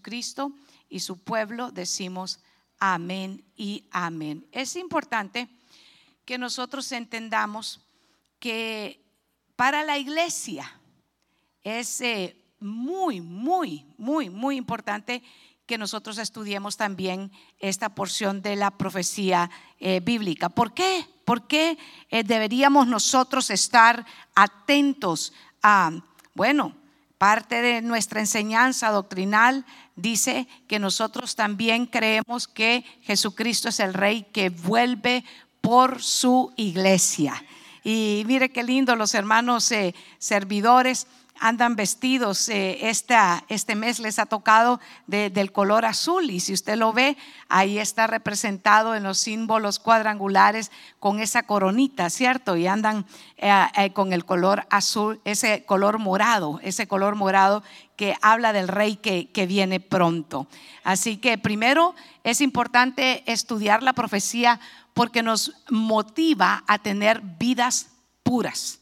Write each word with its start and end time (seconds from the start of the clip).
Cristo 0.00 0.52
y 0.88 1.00
su 1.00 1.18
pueblo 1.18 1.70
decimos 1.70 2.40
amén 2.78 3.44
y 3.56 3.84
amén. 3.90 4.46
Es 4.52 4.76
importante 4.76 5.48
que 6.24 6.38
nosotros 6.38 6.90
entendamos 6.92 7.80
que 8.38 9.00
para 9.56 9.82
la 9.84 9.98
iglesia 9.98 10.80
es 11.62 12.00
eh, 12.00 12.36
muy, 12.60 13.20
muy, 13.20 13.86
muy, 13.96 14.30
muy 14.30 14.56
importante 14.56 15.22
que 15.66 15.78
nosotros 15.78 16.18
estudiemos 16.18 16.76
también 16.76 17.32
esta 17.58 17.94
porción 17.94 18.40
de 18.40 18.54
la 18.54 18.70
profecía 18.70 19.50
eh, 19.80 20.00
bíblica. 20.00 20.48
¿Por 20.48 20.72
qué? 20.74 21.06
¿Por 21.24 21.48
qué 21.48 21.76
eh, 22.08 22.22
deberíamos 22.22 22.86
nosotros 22.86 23.50
estar 23.50 24.06
atentos 24.34 25.32
a, 25.62 25.90
bueno, 26.34 26.76
parte 27.18 27.62
de 27.62 27.82
nuestra 27.82 28.20
enseñanza 28.20 28.90
doctrinal 28.90 29.64
dice 29.94 30.46
que 30.68 30.78
nosotros 30.78 31.34
también 31.34 31.86
creemos 31.86 32.46
que 32.46 32.84
Jesucristo 33.02 33.70
es 33.70 33.80
el 33.80 33.94
Rey 33.94 34.26
que 34.32 34.50
vuelve 34.50 35.24
por 35.60 36.02
su 36.02 36.52
iglesia. 36.56 37.42
Y 37.82 38.24
mire 38.26 38.50
qué 38.50 38.62
lindo 38.62 38.96
los 38.96 39.14
hermanos 39.14 39.70
eh, 39.72 39.94
servidores 40.18 41.06
andan 41.40 41.76
vestidos, 41.76 42.48
eh, 42.48 42.78
este 42.88 43.74
mes 43.74 43.98
les 43.98 44.18
ha 44.18 44.26
tocado 44.26 44.80
del 45.06 45.52
color 45.52 45.84
azul 45.84 46.30
y 46.30 46.40
si 46.40 46.52
usted 46.52 46.76
lo 46.76 46.92
ve, 46.92 47.16
ahí 47.48 47.78
está 47.78 48.06
representado 48.06 48.94
en 48.94 49.02
los 49.02 49.18
símbolos 49.18 49.78
cuadrangulares 49.78 50.70
con 50.98 51.20
esa 51.20 51.42
coronita, 51.44 52.10
¿cierto? 52.10 52.56
Y 52.56 52.66
andan 52.66 53.06
eh, 53.36 53.52
eh, 53.76 53.92
con 53.92 54.12
el 54.12 54.24
color 54.24 54.66
azul, 54.70 55.20
ese 55.24 55.64
color 55.64 55.98
morado, 55.98 56.60
ese 56.62 56.86
color 56.86 57.14
morado 57.14 57.62
que 57.96 58.16
habla 58.22 58.52
del 58.52 58.68
rey 58.68 58.96
que, 58.96 59.30
que 59.30 59.46
viene 59.46 59.80
pronto. 59.80 60.46
Así 60.84 61.16
que 61.16 61.38
primero 61.38 61.94
es 62.24 62.40
importante 62.40 63.22
estudiar 63.30 63.82
la 63.82 63.92
profecía 63.92 64.60
porque 64.94 65.22
nos 65.22 65.52
motiva 65.68 66.64
a 66.66 66.78
tener 66.78 67.20
vidas 67.20 67.88
puras. 68.22 68.80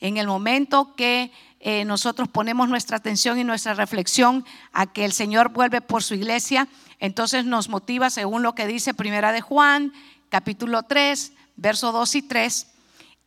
En 0.00 0.16
el 0.16 0.28
momento 0.28 0.94
que 0.94 1.32
eh, 1.60 1.84
nosotros 1.84 2.28
ponemos 2.28 2.68
nuestra 2.68 2.96
atención 2.96 3.38
y 3.38 3.44
nuestra 3.44 3.74
reflexión 3.74 4.44
a 4.72 4.86
que 4.86 5.04
el 5.04 5.12
Señor 5.12 5.50
vuelve 5.50 5.80
por 5.80 6.02
su 6.02 6.14
iglesia, 6.14 6.68
entonces 7.00 7.44
nos 7.44 7.68
motiva 7.68 8.10
según 8.10 8.42
lo 8.42 8.54
que 8.54 8.66
dice 8.66 8.94
Primera 8.94 9.32
de 9.32 9.40
Juan, 9.40 9.92
capítulo 10.28 10.84
3, 10.84 11.32
verso 11.56 11.92
2 11.92 12.14
y 12.14 12.22
3. 12.22 12.66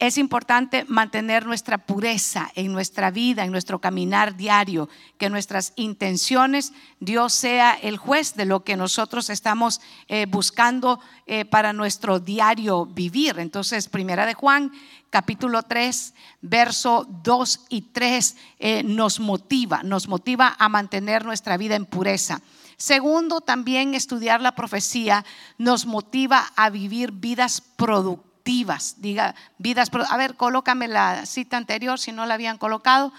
Es 0.01 0.17
importante 0.17 0.83
mantener 0.87 1.45
nuestra 1.45 1.77
pureza 1.77 2.49
en 2.55 2.73
nuestra 2.73 3.11
vida, 3.11 3.45
en 3.45 3.51
nuestro 3.51 3.79
caminar 3.79 4.35
diario, 4.35 4.89
que 5.19 5.29
nuestras 5.29 5.73
intenciones, 5.75 6.73
Dios 6.99 7.33
sea 7.33 7.73
el 7.73 7.97
juez 7.97 8.33
de 8.33 8.45
lo 8.45 8.63
que 8.63 8.75
nosotros 8.75 9.29
estamos 9.29 9.79
eh, 10.07 10.25
buscando 10.27 10.99
eh, 11.27 11.45
para 11.45 11.71
nuestro 11.71 12.19
diario 12.19 12.87
vivir. 12.87 13.37
Entonces, 13.37 13.89
primera 13.89 14.25
de 14.25 14.33
Juan, 14.33 14.71
capítulo 15.11 15.61
3, 15.61 16.15
verso 16.41 17.05
2 17.21 17.67
y 17.69 17.81
3 17.81 18.37
eh, 18.57 18.81
nos 18.81 19.19
motiva, 19.19 19.83
nos 19.83 20.07
motiva 20.07 20.55
a 20.57 20.67
mantener 20.67 21.25
nuestra 21.25 21.57
vida 21.57 21.75
en 21.75 21.85
pureza. 21.85 22.41
Segundo, 22.75 23.39
también 23.39 23.93
estudiar 23.93 24.41
la 24.41 24.55
profecía 24.55 25.23
nos 25.59 25.85
motiva 25.85 26.51
a 26.55 26.71
vivir 26.71 27.11
vidas 27.11 27.61
productivas. 27.75 28.30
Diga, 28.43 29.35
vidas, 29.57 29.89
a 30.09 30.17
ver, 30.17 30.35
colócame 30.35 30.87
la 30.87 31.25
cita 31.25 31.57
anterior 31.57 31.99
si 31.99 32.11
no 32.11 32.25
la 32.25 32.33
habían 32.33 32.57
colocado. 32.57 33.13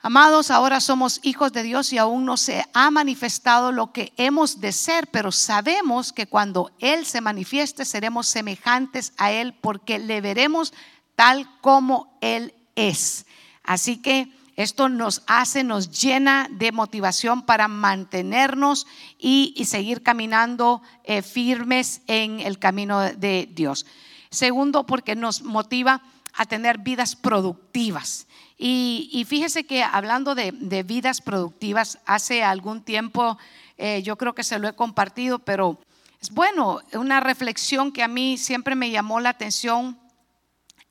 Amados, 0.00 0.52
ahora 0.52 0.80
somos 0.80 1.18
hijos 1.24 1.52
de 1.52 1.64
Dios 1.64 1.92
y 1.92 1.98
aún 1.98 2.24
no 2.24 2.36
se 2.36 2.64
ha 2.72 2.90
manifestado 2.90 3.72
lo 3.72 3.92
que 3.92 4.12
hemos 4.16 4.60
de 4.60 4.70
ser, 4.70 5.08
pero 5.08 5.32
sabemos 5.32 6.12
que 6.12 6.28
cuando 6.28 6.70
Él 6.78 7.04
se 7.04 7.20
manifieste 7.20 7.84
seremos 7.84 8.28
semejantes 8.28 9.12
a 9.16 9.32
Él 9.32 9.54
porque 9.60 9.98
le 9.98 10.20
veremos 10.20 10.72
tal 11.16 11.50
como 11.60 12.16
Él 12.20 12.54
es. 12.76 13.26
Así 13.64 13.96
que 13.96 14.32
esto 14.54 14.88
nos 14.88 15.22
hace, 15.26 15.62
nos 15.62 15.90
llena 15.90 16.48
de 16.50 16.72
motivación 16.72 17.42
para 17.42 17.68
mantenernos 17.68 18.86
y, 19.18 19.54
seguir 19.64 20.02
caminando 20.02 20.82
eh, 21.04 21.22
firmes 21.22 22.02
en 22.06 22.40
el 22.40 22.58
camino 22.58 23.00
de 23.00 23.48
Dios. 23.52 23.84
Segundo, 24.30 24.84
porque 24.84 25.16
nos 25.16 25.42
motiva 25.42 26.02
a 26.34 26.46
tener 26.46 26.78
vidas 26.78 27.16
productivas. 27.16 28.26
Y, 28.56 29.24
fíjese 29.28 29.64
que 29.64 29.82
hablando 29.82 30.34
de, 30.34 30.50
vidas 30.82 31.20
productivas, 31.20 31.98
hace 32.06 32.42
algún 32.42 32.82
tiempo 32.82 33.38
eh, 33.76 34.02
yo 34.02 34.16
creo 34.16 34.34
que 34.34 34.42
se 34.42 34.58
lo 34.58 34.66
he 34.66 34.74
compartido, 34.74 35.38
pero 35.38 35.78
es 36.20 36.30
bueno, 36.30 36.80
una 36.94 37.20
reflexión 37.20 37.92
que 37.92 38.02
a 38.02 38.08
mí 38.08 38.36
siempre 38.36 38.74
me 38.74 38.90
llamó 38.90 39.20
la 39.20 39.30
atención 39.30 39.98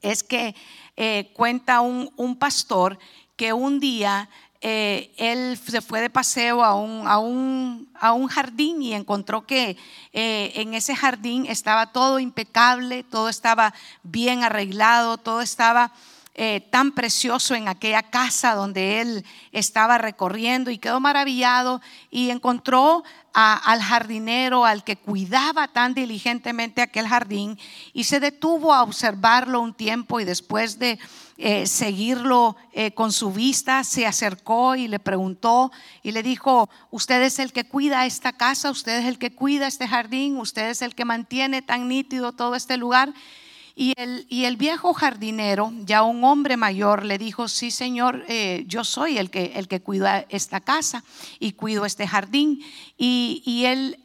es 0.02 0.24
que 0.24 0.56
eh, 0.96 1.32
cuenta 1.34 1.82
un, 1.82 2.38
pastor 2.40 2.98
que 3.36 3.52
un 3.52 3.80
día 3.80 4.30
eh, 4.62 5.14
él 5.18 5.58
se 5.58 5.82
fue 5.82 6.02
de 6.02 6.10
paseo 6.10 6.64
a 6.64 6.76
un, 6.76 7.08
a 7.08 7.20
un, 7.20 7.90
a 8.00 8.14
un 8.14 8.28
jardín 8.28 8.82
y 8.82 8.94
encontró 8.94 9.46
que 9.46 9.78
en 10.14 10.74
ese 10.74 10.96
jardín 10.96 11.46
estaba 11.46 11.92
todo 11.92 12.20
impecable, 12.20 13.04
todo 13.04 13.30
estaba 13.30 13.74
bien 14.04 14.44
arreglado, 14.44 15.18
todo 15.18 15.42
estaba 15.42 15.92
eh, 16.40 16.62
tan 16.70 16.92
precioso 16.92 17.56
en 17.56 17.68
aquella 17.68 18.04
casa 18.04 18.54
donde 18.54 19.02
él 19.02 19.26
estaba 19.52 19.98
recorriendo 19.98 20.70
y 20.70 20.78
quedó 20.78 21.00
maravillado 21.00 21.82
y 22.12 22.30
encontró 22.30 23.04
al 23.40 23.84
jardinero, 23.84 24.66
al 24.66 24.84
que 24.84 24.96
cuidaba 24.96 25.68
tan 25.68 25.94
diligentemente 25.94 26.82
aquel 26.82 27.08
jardín 27.08 27.60
y 27.94 28.06
se 28.06 28.20
detuvo 28.20 28.74
a 28.74 28.82
observarlo 28.82 29.62
un 29.62 29.76
tiempo 29.76 30.20
y 30.20 30.26
después 30.26 30.80
de 30.80 30.98
eh, 31.38 31.68
seguirlo 31.68 32.56
eh, 32.74 32.94
con 32.96 33.12
su 33.12 33.32
vista, 33.32 33.84
se 33.84 34.08
acercó 34.08 34.76
y 34.76 34.88
le 34.88 34.98
preguntó 34.98 35.72
y 36.02 36.14
le 36.14 36.24
dijo, 36.24 36.68
usted 36.90 37.22
es 37.22 37.38
el 37.38 37.54
que 37.54 37.68
cuida 37.68 38.08
esta 38.08 38.34
casa, 38.34 38.72
usted 38.72 39.02
es 39.02 39.06
el 39.06 39.20
que 39.20 39.36
cuida 39.36 39.68
este 39.68 39.88
jardín, 39.88 40.38
usted 40.38 40.72
es 40.72 40.82
el 40.82 40.96
que 40.96 41.06
mantiene 41.06 41.62
tan 41.62 41.88
nítido 41.88 42.32
todo 42.32 42.56
este 42.56 42.76
lugar. 42.76 43.14
Y 43.80 43.94
el, 43.96 44.26
y 44.28 44.46
el, 44.46 44.58
viejo 44.58 44.92
jardinero, 44.92 45.72
ya 45.86 46.02
un 46.02 46.24
hombre 46.24 46.58
mayor, 46.58 47.06
le 47.06 47.20
dijo, 47.20 47.48
sí 47.48 47.70
señor, 47.70 48.26
eh, 48.28 48.64
yo 48.66 48.84
soy 48.84 49.20
el 49.20 49.30
que, 49.30 49.52
el 49.54 49.68
que 49.68 49.82
cuida 49.82 50.26
esta 50.30 50.62
casa 50.62 51.04
y 51.40 51.52
cuido 51.52 51.86
este 51.86 52.08
jardín. 52.08 52.60
Y, 52.98 53.44
y 53.46 53.66
él, 53.66 54.00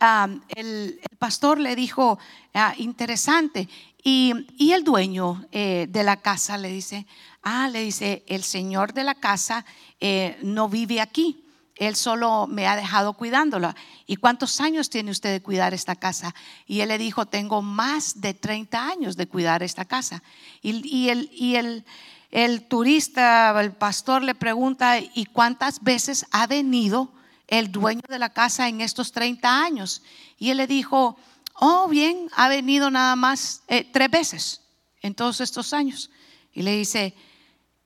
el, 0.55 1.00
pastor 1.19 1.59
le 1.59 1.75
dijo, 1.75 2.19
ah, 2.53 2.75
interesante. 2.77 3.66
Y, 4.05 4.34
y, 4.59 4.72
el 4.72 4.84
dueño 4.84 5.47
eh, 5.53 5.87
de 5.89 6.03
la 6.03 6.19
casa 6.19 6.59
le 6.59 6.69
dice, 6.69 7.06
ah, 7.43 7.71
le 7.71 7.81
dice, 7.81 8.25
el 8.27 8.43
señor 8.43 8.93
de 8.93 9.04
la 9.04 9.15
casa 9.15 9.65
eh, 10.00 10.37
no 10.43 10.69
vive 10.69 11.00
aquí. 11.00 11.41
Él 11.87 11.97
solo 11.97 12.47
me 12.47 12.69
ha 12.69 12.76
dejado 12.76 13.15
cuidándola. 13.15 13.75
¿Y 14.06 14.15
cuántos 14.15 14.60
años 14.60 14.88
tiene 14.88 15.10
usted 15.10 15.32
de 15.32 15.43
cuidar 15.43 15.75
esta 15.75 15.97
casa? 15.97 16.32
Y 16.65 16.78
él 16.78 16.91
le 16.91 16.97
dijo, 16.97 17.26
tengo 17.26 17.60
más 17.60 18.20
de 18.20 18.34
30 18.34 18.87
años 18.87 19.16
de 19.16 19.26
cuidar 19.26 19.65
esta 19.65 19.84
casa. 19.84 20.22
Y, 20.62 21.09
el, 21.09 22.65
turista, 22.69 23.60
el 23.60 23.72
pastor 23.72 24.22
le 24.22 24.37
pregunta, 24.37 25.00
¿y 25.00 25.26
cuántas 25.26 25.82
veces 25.82 26.25
ha 26.31 26.47
venido 26.47 27.12
el 27.48 27.72
dueño 27.72 28.03
de 28.09 28.21
la 28.21 28.31
casa 28.31 28.69
en 28.69 28.81
estos 28.81 29.10
30 29.10 29.65
años? 29.65 30.03
Y 30.38 30.50
él 30.50 30.59
le 30.59 30.69
dijo, 30.69 31.16
oh, 31.54 31.88
bien, 31.88 32.28
ha 32.37 32.48
venido 32.48 32.92
nada 32.92 33.16
más 33.16 33.65
eh, 33.66 33.82
tres 33.92 34.09
veces 34.09 34.60
en 35.00 35.16
todos 35.16 35.41
estos 35.41 35.72
años. 35.72 36.10
Y 36.53 36.62
le 36.62 36.76
dice, 36.76 37.16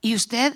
¿y 0.01 0.13
usted 0.13 0.55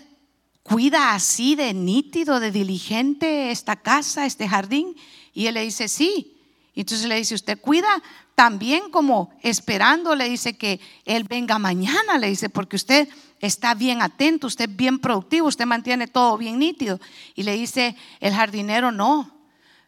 cuida 0.64 1.14
así 1.14 1.56
de 1.56 1.74
nítido, 1.74 2.40
de 2.40 2.52
diligente 2.52 3.52
esta 3.52 3.76
casa, 3.76 4.26
este 4.26 4.48
jardín? 4.48 4.96
Y 5.34 5.48
él 5.48 5.56
le 5.56 5.62
dice, 5.62 5.88
sí. 5.88 6.38
Entonces 6.76 7.08
le 7.08 7.16
dice, 7.16 7.36
usted 7.36 7.60
cuida 7.60 8.02
también 8.36 8.90
como 8.92 9.30
esperando, 9.42 10.16
le 10.16 10.30
dice 10.30 10.58
que 10.58 10.80
él 11.06 11.26
venga 11.26 11.60
mañana, 11.60 12.18
le 12.18 12.28
dice, 12.28 12.50
porque 12.50 12.76
usted 12.76 13.08
está 13.40 13.74
bien 13.76 14.02
atento, 14.02 14.48
usted 14.48 14.70
es 14.70 14.76
bien 14.76 15.00
productivo, 15.00 15.48
usted 15.48 15.66
mantiene 15.66 16.08
todo 16.08 16.38
bien 16.38 16.58
nítido. 16.60 17.00
Y 17.36 17.44
le 17.44 17.54
dice 17.54 17.96
el 18.20 18.34
jardinero, 18.34 18.92
no, 18.92 19.42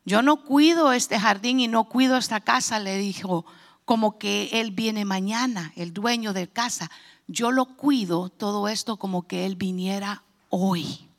yo 0.05 0.21
no 0.21 0.43
cuido 0.43 0.91
este 0.91 1.19
jardín 1.19 1.59
y 1.59 1.67
no 1.67 1.85
cuido 1.85 2.17
esta 2.17 2.41
casa, 2.41 2.79
le 2.79 2.97
dijo, 2.97 3.45
como 3.85 4.17
que 4.17 4.49
él 4.53 4.71
viene 4.71 5.05
mañana, 5.05 5.71
el 5.75 5.93
dueño 5.93 6.33
de 6.33 6.49
casa. 6.49 6.91
Yo 7.27 7.51
lo 7.51 7.65
cuido 7.77 8.29
todo 8.29 8.67
esto 8.67 8.97
como 8.97 9.27
que 9.27 9.45
él 9.45 9.55
viniera 9.55 10.23
hoy. 10.55 11.09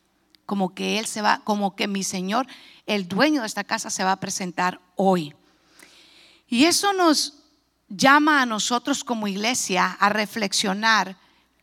Como 0.46 0.74
que 0.74 1.00
Él 1.00 1.06
se 1.06 1.22
va, 1.22 1.40
como 1.42 1.74
que 1.74 1.88
mi 1.88 2.04
Señor, 2.04 2.46
el 2.86 3.08
dueño 3.08 3.40
de 3.40 3.48
esta 3.48 3.64
casa, 3.64 3.90
se 3.90 4.04
va 4.04 4.12
a 4.12 4.20
presentar 4.20 4.80
hoy. 4.94 5.34
Y 6.48 6.66
eso 6.66 6.92
nos 6.92 7.34
llama 7.88 8.42
a 8.42 8.46
nosotros 8.46 9.02
como 9.02 9.26
iglesia 9.26 9.96
a 9.98 10.08
reflexionar 10.08 11.16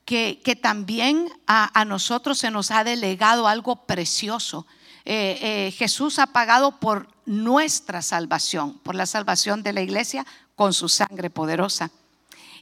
que, 0.04 0.60
también 0.62 1.30
a, 1.48 1.86
nosotros 1.86 2.40
se 2.40 2.52
nos 2.52 2.72
ha 2.72 2.84
delegado 2.84 3.48
algo 3.48 3.86
precioso. 3.86 4.68
eh, 5.06 5.40
eh, 5.42 5.72
Jesús 5.72 6.20
ha 6.20 6.28
pagado 6.28 6.80
por 6.80 7.08
nuestra 7.26 8.02
salvación, 8.02 8.80
por 8.80 8.96
la 8.96 9.06
salvación 9.06 9.64
de 9.64 9.72
la 9.72 9.82
iglesia 9.82 10.26
con 10.56 10.74
su 10.74 10.90
sangre 10.90 11.30
poderosa. 11.30 11.92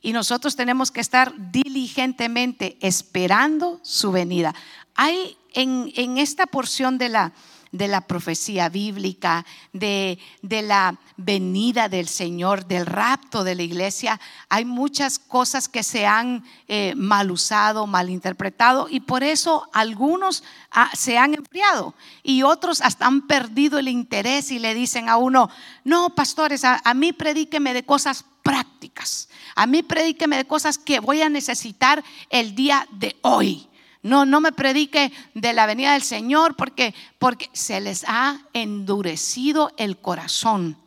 Y 0.01 0.13
nosotros 0.13 0.55
tenemos 0.55 0.91
que 0.91 1.01
estar 1.01 1.33
diligentemente 1.51 2.77
esperando 2.81 3.79
su 3.83 4.11
venida. 4.11 4.53
Hay 5.01 5.37
en, 5.53 6.17
esta 6.17 6.45
porción 6.45 6.97
de 6.97 7.07
la, 7.07 7.31
de 7.71 7.87
la 7.87 8.01
profecía 8.01 8.67
bíblica, 8.67 9.45
de, 9.71 10.19
de, 10.41 10.61
la 10.61 10.99
venida 11.15 11.87
del 11.87 12.09
Señor, 12.09 12.65
del 12.65 12.85
rapto 12.85 13.45
de 13.45 13.55
la 13.55 13.63
iglesia. 13.63 14.19
Hay 14.49 14.65
muchas 14.65 15.17
cosas 15.17 15.69
que 15.69 15.83
se 15.83 16.05
han 16.05 16.43
eh, 16.67 16.95
mal 16.97 17.31
usado, 17.31 17.87
mal 17.87 18.09
interpretado 18.09 18.87
y 18.89 18.99
por 18.99 19.23
eso 19.23 19.69
algunos 19.71 20.43
ah, 20.69 20.91
se 20.93 21.17
han 21.17 21.33
enfriado 21.33 21.95
y 22.21 22.43
otros 22.43 22.81
hasta 22.81 23.05
han 23.05 23.25
perdido 23.25 23.79
el 23.79 23.87
interés 23.87 24.51
y 24.51 24.59
le 24.59 24.73
dicen 24.73 25.07
a 25.07 25.15
uno, 25.15 25.49
no, 25.85 26.13
pastores, 26.13 26.65
a 26.65 26.93
mí 26.93 27.13
predíqueme 27.13 27.73
de 27.73 27.85
cosas 27.85 28.25
prácticas, 28.43 29.29
a 29.55 29.65
mí 29.65 29.81
predíqueme 29.81 30.35
de 30.35 30.45
cosas 30.45 30.77
que 30.77 30.99
voy 30.99 31.21
a 31.21 31.29
necesitar 31.29 32.03
el 32.29 32.53
día 32.53 32.85
de 32.91 33.15
hoy. 33.21 33.68
No, 34.01 34.25
no 34.25 34.39
me 34.41 34.51
predique 34.51 35.11
de 35.33 35.53
la 35.53 35.65
venida 35.65 35.93
del 35.93 36.03
Señor 36.03 36.55
porque, 36.55 36.93
porque 37.17 37.49
se 37.53 37.81
les 37.81 38.05
ha 38.07 38.39
endurecido 38.53 39.71
el 39.77 39.97
corazón. 39.97 40.77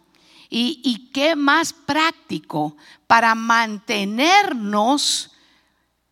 Y, 0.49 0.81
y 0.85 1.11
qué 1.12 1.35
más 1.37 1.73
práctico 1.73 2.76
para 3.06 3.35
mantenernos 3.35 5.31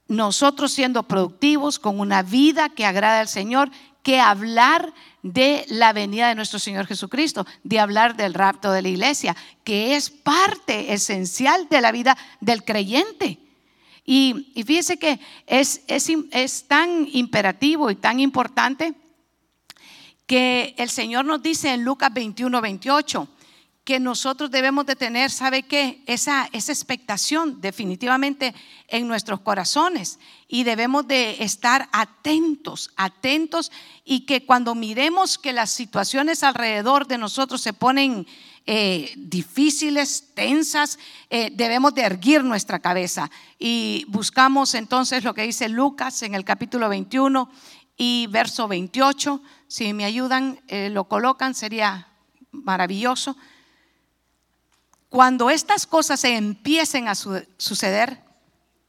nosotros 0.09 0.73
siendo 0.73 1.05
productivos 1.05 1.79
con 1.79 2.01
una 2.01 2.23
vida 2.23 2.69
que 2.69 2.85
agrada 2.85 3.21
al 3.21 3.29
Señor 3.29 3.71
que 4.03 4.21
hablar 4.21 4.93
de 5.23 5.65
la 5.69 5.93
venida 5.93 6.29
de 6.29 6.35
nuestro 6.35 6.59
Señor 6.59 6.87
Jesucristo, 6.87 7.47
de 7.63 7.79
hablar 7.79 8.17
del 8.17 8.35
rapto 8.35 8.73
de 8.73 8.83
la 8.83 8.89
iglesia, 8.89 9.37
que 9.65 9.97
es 9.97 10.11
parte 10.11 10.93
esencial 10.93 11.69
de 11.69 11.81
la 11.81 11.93
vida 11.93 12.17
del 12.41 12.65
creyente. 12.65 13.39
Y, 14.13 14.65
fíjese 14.67 14.97
que 14.97 15.21
es, 15.47 15.83
es, 15.87 16.65
tan 16.67 17.07
imperativo 17.13 17.93
y 17.93 17.95
tan 17.95 18.19
importante 18.19 18.93
que 20.27 20.75
el 20.79 20.91
Señor 20.91 21.25
nos 21.25 21.41
dice 21.41 21.73
en 21.73 21.85
Lucas 21.85 22.13
21, 22.13 22.61
28 22.61 23.29
que 23.85 24.01
nosotros 24.01 24.51
debemos 24.51 24.85
de 24.87 24.97
tener, 24.97 25.31
¿sabe 25.31 25.63
qué? 25.63 26.03
Esa, 26.07 26.49
esa 26.51 26.73
expectación 26.73 27.61
definitivamente 27.61 28.53
en 28.89 29.07
nuestros 29.07 29.43
corazones 29.43 30.19
y 30.49 30.65
debemos 30.65 31.07
de 31.07 31.45
estar 31.45 31.89
atentos, 31.93 32.91
atentos 32.97 33.71
y 34.05 34.27
que 34.27 34.45
cuando 34.45 34.75
miremos 34.75 35.39
que 35.39 35.53
las 35.53 35.71
situaciones 35.71 36.43
alrededor 36.43 37.07
de 37.07 37.19
nosotros 37.19 37.61
se 37.61 37.73
ponen 37.73 38.27
eh, 38.67 39.13
difíciles, 39.17 40.33
tensas, 40.35 40.99
eh, 41.29 41.51
debemos 41.53 41.95
de 41.95 42.03
erguir 42.03 42.45
nuestra 42.45 42.79
cabeza. 42.79 43.31
Y 43.59 44.05
buscamos 44.09 44.75
entonces 44.75 45.25
lo 45.25 45.35
que 45.35 45.43
dice 45.43 45.69
Lucas 45.69 46.23
en 46.23 46.35
el 46.35 46.45
capítulo 46.45 46.89
21 46.89 47.51
y 47.97 48.27
verso 48.29 48.69
28. 48.69 49.43
Si 49.67 49.93
me 49.93 50.05
ayudan, 50.05 50.61
eh, 50.69 50.91
lo 50.91 51.05
colocan, 51.05 51.55
sería 51.55 52.09
maravilloso. 52.51 53.37
Cuando 55.09 55.51
estas 55.51 55.87
cosas 55.87 56.21
se 56.21 56.37
empiecen 56.37 57.09
a 57.09 57.15
suceder, 57.15 58.23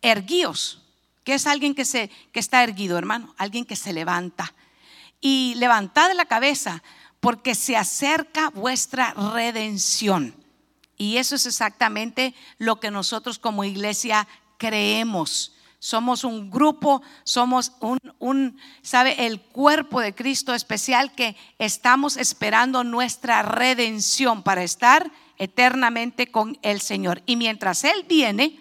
erguíos, 0.01 0.81
que 1.23 1.33
es 1.33 1.47
alguien 1.47 1.75
que, 1.75 1.85
se, 1.85 2.09
que 2.31 2.39
está 2.39 2.63
erguido, 2.63 2.97
hermano, 2.97 3.33
alguien 3.37 3.65
que 3.65 3.75
se 3.75 3.93
levanta. 3.93 4.53
Y 5.19 5.53
levantad 5.57 6.11
la 6.15 6.25
cabeza, 6.25 6.83
porque 7.21 7.55
se 7.55 7.77
acerca 7.77 8.49
vuestra 8.49 9.13
redención. 9.13 10.35
Y 10.97 11.17
eso 11.17 11.35
es 11.35 11.45
exactamente 11.45 12.35
lo 12.57 12.79
que 12.79 12.91
nosotros 12.91 13.39
como 13.39 13.63
iglesia 13.63 14.27
creemos. 14.57 15.55
Somos 15.79 16.23
un 16.23 16.51
grupo, 16.51 17.01
somos 17.23 17.71
un, 17.79 17.97
un, 18.19 18.57
¿sabe? 18.83 19.25
El 19.25 19.41
cuerpo 19.41 19.99
de 19.99 20.13
Cristo 20.13 20.53
especial 20.53 21.13
que 21.13 21.35
estamos 21.57 22.17
esperando 22.17 22.83
nuestra 22.83 23.41
redención 23.41 24.43
para 24.43 24.63
estar 24.63 25.11
eternamente 25.37 26.27
con 26.29 26.59
el 26.61 26.81
Señor. 26.81 27.23
Y 27.25 27.35
mientras 27.35 27.83
Él 27.83 28.05
viene, 28.07 28.59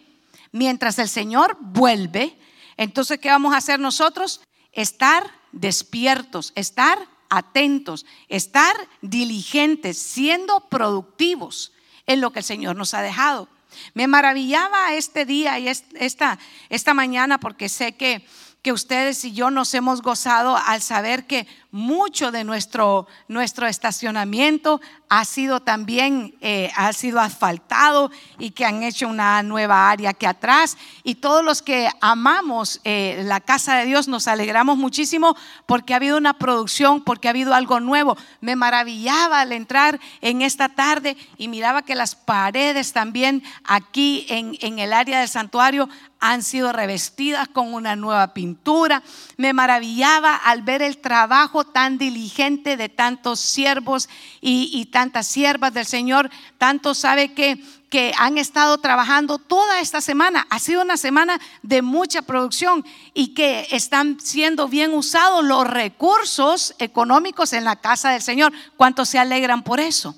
mientras 0.53 0.99
el 0.99 1.11
Señor 1.11 1.59
vuelve, 1.61 2.39
entonces, 2.79 3.19
¿qué 3.19 3.29
vamos 3.29 3.53
a 3.53 3.59
hacer 3.59 3.79
nosotros? 3.79 4.41
Estar 4.73 5.31
despiertos, 5.53 6.53
estar 6.55 6.99
atentos, 7.31 8.05
estar 8.29 8.77
diligentes, 9.00 9.99
siendo 9.99 10.69
productivos 10.69 11.73
en 12.06 12.21
lo 12.21 12.32
que 12.32 12.41
el 12.41 12.44
Señor 12.44 12.77
nos 12.77 12.93
ha 12.94 13.03
dejado. 13.03 13.49
Me 13.94 14.09
maravillaba 14.09 14.94
este 14.94 15.25
día 15.25 15.59
y 15.59 15.69
esta, 15.69 16.38
esta 16.69 16.94
mañana 16.94 17.38
porque 17.38 17.69
sé 17.69 17.93
que 17.97 18.27
que 18.62 18.73
ustedes 18.73 19.25
y 19.25 19.32
yo 19.32 19.50
nos 19.50 19.73
hemos 19.75 20.03
gozado 20.03 20.56
al 20.56 20.82
saber 20.82 21.27
que 21.27 21.47
mucho 21.72 22.32
de 22.32 22.44
nuestro, 22.44 23.06
nuestro 23.28 23.67
estacionamiento 23.67 24.81
ha 25.08 25.25
sido 25.25 25.61
también, 25.61 26.37
eh, 26.40 26.70
ha 26.76 26.93
sido 26.93 27.19
asfaltado 27.20 28.12
y 28.38 28.52
que 28.52 28.64
han 28.64 28.84
hecho 28.84 29.08
una 29.08 29.43
nueva 29.43 29.90
área 29.90 30.11
aquí 30.11 30.25
atrás. 30.25 30.76
Y 31.02 31.17
todos 31.17 31.44
los 31.44 31.62
que 31.62 31.88
amamos 32.00 32.81
eh, 32.84 33.22
la 33.25 33.40
casa 33.40 33.76
de 33.76 33.87
Dios 33.87 34.06
nos 34.06 34.28
alegramos 34.28 34.78
muchísimo 34.78 35.37
porque 35.67 35.93
ha 35.93 35.96
habido 35.96 36.17
una 36.17 36.34
producción, 36.34 37.02
porque 37.02 37.26
ha 37.26 37.31
habido 37.31 37.55
algo 37.55 37.81
nuevo. 37.81 38.16
Me 38.40 38.55
maravillaba 38.55 39.40
al 39.40 39.52
entrar 39.52 39.99
en 40.20 40.43
esta 40.43 40.69
tarde 40.69 41.16
y 41.37 41.49
miraba 41.49 41.82
que 41.82 41.96
las 41.96 42.14
paredes 42.14 42.93
también 42.93 43.43
aquí 43.64 44.26
en, 44.28 44.56
en 44.61 44.78
el 44.78 44.93
área 44.93 45.19
del 45.19 45.28
santuario 45.28 45.88
han 46.20 46.43
sido 46.43 46.70
revestidas 46.73 47.49
con 47.49 47.73
una 47.73 47.96
nueva 47.96 48.34
pintura. 48.34 49.02
Me 49.38 49.52
maravillaba 49.52 50.37
al 50.37 50.62
ver 50.62 50.82
el 50.82 50.99
trabajo 50.99 51.60
tan 51.65 51.99
diligente 51.99 52.77
de 52.77 52.89
tantos 52.89 53.41
siervos 53.41 54.09
y, 54.41 54.87
tantas 54.87 55.27
siervas 55.27 55.73
del 55.73 55.87
Señor. 55.87 56.31
Tanto 56.59 56.95
sabe 56.95 57.33
que, 57.33 57.62
que 57.89 58.12
han 58.17 58.39
estado 58.39 58.79
trabajando 58.79 59.39
toda 59.39 59.81
esta 59.81 60.01
semana. 60.01 60.47
Ha 60.51 60.59
sido 60.59 60.83
una 60.83 60.97
semana 60.97 61.41
de 61.62 61.83
mucha 61.83 62.23
producción 62.23 62.85
y 63.15 63.35
que 63.35 63.67
están 63.71 64.19
siendo 64.21 64.69
bien 64.69 64.93
usados 64.93 65.45
los 65.45 65.67
recursos 65.67 66.75
económicos 66.79 67.53
en 67.53 67.65
la 67.65 67.77
casa 67.77 68.11
del 68.11 68.23
Señor. 68.23 68.53
¿Cuántos 68.77 69.09
se 69.09 69.19
alegran 69.19 69.62
por 69.62 69.81
eso? 69.81 70.15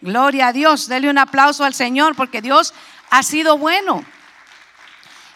Gloria 0.00 0.48
a 0.48 0.52
Dios. 0.52 0.88
Dele 0.88 1.10
un 1.10 1.18
aplauso 1.18 1.64
al 1.64 1.74
Señor 1.74 2.16
porque 2.16 2.42
Dios 2.42 2.74
ha 3.10 3.22
sido 3.22 3.58
bueno 3.58 4.04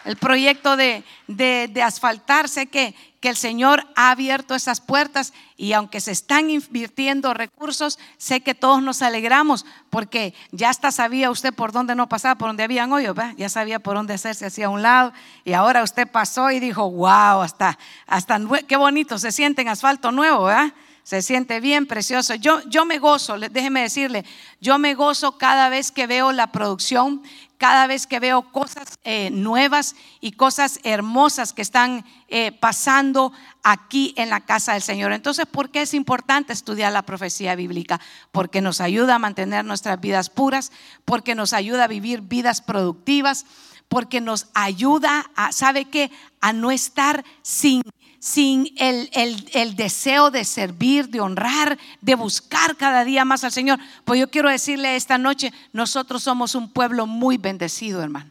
el 0.07 0.17
proyecto 0.17 0.77
de, 0.77 1.05
de, 1.27 1.83
asfaltar, 1.83 2.49
sé 2.49 2.69
que, 2.69 2.95
el 3.29 3.37
Señor 3.37 3.87
ha 3.97 4.11
abierto 4.11 4.55
esas 4.55 4.81
puertas 4.81 5.33
y 5.57 5.73
aunque 5.73 6.01
se 6.01 6.13
están 6.13 6.51
invirtiendo 6.51 7.35
recursos, 7.35 7.99
sé 8.19 8.41
que 8.41 8.55
todos 8.55 8.83
nos 8.83 9.03
alegramos 9.03 9.65
porque 9.91 10.35
ya 10.53 10.71
hasta 10.71 10.93
sabía 10.93 11.31
usted 11.31 11.55
por 11.55 11.73
dónde 11.73 11.95
no 11.95 12.09
pasaba, 12.09 12.37
por 12.37 12.49
dónde 12.49 12.65
habían 12.65 12.93
hoyos, 12.93 13.17
ya 13.37 13.49
sabía 13.49 13.79
por 13.79 13.97
dónde 13.97 14.15
hacerse 14.15 14.47
hacia 14.47 14.69
un 14.69 14.83
lado 14.83 15.13
y 15.45 15.53
ahora 15.53 15.83
usted 15.83 16.07
pasó 16.07 16.51
y 16.51 16.61
dijo, 16.61 16.91
wow, 16.91 17.43
hasta, 17.43 17.79
hasta 18.07 18.41
qué 18.67 18.77
bonito 18.77 19.19
se 19.19 19.33
siente 19.33 19.63
en 19.63 19.69
asfalto 19.69 20.13
nuevo, 20.13 20.45
¿verdad? 20.45 20.73
Se 21.07 21.23
siente 21.23 21.61
bien 21.61 21.87
precioso. 21.87 22.35
Yo, 22.35 22.61
yo 22.69 22.85
me 22.85 22.99
gozo, 22.99 23.39
déjeme 23.39 23.83
decirle, 23.83 24.25
yo 24.61 24.77
me 24.77 24.95
gozo 24.95 25.39
cada 25.39 25.69
vez 25.69 25.93
que 25.93 26.09
veo 26.09 26.33
la 26.33 26.51
producción 26.51 27.23
cada 27.59 27.87
vez 27.87 28.07
que 28.07 28.21
veo 28.21 28.53
cosas 28.53 28.99
eh, 29.05 29.31
nuevas 29.31 29.97
y 30.21 30.33
cosas 30.33 30.79
hermosas 30.83 31.53
que 31.53 31.63
están 31.63 32.05
eh, 32.29 32.53
pasando 32.53 33.33
aquí 33.63 34.13
en 34.17 34.31
la 34.31 34.41
casa 34.41 34.75
del 34.75 34.83
Señor. 34.83 35.13
Entonces, 35.13 35.47
¿por 35.47 35.71
qué 35.71 35.83
es 35.83 35.95
importante 35.95 36.53
estudiar 36.53 36.93
la 36.93 37.07
profecía 37.07 37.55
bíblica? 37.55 38.01
Porque 38.31 38.61
nos 38.61 38.81
ayuda 38.81 39.15
a 39.15 39.19
mantener 39.19 39.65
nuestras 39.65 39.99
vidas 40.01 40.29
puras, 40.29 40.71
porque 41.05 41.35
nos 41.35 41.53
ayuda 41.53 41.85
a 41.85 41.89
vivir 41.89 42.21
vidas 42.21 42.61
productivas, 42.61 43.47
porque 43.89 44.21
nos 44.21 44.49
ayuda 44.53 45.31
a, 45.37 45.53
¿sabe 45.53 45.87
qué? 45.87 46.11
A 46.41 46.53
no 46.53 46.71
estar 46.71 47.25
sin 47.41 47.83
sin 48.27 48.75
el, 48.77 49.09
el, 49.53 49.77
deseo 49.77 50.33
de 50.33 50.45
servir, 50.45 51.11
de 51.11 51.21
honrar, 51.21 51.79
de 52.01 52.17
buscar 52.17 52.77
cada 52.77 53.05
día 53.05 53.25
más 53.25 53.45
al 53.45 53.53
Señor. 53.53 53.79
Pues 54.05 54.19
yo 54.19 54.29
quiero 54.33 54.51
decirle 54.51 54.97
esta 54.97 55.17
noche, 55.17 55.53
nosotros 55.73 56.25
somos 56.25 56.57
un 56.57 56.73
pueblo 56.73 57.07
muy 57.07 57.37
bendecido, 57.37 58.03
hermano. 58.03 58.29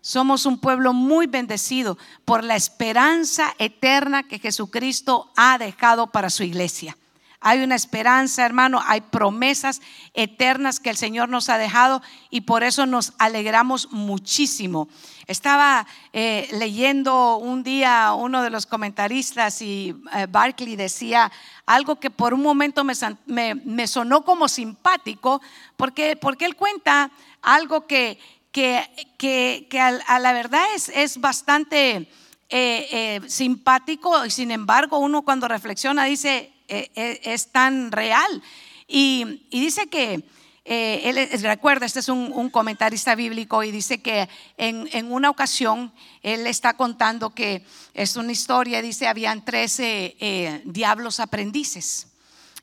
Somos 0.00 0.44
un 0.44 0.58
pueblo 0.58 0.92
muy 0.92 1.28
bendecido 1.28 1.96
por 2.24 2.42
la 2.42 2.56
esperanza 2.56 3.54
eterna 3.60 4.24
que 4.24 4.40
Jesucristo 4.40 5.30
ha 5.36 5.56
dejado 5.56 6.08
para 6.08 6.28
su 6.28 6.42
iglesia. 6.42 6.96
Hay 7.42 7.60
una 7.60 7.74
esperanza, 7.74 8.46
hermano, 8.46 8.80
hay 8.86 9.00
promesas 9.00 9.82
eternas 10.14 10.78
que 10.78 10.90
el 10.90 10.96
Señor 10.96 11.28
nos 11.28 11.48
ha 11.48 11.58
dejado 11.58 12.00
y 12.30 12.42
por 12.42 12.62
eso 12.62 12.86
nos 12.86 13.14
alegramos 13.18 13.90
muchísimo. 13.90 14.88
Estaba 15.26 15.86
eh, 16.12 16.48
leyendo 16.52 17.36
un 17.38 17.64
día 17.64 18.14
uno 18.14 18.42
de 18.42 18.50
los 18.50 18.66
comentaristas 18.66 19.60
y 19.60 19.94
eh, 20.14 20.26
Barkley 20.30 20.76
decía 20.76 21.32
algo 21.66 21.96
que 21.96 22.10
por 22.10 22.32
un 22.32 22.42
momento 22.42 22.84
me, 22.84 23.86
sonó 23.88 24.24
como 24.24 24.46
simpático, 24.46 25.42
porque, 25.76 26.14
porque 26.14 26.44
él 26.44 26.54
cuenta 26.54 27.10
algo 27.40 27.88
que, 27.88 28.20
que, 28.52 28.88
que, 29.18 29.80
a, 29.80 30.18
la 30.20 30.32
verdad 30.32 30.64
es, 30.76 30.90
es 30.90 31.20
bastante 31.20 32.08
eh, 32.50 33.20
simpático 33.26 34.24
y 34.26 34.30
sin 34.30 34.52
embargo 34.52 34.98
uno 34.98 35.22
cuando 35.22 35.48
reflexiona 35.48 36.04
dice, 36.04 36.51
es 36.94 37.52
tan 37.52 37.92
real. 37.92 38.42
Y, 38.86 39.46
dice 39.50 39.88
que, 39.88 40.24
eh, 40.64 41.00
él 41.04 41.42
recuerda, 41.42 41.86
este 41.86 42.00
es 42.00 42.08
un, 42.08 42.50
comentarista 42.50 43.14
bíblico 43.14 43.62
y 43.62 43.70
dice 43.70 44.00
que 44.00 44.28
en, 44.56 45.10
una 45.10 45.30
ocasión 45.30 45.92
él 46.22 46.46
está 46.46 46.74
contando 46.74 47.30
que 47.30 47.64
es 47.94 48.16
una 48.16 48.32
historia, 48.32 48.82
dice, 48.82 49.08
habían 49.08 49.44
13 49.44 50.62
diablos 50.64 51.20
aprendices. 51.20 52.08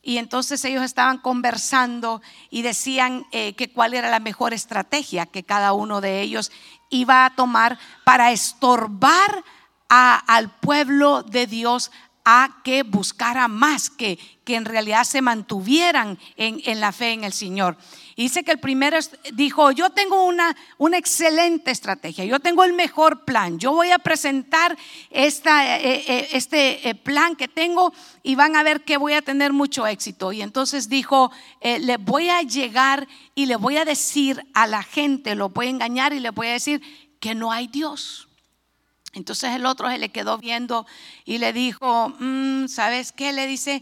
Y 0.01 0.17
entonces 0.17 0.63
ellos 0.63 0.83
estaban 0.83 1.17
conversando 1.17 2.21
y 2.49 2.61
decían 2.61 3.25
que 3.31 3.71
cuál 3.73 3.93
era 3.93 4.09
la 4.09 4.19
mejor 4.21 4.53
estrategia 4.53 5.25
que 5.25 5.43
cada 5.43 5.73
uno 5.73 5.99
de 5.99 6.21
ellos 6.21 6.51
iba 6.89 7.25
a 7.25 7.35
tomar 7.35 7.77
para 8.03 8.31
estorbar 8.31 9.43
al 9.89 10.51
pueblo 10.59 11.23
de 11.23 11.47
Dios 11.47 11.91
a 12.31 12.62
que 12.63 12.83
buscara 12.83 13.48
más, 13.48 13.89
que, 13.89 14.19
que 14.43 14.53
en 14.53 14.65
realidad 14.65 15.03
se 15.03 15.19
mantuvieran 15.19 16.19
en, 16.38 16.79
la 16.79 16.91
fe 16.91 17.13
en 17.13 17.24
el 17.24 17.33
Señor. 17.33 17.75
Y 18.15 18.24
dice 18.24 18.43
que 18.43 18.51
el 18.51 18.59
primero 18.59 19.00
dijo, 19.33 19.71
yo 19.71 19.89
tengo 19.89 20.27
una, 20.27 20.55
una 20.77 21.00
excelente 21.00 21.71
estrategia, 21.71 22.25
yo 22.25 22.39
tengo 22.39 22.63
el 22.63 22.74
mejor 22.74 23.25
plan, 23.25 23.57
yo 23.57 23.71
voy 23.71 23.89
a 23.89 23.98
presentar 23.98 24.77
esta, 25.09 25.79
eh, 25.79 26.03
eh, 26.07 26.27
este 26.33 26.88
eh, 26.88 26.93
plan 26.93 27.36
que 27.36 27.48
tengo 27.48 27.93
y 28.21 28.36
van 28.36 28.55
a 28.55 28.62
ver 28.62 28.81
que 28.81 28.98
voy 28.98 29.13
a 29.13 29.24
tener 29.24 29.51
mucho 29.51 29.88
éxito. 29.88 30.31
Y 30.31 30.43
entonces 30.43 30.88
dijo, 30.88 31.31
le 31.63 31.98
voy 31.98 32.29
a 32.29 32.43
llegar 32.43 33.07
y 33.33 33.48
le 33.48 33.55
voy 33.55 33.77
a 33.77 33.86
decir 33.86 34.45
a 34.53 34.67
la 34.67 34.83
gente, 34.83 35.33
lo 35.33 35.50
voy 35.50 35.65
a 35.65 35.71
engañar 35.71 36.13
y 36.13 36.19
le 36.19 36.29
voy 36.29 36.45
a 36.45 36.53
decir 36.53 36.79
que 37.19 37.33
no 37.33 37.51
hay 37.51 37.65
Dios 37.65 38.28
entonces 39.13 39.51
el 39.55 39.65
otro 39.65 39.89
se 39.89 39.97
le 39.97 40.09
quedó 40.09 40.37
viendo 40.37 40.85
y 41.25 41.39
le 41.39 41.53
dijo, 41.53 42.09
mm, 42.19 42.67
¿sabes 42.67 43.11
qué? 43.11 43.33
Le 43.33 43.47
dice, 43.47 43.81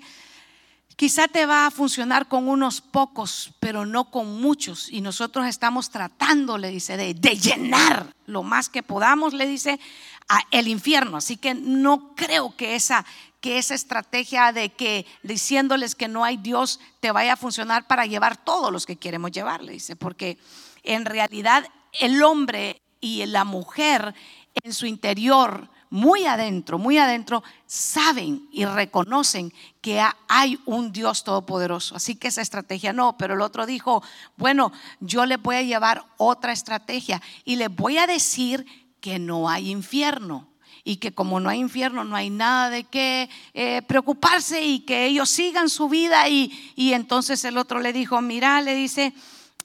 quizá 0.97 1.27
te 1.27 1.45
va 1.45 1.67
a 1.67 1.71
funcionar 1.71 2.27
con 2.27 2.49
unos 2.49 2.81
pocos, 2.81 3.51
pero 3.59 3.85
no 3.85 4.09
con 4.09 4.41
muchos. 4.41 4.89
Y 4.91 5.01
nosotros 5.01 5.45
estamos 5.45 5.89
tratando, 5.89 6.57
le 6.57 6.69
dice, 6.69 6.97
de, 6.97 7.13
llenar 7.13 8.13
lo 8.25 8.43
más 8.43 8.67
que 8.67 8.83
podamos, 8.83 9.33
le 9.33 9.47
dice, 9.47 9.79
a 10.27 10.39
el 10.51 10.67
infierno. 10.67 11.17
Así 11.17 11.37
que 11.37 11.53
no 11.53 12.15
creo 12.15 12.55
que 12.55 12.75
esa, 12.75 13.05
que 13.41 13.59
esa 13.59 13.75
estrategia 13.75 14.51
de 14.51 14.69
que 14.69 15.05
diciéndoles 15.23 15.93
que 15.93 16.07
no 16.07 16.23
hay 16.23 16.37
Dios 16.37 16.79
te 16.99 17.11
vaya 17.11 17.33
a 17.33 17.37
funcionar 17.37 17.85
para 17.85 18.05
llevar 18.05 18.35
todos 18.35 18.71
los 18.71 18.85
que 18.85 18.95
queremos 18.95 19.31
llevar, 19.31 19.63
le 19.63 19.73
dice, 19.73 19.95
porque 19.95 20.39
en 20.83 21.05
realidad 21.05 21.69
el 21.99 22.23
hombre 22.23 22.81
y 22.99 23.23
la 23.27 23.43
mujer 23.43 24.15
en 24.63 24.73
su 24.73 24.85
interior, 24.85 25.69
muy 25.89 26.25
adentro, 26.25 26.77
muy 26.77 26.97
adentro, 26.97 27.43
saben 27.65 28.47
y 28.51 28.65
reconocen 28.65 29.53
que 29.81 30.01
hay 30.27 30.59
un 30.65 30.91
Dios 30.91 31.23
todopoderoso. 31.23 31.95
Así 31.95 32.15
que 32.15 32.27
esa 32.27 32.41
estrategia 32.41 32.93
no, 32.93 33.17
pero 33.17 33.35
el 33.35 33.41
otro 33.41 33.65
dijo, 33.65 34.03
bueno, 34.35 34.71
yo 34.99 35.25
le 35.25 35.37
voy 35.37 35.55
a 35.55 35.61
llevar 35.61 36.05
otra 36.17 36.51
estrategia 36.51 37.21
y 37.45 37.55
le 37.55 37.69
voy 37.69 37.97
a 37.97 38.07
decir 38.07 38.65
que 38.99 39.19
no 39.19 39.49
hay 39.49 39.71
infierno 39.71 40.47
y 40.83 40.97
que 40.97 41.13
como 41.13 41.39
no 41.39 41.49
hay 41.49 41.59
infierno 41.59 42.05
no 42.05 42.15
hay 42.15 42.29
nada 42.29 42.69
de 42.69 42.85
qué 42.85 43.29
eh, 43.53 43.81
preocuparse 43.81 44.63
y 44.63 44.79
que 44.79 45.05
ellos 45.05 45.29
sigan 45.29 45.69
su 45.69 45.89
vida 45.89 46.29
y, 46.29 46.73
y 46.75 46.93
entonces 46.93 47.43
el 47.43 47.57
otro 47.57 47.79
le 47.79 47.91
dijo, 47.91 48.21
mira, 48.21 48.61
le 48.61 48.73
dice, 48.73 49.13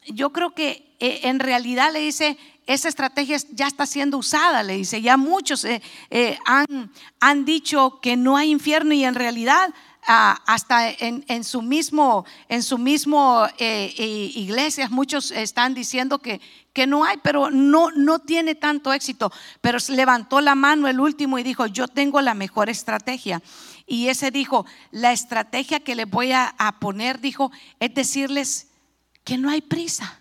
yo 0.06 0.30
creo 0.30 0.50
que 0.50 0.96
eh, 0.98 1.20
en 1.24 1.38
realidad 1.40 1.92
le 1.92 2.00
dice, 2.00 2.38
esa 2.66 2.88
estrategia 2.88 3.38
ya 3.50 3.66
está 3.66 3.86
siendo 3.86 4.18
usada, 4.18 4.62
le 4.62 4.76
dice, 4.76 5.02
ya 5.02 5.16
muchos 5.16 5.64
eh, 5.64 5.82
eh, 6.10 6.38
han, 6.46 6.92
han, 7.20 7.44
dicho 7.44 8.00
que 8.00 8.16
no 8.16 8.36
hay 8.36 8.50
infierno 8.50 8.94
y 8.94 9.04
en 9.04 9.14
realidad 9.14 9.74
ah, 10.06 10.40
hasta 10.46 10.90
en, 10.90 11.44
su 11.44 11.62
mismo, 11.62 12.24
en 12.48 12.62
su 12.62 12.78
mismo 12.78 13.46
iglesias 13.58 14.90
muchos 14.90 15.30
están 15.30 15.74
diciendo 15.74 16.18
que, 16.18 16.40
que 16.72 16.86
no 16.86 17.04
hay, 17.04 17.16
pero 17.22 17.50
no, 17.50 17.90
no 17.90 18.20
tiene 18.20 18.54
tanto 18.54 18.92
éxito. 18.92 19.32
Pero 19.60 19.78
levantó 19.88 20.40
la 20.40 20.54
mano 20.54 20.88
el 20.88 21.00
último 21.00 21.38
y 21.38 21.42
dijo, 21.42 21.66
yo 21.66 21.88
tengo 21.88 22.20
la 22.20 22.34
mejor 22.34 22.68
estrategia. 22.68 23.42
Y 23.86 24.08
ese 24.08 24.30
dijo, 24.30 24.66
la 24.90 25.12
estrategia 25.12 25.80
que 25.80 25.96
le 25.96 26.04
voy 26.04 26.32
a 26.32 26.76
poner, 26.80 27.20
dijo, 27.20 27.50
es 27.80 27.92
decirles 27.92 28.68
que 29.24 29.36
no 29.38 29.50
hay 29.50 29.60
prisa 29.60 30.20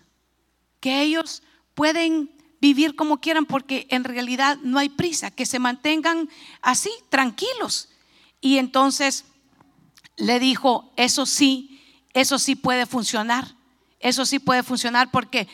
que 0.82 1.00
ellos 1.00 1.44
pueden 1.74 2.30
vivir 2.60 2.94
como 2.94 3.20
quieran 3.20 3.44
porque 3.44 3.86
en 3.90 4.04
realidad 4.04 4.56
no 4.62 4.78
hay 4.78 4.88
prisa, 4.88 5.30
que 5.30 5.46
se 5.46 5.58
mantengan 5.58 6.28
así, 6.60 6.90
tranquilos. 7.08 7.88
Y 8.40 8.58
entonces 8.58 9.24
le 10.16 10.38
dijo, 10.38 10.92
eso 10.96 11.26
sí, 11.26 11.82
eso 12.14 12.38
sí 12.38 12.54
puede 12.54 12.86
funcionar, 12.86 13.56
eso 13.98 14.24
sí 14.26 14.38
puede 14.38 14.62
funcionar 14.62 15.10
porque 15.10 15.48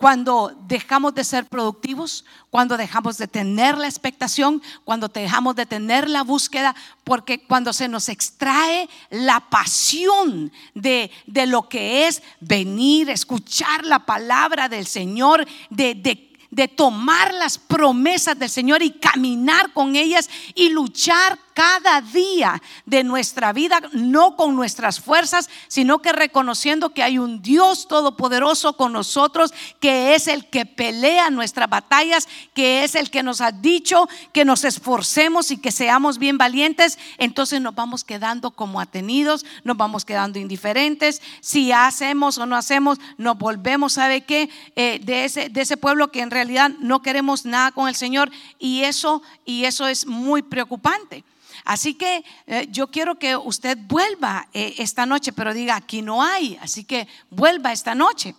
cuando 0.00 0.56
dejamos 0.66 1.14
de 1.14 1.24
ser 1.24 1.44
productivos, 1.44 2.24
cuando 2.48 2.78
dejamos 2.78 3.18
de 3.18 3.28
tener 3.28 3.76
la 3.76 3.86
expectación, 3.86 4.62
cuando 4.82 5.08
dejamos 5.08 5.54
de 5.56 5.66
tener 5.66 6.08
la 6.08 6.22
búsqueda, 6.22 6.74
porque 7.04 7.44
cuando 7.44 7.74
se 7.74 7.86
nos 7.86 8.08
extrae 8.08 8.88
la 9.10 9.40
pasión 9.50 10.50
de, 10.72 11.10
de 11.26 11.44
lo 11.44 11.68
que 11.68 12.06
es 12.06 12.22
venir, 12.40 13.10
escuchar 13.10 13.84
la 13.84 14.06
palabra 14.06 14.70
del 14.70 14.86
Señor, 14.86 15.46
de, 15.68 15.94
de 15.94 16.30
de 16.50 16.66
tomar 16.66 17.32
las 17.34 17.58
promesas 17.58 18.36
del 18.36 18.50
Señor 18.50 18.82
y 18.82 18.90
caminar 18.90 19.72
con 19.72 19.94
ellas 19.94 20.28
y 20.56 20.70
luchar 20.70 21.38
cada 21.60 22.00
día 22.00 22.62
de 22.86 23.04
nuestra 23.04 23.52
vida, 23.52 23.82
no 23.92 24.34
con 24.34 24.56
nuestras 24.56 24.98
fuerzas, 24.98 25.50
sino 25.68 25.98
que 25.98 26.10
reconociendo 26.10 26.94
que 26.94 27.02
hay 27.02 27.18
un 27.18 27.42
Dios 27.42 27.86
todopoderoso 27.86 28.78
con 28.78 28.94
nosotros, 28.94 29.52
que 29.78 30.14
es 30.14 30.26
el 30.26 30.46
que 30.46 30.64
pelea 30.64 31.28
nuestras 31.28 31.68
batallas, 31.68 32.28
que 32.54 32.82
es 32.82 32.94
el 32.94 33.10
que 33.10 33.22
nos 33.22 33.42
ha 33.42 33.52
dicho 33.52 34.08
que 34.32 34.46
nos 34.46 34.64
esforcemos 34.64 35.50
y 35.50 35.58
que 35.58 35.70
seamos 35.70 36.16
bien 36.16 36.38
valientes, 36.38 36.98
entonces 37.18 37.60
nos 37.60 37.74
vamos 37.74 38.04
quedando 38.04 38.52
como 38.52 38.80
atenidos, 38.80 39.44
nos 39.62 39.76
vamos 39.76 40.06
quedando 40.06 40.38
indiferentes. 40.38 41.20
Si 41.42 41.72
hacemos 41.72 42.38
o 42.38 42.46
no 42.46 42.56
hacemos, 42.56 42.98
nos 43.18 43.36
volvemos, 43.36 43.92
¿sabe 43.92 44.22
qué? 44.22 44.48
Eh, 44.76 44.98
de, 45.02 45.26
ese, 45.26 45.50
de 45.50 45.60
ese 45.60 45.76
pueblo 45.76 46.10
que 46.10 46.22
en 46.22 46.30
realidad 46.30 46.70
no 46.80 47.02
queremos 47.02 47.44
nada 47.44 47.70
con 47.70 47.86
el 47.86 47.96
Señor 47.96 48.30
y 48.58 48.84
eso, 48.84 49.20
y 49.44 49.64
eso 49.66 49.86
es 49.88 50.06
muy 50.06 50.40
preocupante. 50.40 51.22
Así 51.64 51.94
que 51.94 52.24
eh, 52.46 52.66
yo 52.70 52.88
quiero 52.88 53.18
que 53.18 53.36
usted 53.36 53.78
vuelva 53.82 54.48
eh, 54.52 54.74
esta 54.78 55.06
noche, 55.06 55.32
pero 55.32 55.54
diga, 55.54 55.76
aquí 55.76 56.02
no 56.02 56.22
hay, 56.22 56.58
así 56.62 56.84
que 56.84 57.06
vuelva 57.30 57.72
esta 57.72 57.94
noche. 57.94 58.34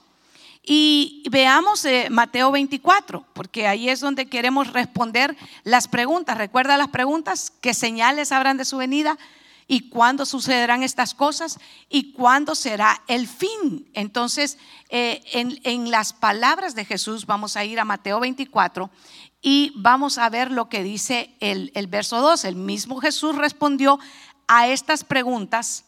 Y 0.63 1.23
veamos 1.31 1.85
eh, 1.85 2.07
Mateo 2.11 2.51
24, 2.51 3.25
porque 3.33 3.67
ahí 3.67 3.89
es 3.89 3.99
donde 3.99 4.27
queremos 4.27 4.71
responder 4.73 5.35
las 5.63 5.87
preguntas. 5.87 6.37
¿Recuerda 6.37 6.77
las 6.77 6.89
preguntas? 6.89 7.51
¿Qué 7.61 7.73
señales 7.73 8.31
habrán 8.31 8.57
de 8.57 8.65
su 8.65 8.77
venida? 8.77 9.17
¿Y 9.67 9.89
cuándo 9.89 10.25
sucederán 10.25 10.83
estas 10.83 11.13
cosas? 11.15 11.57
¿Y 11.89 12.11
cuándo 12.11 12.53
será 12.55 13.01
el 13.07 13.27
fin? 13.27 13.89
Entonces, 13.93 14.57
en, 14.89 15.59
en 15.63 15.89
las 15.89 16.11
palabras 16.11 16.75
de 16.75 16.83
Jesús, 16.83 17.25
vamos 17.25 17.55
a 17.55 17.63
ir 17.63 17.79
a 17.79 17.85
Mateo 17.85 18.19
24 18.19 18.89
y 19.41 19.73
vamos 19.75 20.17
a 20.17 20.29
ver 20.29 20.51
lo 20.51 20.69
que 20.69 20.83
dice 20.83 21.35
el, 21.39 21.71
verso 21.87 22.21
2. 22.21 22.45
El 22.45 22.55
mismo 22.55 22.99
Jesús 23.01 23.35
respondió 23.35 23.99
a 24.47 24.67
estas 24.67 25.03
preguntas 25.03 25.85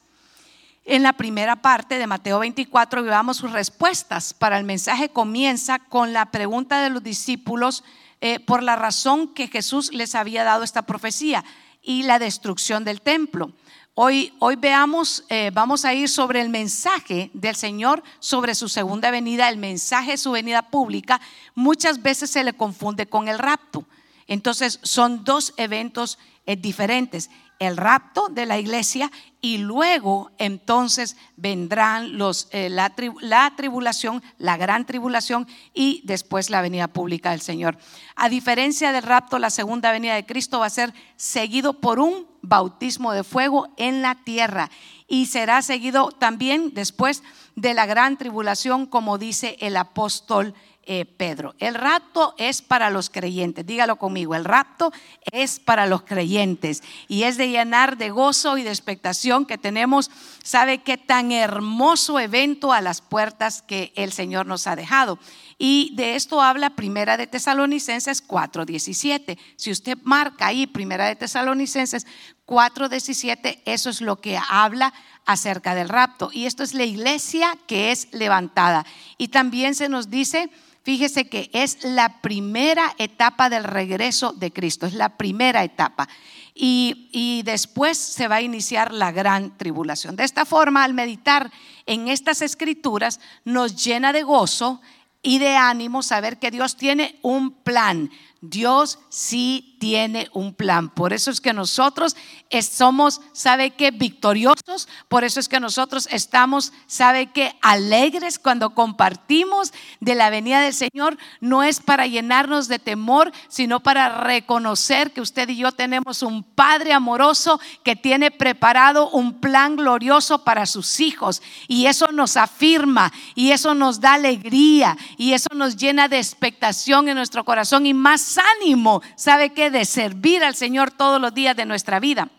en 0.85 1.03
la 1.03 1.13
primera 1.13 1.61
parte 1.61 1.97
de 1.97 2.07
Mateo 2.07 2.39
24 2.39 3.01
y 3.01 3.03
veamos 3.03 3.37
sus 3.37 3.51
respuestas. 3.51 4.33
Para 4.33 4.57
el 4.57 4.63
mensaje 4.63 5.09
comienza 5.09 5.79
con 5.79 6.13
la 6.13 6.31
pregunta 6.31 6.81
de 6.81 6.89
los 6.89 7.03
discípulos 7.03 7.83
eh, 8.25 8.39
por 8.39 8.63
la 8.63 8.77
razón 8.77 9.27
que 9.27 9.49
Jesús 9.49 9.91
les 9.91 10.15
había 10.15 10.45
dado 10.45 10.63
esta 10.63 10.83
profecía 10.83 11.43
y 11.81 12.03
la 12.03 12.19
destrucción 12.19 12.85
del 12.85 13.01
templo. 13.01 13.51
Hoy, 13.95 14.31
hoy 14.39 14.55
veamos, 14.55 15.25
eh, 15.27 15.51
vamos 15.53 15.83
a 15.83 15.93
ir 15.93 16.07
sobre 16.07 16.39
el 16.39 16.47
mensaje 16.47 17.31
del 17.33 17.57
Señor 17.57 18.01
sobre 18.19 18.55
su 18.55 18.69
segunda 18.69 19.11
venida, 19.11 19.49
el 19.49 19.57
mensaje 19.57 20.11
de 20.11 20.17
su 20.17 20.31
venida 20.31 20.61
pública. 20.61 21.19
Muchas 21.53 22.01
veces 22.01 22.29
se 22.29 22.45
le 22.45 22.53
confunde 22.53 23.07
con 23.07 23.27
el 23.27 23.39
rapto. 23.39 23.83
Entonces 24.27 24.79
son 24.83 25.25
dos 25.25 25.53
eventos 25.57 26.17
eh, 26.45 26.55
diferentes. 26.55 27.29
El 27.63 27.77
rapto 27.77 28.27
de 28.29 28.45
la 28.45 28.59
iglesia 28.59 29.11
y 29.41 29.57
luego 29.57 30.31
entonces 30.37 31.17
vendrán 31.35 32.17
los, 32.17 32.47
eh, 32.51 32.69
la, 32.69 32.93
la, 33.21 33.53
tribulación, 33.57 34.23
la 34.37 34.55
gran 34.55 34.85
tribulación 34.85 35.47
y 35.73 36.01
después 36.05 36.49
la 36.49 36.61
venida 36.61 36.87
pública 36.87 37.31
del 37.31 37.41
Señor. 37.41 37.77
A 38.15 38.29
diferencia 38.29 38.91
del 38.91 39.03
rapto, 39.03 39.39
la 39.39 39.49
segunda 39.49 39.91
venida 39.91 40.15
de 40.15 40.25
Cristo 40.25 40.59
va 40.59 40.67
a 40.67 40.69
ser 40.69 40.93
seguido 41.17 41.79
por 41.81 41.99
un 41.99 42.27
bautismo 42.41 43.11
de 43.11 43.23
fuego 43.23 43.67
en 43.77 44.01
la 44.01 44.15
tierra 44.15 44.69
y 45.07 45.25
será 45.25 45.61
seguido 45.61 46.11
también 46.11 46.73
después 46.73 47.23
de 47.55 47.73
la 47.73 47.85
gran 47.85 48.17
tribulación, 48.17 48.85
como 48.85 49.17
dice 49.17 49.57
el 49.59 49.77
apóstol 49.77 50.53
eh, 50.85 51.05
Pedro. 51.05 51.55
El 51.59 51.75
rapto 51.75 52.35
es 52.37 52.61
para 52.61 52.89
los 52.89 53.09
creyentes, 53.09 53.65
dígalo 53.65 53.95
conmigo, 53.95 54.35
el 54.35 54.43
rapto 54.43 54.91
es 55.31 55.61
para 55.61 55.85
los 55.85 56.01
creyentes 56.01 56.83
y 57.07 57.23
es 57.23 57.37
de 57.37 57.49
llenar 57.49 57.95
de 57.95 58.09
gozo 58.09 58.57
y 58.57 58.63
de 58.63 58.69
expectación 58.69 59.45
que 59.45 59.57
tenemos, 59.57 60.11
sabe 60.43 60.79
qué 60.79 60.97
tan 60.97 61.31
hermoso 61.31 62.19
evento 62.19 62.73
a 62.73 62.81
las 62.81 62.99
puertas 62.99 63.61
que 63.61 63.93
el 63.95 64.11
Señor 64.11 64.45
nos 64.45 64.67
ha 64.67 64.75
dejado. 64.75 65.19
Y 65.57 65.93
de 65.95 66.15
esto 66.15 66.41
habla 66.41 66.71
Primera 66.71 67.17
de 67.17 67.27
Tesalonicenses 67.27 68.21
4:17. 68.25 69.37
Si 69.55 69.71
usted 69.71 69.97
marca 70.03 70.47
ahí 70.47 70.67
Primera 70.67 71.05
de 71.05 71.15
Tesalonicenses 71.15 72.05
4:17, 72.45 73.61
eso 73.65 73.89
es 73.89 74.01
lo 74.01 74.19
que 74.19 74.39
habla 74.49 74.93
acerca 75.25 75.75
del 75.75 75.89
rapto. 75.89 76.29
Y 76.33 76.45
esto 76.45 76.63
es 76.63 76.73
la 76.73 76.83
iglesia 76.83 77.57
que 77.67 77.91
es 77.91 78.07
levantada. 78.11 78.85
Y 79.17 79.29
también 79.29 79.75
se 79.75 79.89
nos 79.89 80.09
dice 80.09 80.49
fíjese 80.83 81.27
que 81.29 81.49
es 81.53 81.83
la 81.83 82.21
primera 82.21 82.93
etapa 82.97 83.49
del 83.49 83.63
regreso 83.63 84.33
de 84.33 84.51
Cristo, 84.51 84.85
es 84.85 84.93
la 84.93 85.17
primera 85.17 85.63
etapa. 85.63 86.07
Y, 86.53 87.09
y, 87.11 87.41
después 87.43 87.97
se 87.97 88.27
va 88.27 88.35
a 88.35 88.41
iniciar 88.41 88.93
la 88.93 89.11
gran 89.11 89.57
tribulación. 89.57 90.15
De 90.15 90.23
esta 90.23 90.45
forma, 90.45 90.83
al 90.83 90.93
meditar 90.93 91.51
en 91.87 92.09
estas 92.09 92.43
escrituras, 92.43 93.19
nos 93.43 93.83
llena 93.83 94.13
de 94.13 94.21
gozo 94.21 94.79
y 95.23 95.39
de 95.39 95.55
ánimo 95.55 96.03
saber 96.03 96.37
que 96.37 96.51
Dios 96.51 96.75
tiene 96.75 97.17
un 97.21 97.51
plan. 97.51 98.11
Dios 98.45 98.99
sí 99.07 99.77
tiene 99.79 100.29
un 100.33 100.53
plan. 100.53 100.89
Por 100.89 101.13
eso 101.13 101.31
es 101.31 101.39
que 101.39 101.53
nosotros 101.53 102.17
somos, 102.61 103.21
¿sabe 103.31 103.71
qué? 103.71 103.91
Victoriosos. 103.91 104.89
Por 105.07 105.23
eso 105.23 105.39
es 105.39 105.47
que 105.47 105.61
nosotros 105.61 106.09
estamos, 106.11 106.73
¿sabe 106.85 107.31
qué? 107.31 107.55
Alegres 107.61 108.39
cuando 108.39 108.75
compartimos 108.75 109.73
de 110.01 110.15
la 110.15 110.29
venida 110.29 110.61
del 110.61 110.73
Señor. 110.73 111.17
No 111.39 111.63
es 111.63 111.79
para 111.79 112.05
llenarnos 112.05 112.67
de 112.67 112.79
temor, 112.79 113.31
sino 113.47 113.79
para 113.79 114.23
reconocer 114.23 115.13
que 115.13 115.21
usted 115.21 115.47
y 115.47 115.55
yo 115.55 115.71
tenemos 115.71 116.21
un 116.21 116.43
Padre 116.43 116.91
amoroso 116.91 117.61
que 117.83 117.95
tiene 117.95 118.29
preparado 118.29 119.09
un 119.09 119.39
plan 119.39 119.77
glorioso 119.77 120.43
para 120.43 120.65
sus 120.65 120.99
hijos. 120.99 121.41
Y 121.67 121.85
eso 121.85 122.11
nos 122.11 122.35
afirma 122.35 123.11
y 123.35 123.51
eso 123.51 123.73
nos 123.73 124.01
da 124.01 124.15
alegría 124.15 124.97
y 125.17 125.31
eso 125.31 125.49
nos 125.55 125.77
llena 125.77 126.09
de 126.09 126.17
expectación 126.17 127.07
en 127.07 127.15
nuestro 127.15 127.45
corazón 127.45 127.85
y 127.85 127.93
más 127.93 128.32
ánimo, 128.37 129.01
¿sabe 129.15 129.51
qué? 129.51 129.69
De 129.69 129.85
servir 129.85 130.43
al 130.43 130.55
Señor 130.55 130.91
todos 130.91 131.19
los 131.19 131.33
días 131.33 131.55
de 131.55 131.65
nuestra 131.65 131.99
vida. 131.99 132.29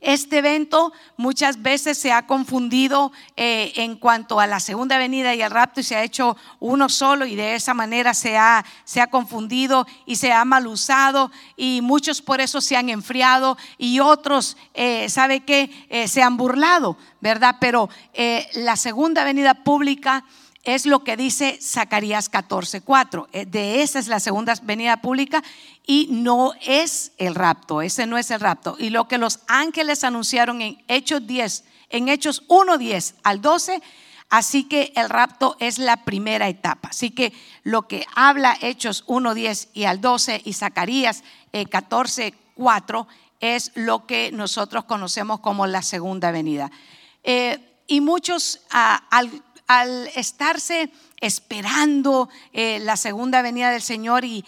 Este 0.00 0.38
evento 0.38 0.92
muchas 1.16 1.60
veces 1.60 1.98
se 1.98 2.12
ha 2.12 2.26
confundido 2.26 3.10
eh, 3.36 3.72
en 3.76 3.96
cuanto 3.96 4.38
a 4.38 4.46
la 4.46 4.60
segunda 4.60 4.96
venida 4.96 5.34
y 5.34 5.42
el 5.42 5.50
rapto 5.50 5.80
y 5.80 5.82
se 5.82 5.96
ha 5.96 6.04
hecho 6.04 6.36
uno 6.60 6.88
solo 6.88 7.26
y 7.26 7.34
de 7.34 7.56
esa 7.56 7.74
manera 7.74 8.14
se 8.14 8.36
ha, 8.36 8.64
se 8.84 9.00
ha 9.00 9.08
confundido 9.08 9.86
y 10.06 10.16
se 10.16 10.32
ha 10.32 10.44
mal 10.44 10.68
usado 10.68 11.32
y 11.56 11.80
muchos 11.82 12.22
por 12.22 12.40
eso 12.40 12.60
se 12.60 12.76
han 12.76 12.90
enfriado 12.90 13.58
y 13.76 13.98
otros, 13.98 14.56
eh, 14.74 15.08
¿sabe 15.08 15.40
qué? 15.40 15.86
Eh, 15.88 16.06
se 16.06 16.22
han 16.22 16.36
burlado, 16.36 16.96
¿verdad? 17.20 17.56
Pero 17.60 17.88
la 18.54 18.76
segunda 18.76 19.24
venida 19.24 19.54
pública 19.54 20.24
es 20.74 20.84
lo 20.84 21.02
que 21.02 21.16
dice 21.16 21.58
Zacarías 21.62 22.30
14:4. 22.30 23.28
Eh, 23.32 23.46
de 23.46 23.80
esa 23.80 23.98
es 23.98 24.06
la 24.06 24.20
segunda 24.20 24.54
venida 24.62 24.98
pública 24.98 25.42
y 25.86 26.08
no 26.10 26.52
es 26.60 27.12
el 27.16 27.34
rapto, 27.34 27.80
ese 27.80 28.06
no 28.06 28.18
es 28.18 28.30
el 28.30 28.40
rapto. 28.40 28.76
Y 28.78 28.90
lo 28.90 29.08
que 29.08 29.16
los 29.16 29.40
ángeles 29.48 30.04
anunciaron 30.04 30.60
en 30.60 30.82
Hechos 30.86 31.26
10, 31.26 31.64
en 31.88 32.10
Hechos 32.10 32.42
1:10 32.48 33.14
al 33.22 33.40
12, 33.40 33.80
así 34.28 34.64
que 34.64 34.92
el 34.94 35.08
rapto 35.08 35.56
es 35.58 35.78
la 35.78 36.04
primera 36.04 36.48
etapa. 36.48 36.88
Así 36.90 37.12
que 37.12 37.32
lo 37.62 37.88
que 37.88 38.04
habla 38.14 38.54
Hechos 38.60 39.04
1:10 39.06 39.68
y 39.72 39.84
al 39.84 40.02
12 40.02 40.42
y 40.44 40.52
Zacarías 40.52 41.24
14:4 41.52 43.06
eh, 43.40 43.56
es 43.56 43.72
lo 43.74 44.04
que 44.04 44.32
nosotros 44.32 44.84
conocemos 44.84 45.40
como 45.40 45.66
la 45.66 45.80
segunda 45.80 46.30
venida. 46.30 46.70
Eh, 47.24 47.64
y 47.90 48.02
muchos 48.02 48.60
ah, 48.70 49.02
al 49.10 49.30
al 49.68 50.08
estarse 50.16 50.90
esperando 51.20 52.28
eh, 52.52 52.78
la 52.80 52.96
segunda 52.96 53.42
venida 53.42 53.70
del 53.70 53.82
Señor 53.82 54.24
y, 54.24 54.44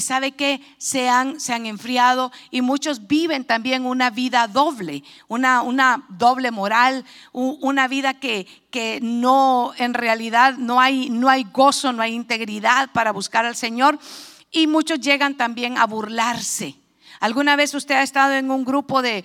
sabe 0.00 0.32
que 0.32 0.60
se 0.78 1.08
han, 1.08 1.38
se 1.38 1.52
han, 1.52 1.66
enfriado 1.66 2.32
y 2.50 2.62
muchos 2.62 3.06
viven 3.06 3.44
también 3.44 3.86
una 3.86 4.10
vida 4.10 4.48
doble, 4.48 5.04
una, 5.28 5.62
una 5.62 6.04
doble 6.08 6.50
moral, 6.50 7.04
una 7.32 7.86
vida 7.86 8.14
que, 8.14 8.46
que, 8.70 8.98
no, 9.00 9.72
en 9.76 9.94
realidad 9.94 10.54
no 10.58 10.80
hay, 10.80 11.10
no 11.10 11.28
hay 11.28 11.44
gozo, 11.44 11.92
no 11.92 12.02
hay 12.02 12.14
integridad 12.14 12.90
para 12.92 13.12
buscar 13.12 13.44
al 13.44 13.56
Señor. 13.56 13.98
Y 14.50 14.66
muchos 14.66 14.98
llegan 14.98 15.36
también 15.36 15.78
a 15.78 15.86
burlarse 15.86 16.79
¿Alguna 17.20 17.54
vez 17.54 17.74
usted 17.74 17.96
ha 17.96 18.02
estado 18.02 18.32
en 18.32 18.50
un 18.50 18.64
grupo 18.64 19.02
de, 19.02 19.24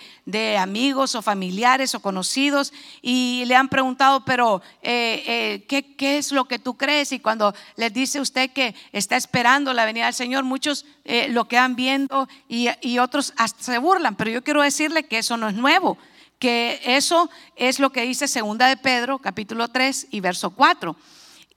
amigos 0.60 1.15
o 1.15 1.21
familiares 1.21 1.95
o 1.95 2.01
conocidos 2.01 2.73
y 3.01 3.43
le 3.45 3.55
han 3.55 3.69
preguntado, 3.69 4.25
pero 4.25 4.62
eh, 4.81 5.63
eh, 5.69 5.95
¿qué, 5.97 6.17
es 6.17 6.34
lo 6.34 6.43
que 6.45 6.60
tú 6.60 6.75
crees? 6.75 7.13
Y 7.13 7.21
cuando 7.21 7.55
les 7.77 7.93
dice 7.93 8.19
usted 8.19 8.51
que 8.51 8.75
está 8.91 9.15
esperando 9.15 9.73
la 9.73 9.86
venida 9.86 10.05
del 10.05 10.13
Señor, 10.13 10.43
muchos 10.43 10.86
eh, 11.05 11.29
lo 11.29 11.47
quedan 11.47 11.77
viendo 11.77 12.27
y, 12.49 12.67
otros 12.99 13.34
se 13.60 13.77
burlan, 13.77 14.15
pero 14.15 14.29
yo 14.29 14.43
quiero 14.43 14.62
decirle 14.62 15.05
que 15.05 15.19
eso 15.19 15.38
no 15.38 15.47
es 15.47 15.55
nuevo 15.55 15.97
que 16.39 16.81
eso 16.84 17.29
es 17.55 17.79
lo 17.79 17.91
que 17.91 18.01
dice 18.01 18.27
segunda 18.27 18.67
de 18.67 18.75
Pedro, 18.75 19.19
capítulo 19.19 19.69
3 19.69 20.08
y 20.12 20.19
verso 20.19 20.49
4. 20.49 20.97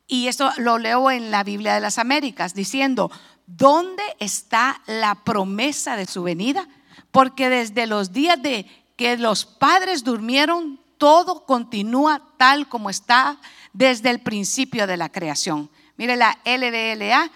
Y 0.06 0.28
esto 0.28 0.52
lo 0.56 0.78
leo 0.78 1.10
en 1.10 1.32
la 1.32 1.42
Biblia 1.42 1.74
de 1.74 1.80
las 1.80 1.98
Américas, 1.98 2.54
diciendo, 2.54 3.10
¿dónde 3.48 4.02
está 4.20 4.82
la 4.86 5.16
promesa 5.16 5.96
de 5.96 6.06
su 6.06 6.22
venida? 6.22 6.68
Porque 7.10 7.48
desde 7.48 7.86
los 7.86 8.12
días 8.12 8.40
de 8.40 8.66
que 8.96 9.16
los 9.16 9.46
padres 9.46 10.04
durmieron, 10.04 10.78
todo 10.98 11.46
continúa 11.46 12.22
tal 12.36 12.68
como 12.68 12.90
está 12.90 13.40
desde 13.72 14.10
el 14.10 14.20
principio 14.20 14.86
de 14.86 14.96
la 14.96 15.08
creación. 15.08 15.70
Mire 15.96 16.16
la 16.16 16.38
LDLA 16.44 17.30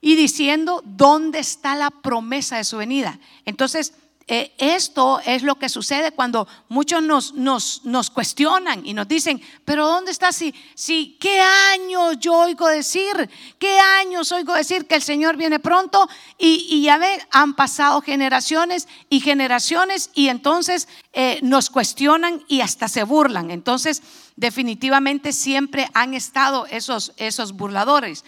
y 0.00 0.14
diciendo, 0.16 0.82
¿dónde 0.84 1.40
está 1.40 1.74
la 1.76 1.90
promesa 1.90 2.56
de 2.56 2.64
su 2.64 2.78
venida? 2.78 3.18
Entonces, 3.44 3.92
eh, 4.28 4.52
esto 4.58 5.20
es 5.24 5.44
lo 5.44 5.54
que 5.54 5.68
sucede 5.68 6.10
cuando 6.10 6.48
muchos 6.68 7.00
nos, 7.00 7.34
nos, 7.34 7.84
nos, 7.84 8.10
cuestionan 8.10 8.84
y 8.84 8.92
nos 8.92 9.06
dicen, 9.06 9.40
pero 9.64 9.86
¿dónde 9.86 10.10
está? 10.10 10.32
Si, 10.32 10.52
si, 10.74 11.16
¿qué 11.20 11.40
años 11.40 12.16
yo 12.18 12.34
oigo 12.34 12.66
decir? 12.66 13.30
¿Qué 13.60 13.78
años 13.78 14.32
oigo 14.32 14.52
decir 14.54 14.88
que 14.88 14.96
el 14.96 15.02
Señor 15.02 15.36
viene 15.36 15.60
pronto? 15.60 16.08
Y, 16.38 16.66
y 16.68 16.82
ya 16.82 16.98
ve, 16.98 17.24
han 17.30 17.54
pasado 17.54 18.00
generaciones 18.00 18.88
y 19.08 19.20
generaciones 19.20 20.10
y 20.12 20.28
entonces 20.28 20.88
eh, 21.12 21.38
nos 21.42 21.70
cuestionan 21.70 22.44
y 22.48 22.62
hasta 22.62 22.88
se 22.88 23.04
burlan. 23.04 23.52
Entonces, 23.52 24.02
definitivamente 24.34 25.32
siempre 25.32 25.88
han 25.94 26.14
estado 26.14 26.66
esos, 26.66 27.12
esos 27.16 27.52
burladores. 27.52 28.24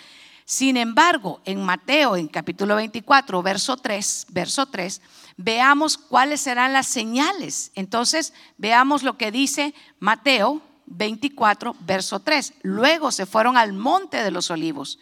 Sin 0.50 0.78
embargo, 0.78 1.42
en 1.44 1.62
Mateo, 1.62 2.16
en 2.16 2.26
capítulo 2.26 2.74
24, 2.76 3.42
verso 3.42 3.76
3, 3.76 4.28
verso 4.30 4.64
3, 4.64 5.02
veamos 5.37 5.98
cuáles 5.98 6.40
serán 6.40 6.72
las 6.72 6.87
señales. 6.87 7.70
Entonces, 7.74 8.32
veamos 8.56 9.02
lo 9.02 9.18
que 9.18 9.30
dice 9.30 9.74
Mateo 9.98 10.62
24, 10.87 11.76
verso 11.80 12.20
3. 12.20 12.54
Luego 12.62 13.12
se 13.12 13.26
fueron 13.26 13.58
al 13.58 13.74
monte 13.74 14.24
de 14.24 14.30
los 14.30 14.50
olivos. 14.50 14.98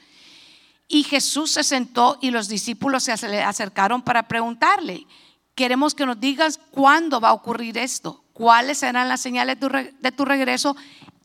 Y 0.88 1.04
Jesús 1.04 1.52
se 1.52 1.62
sentó 1.62 2.18
y 2.20 2.32
los 2.32 2.48
discípulos 2.48 3.04
se 3.04 3.12
acercaron 3.12 4.02
para 4.02 4.26
preguntarle, 4.26 5.06
queremos 5.54 5.94
que 5.94 6.06
nos 6.06 6.18
digas 6.18 6.59
cuándo 6.72 7.20
va 7.20 7.28
a 7.28 7.35
ocurrir 7.35 7.78
esto, 7.78 8.24
cuáles 8.32 8.78
serán 8.78 9.09
las 9.09 9.20
señales 9.20 9.59
de 9.61 10.12
tu 10.12 10.24
regreso 10.24 10.74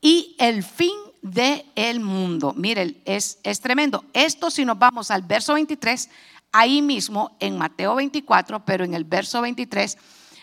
y 0.00 0.36
el 0.38 0.62
fin 0.62 0.94
del 1.22 1.64
el 1.76 2.00
mundo. 2.00 2.52
Miren, 2.56 3.00
es, 3.04 3.38
es 3.42 3.60
tremendo. 3.60 4.04
Esto 4.12 4.50
si 4.50 4.64
nos 4.64 4.78
vamos 4.78 5.10
al 5.10 5.22
verso 5.22 5.54
23, 5.54 6.10
ahí 6.52 6.82
mismo 6.82 7.36
en 7.40 7.56
Mateo 7.56 7.94
24, 7.94 8.64
pero 8.64 8.84
en 8.84 8.94
el 8.94 9.04
verso 9.04 9.40
23, 9.40 9.96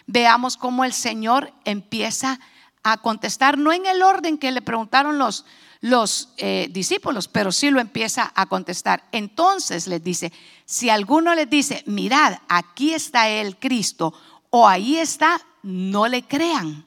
veamos 0.07 0.57
cómo 0.57 0.83
el 0.83 0.93
Señor 0.93 1.53
empieza 1.65 2.39
a 2.83 2.97
contestar, 2.97 3.57
no 3.57 3.71
en 3.73 3.85
el 3.85 4.01
orden 4.01 4.37
que 4.37 4.51
le 4.51 4.61
preguntaron 4.61 5.19
los, 5.19 5.45
los 5.81 6.29
eh, 6.37 6.67
discípulos, 6.71 7.27
pero 7.27 7.51
sí 7.51 7.69
lo 7.69 7.79
empieza 7.79 8.31
a 8.33 8.45
contestar. 8.47 9.03
Entonces 9.11 9.87
les 9.87 10.03
dice, 10.03 10.31
si 10.65 10.89
alguno 10.89 11.35
les 11.35 11.49
dice, 11.49 11.83
mirad, 11.85 12.37
aquí 12.47 12.93
está 12.93 13.29
el 13.29 13.57
Cristo, 13.57 14.13
o 14.49 14.67
ahí 14.67 14.97
está, 14.97 15.39
no 15.61 16.07
le 16.07 16.23
crean, 16.23 16.85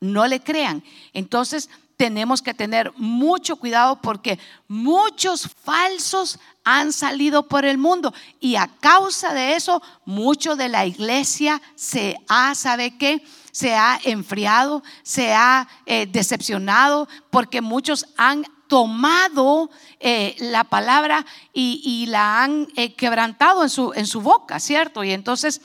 no 0.00 0.26
le 0.26 0.40
crean. 0.40 0.82
Entonces 1.12 1.68
tenemos 2.02 2.42
que 2.42 2.52
tener 2.52 2.92
mucho 2.96 3.54
cuidado 3.54 4.02
porque 4.02 4.36
muchos 4.66 5.48
falsos 5.62 6.40
han 6.64 6.92
salido 6.92 7.46
por 7.46 7.64
el 7.64 7.78
mundo 7.78 8.12
y 8.40 8.56
a 8.56 8.66
causa 8.80 9.32
de 9.32 9.54
eso 9.54 9.80
mucho 10.04 10.56
de 10.56 10.68
la 10.68 10.84
iglesia 10.84 11.62
se 11.76 12.16
ha, 12.28 12.56
¿sabe 12.56 12.98
qué? 12.98 13.24
Se 13.52 13.76
ha 13.76 14.00
enfriado, 14.02 14.82
se 15.04 15.32
ha 15.32 15.68
eh, 15.86 16.08
decepcionado 16.10 17.06
porque 17.30 17.60
muchos 17.60 18.08
han 18.16 18.44
tomado 18.66 19.70
eh, 20.00 20.34
la 20.40 20.64
palabra 20.64 21.24
y, 21.52 22.06
la 22.08 22.42
han 22.42 22.66
eh, 22.74 22.94
quebrantado 22.94 23.62
en 23.62 23.70
su, 23.70 23.92
en 23.94 24.08
su 24.08 24.22
boca, 24.22 24.58
¿cierto? 24.58 25.04
Y 25.04 25.12
entonces, 25.12 25.60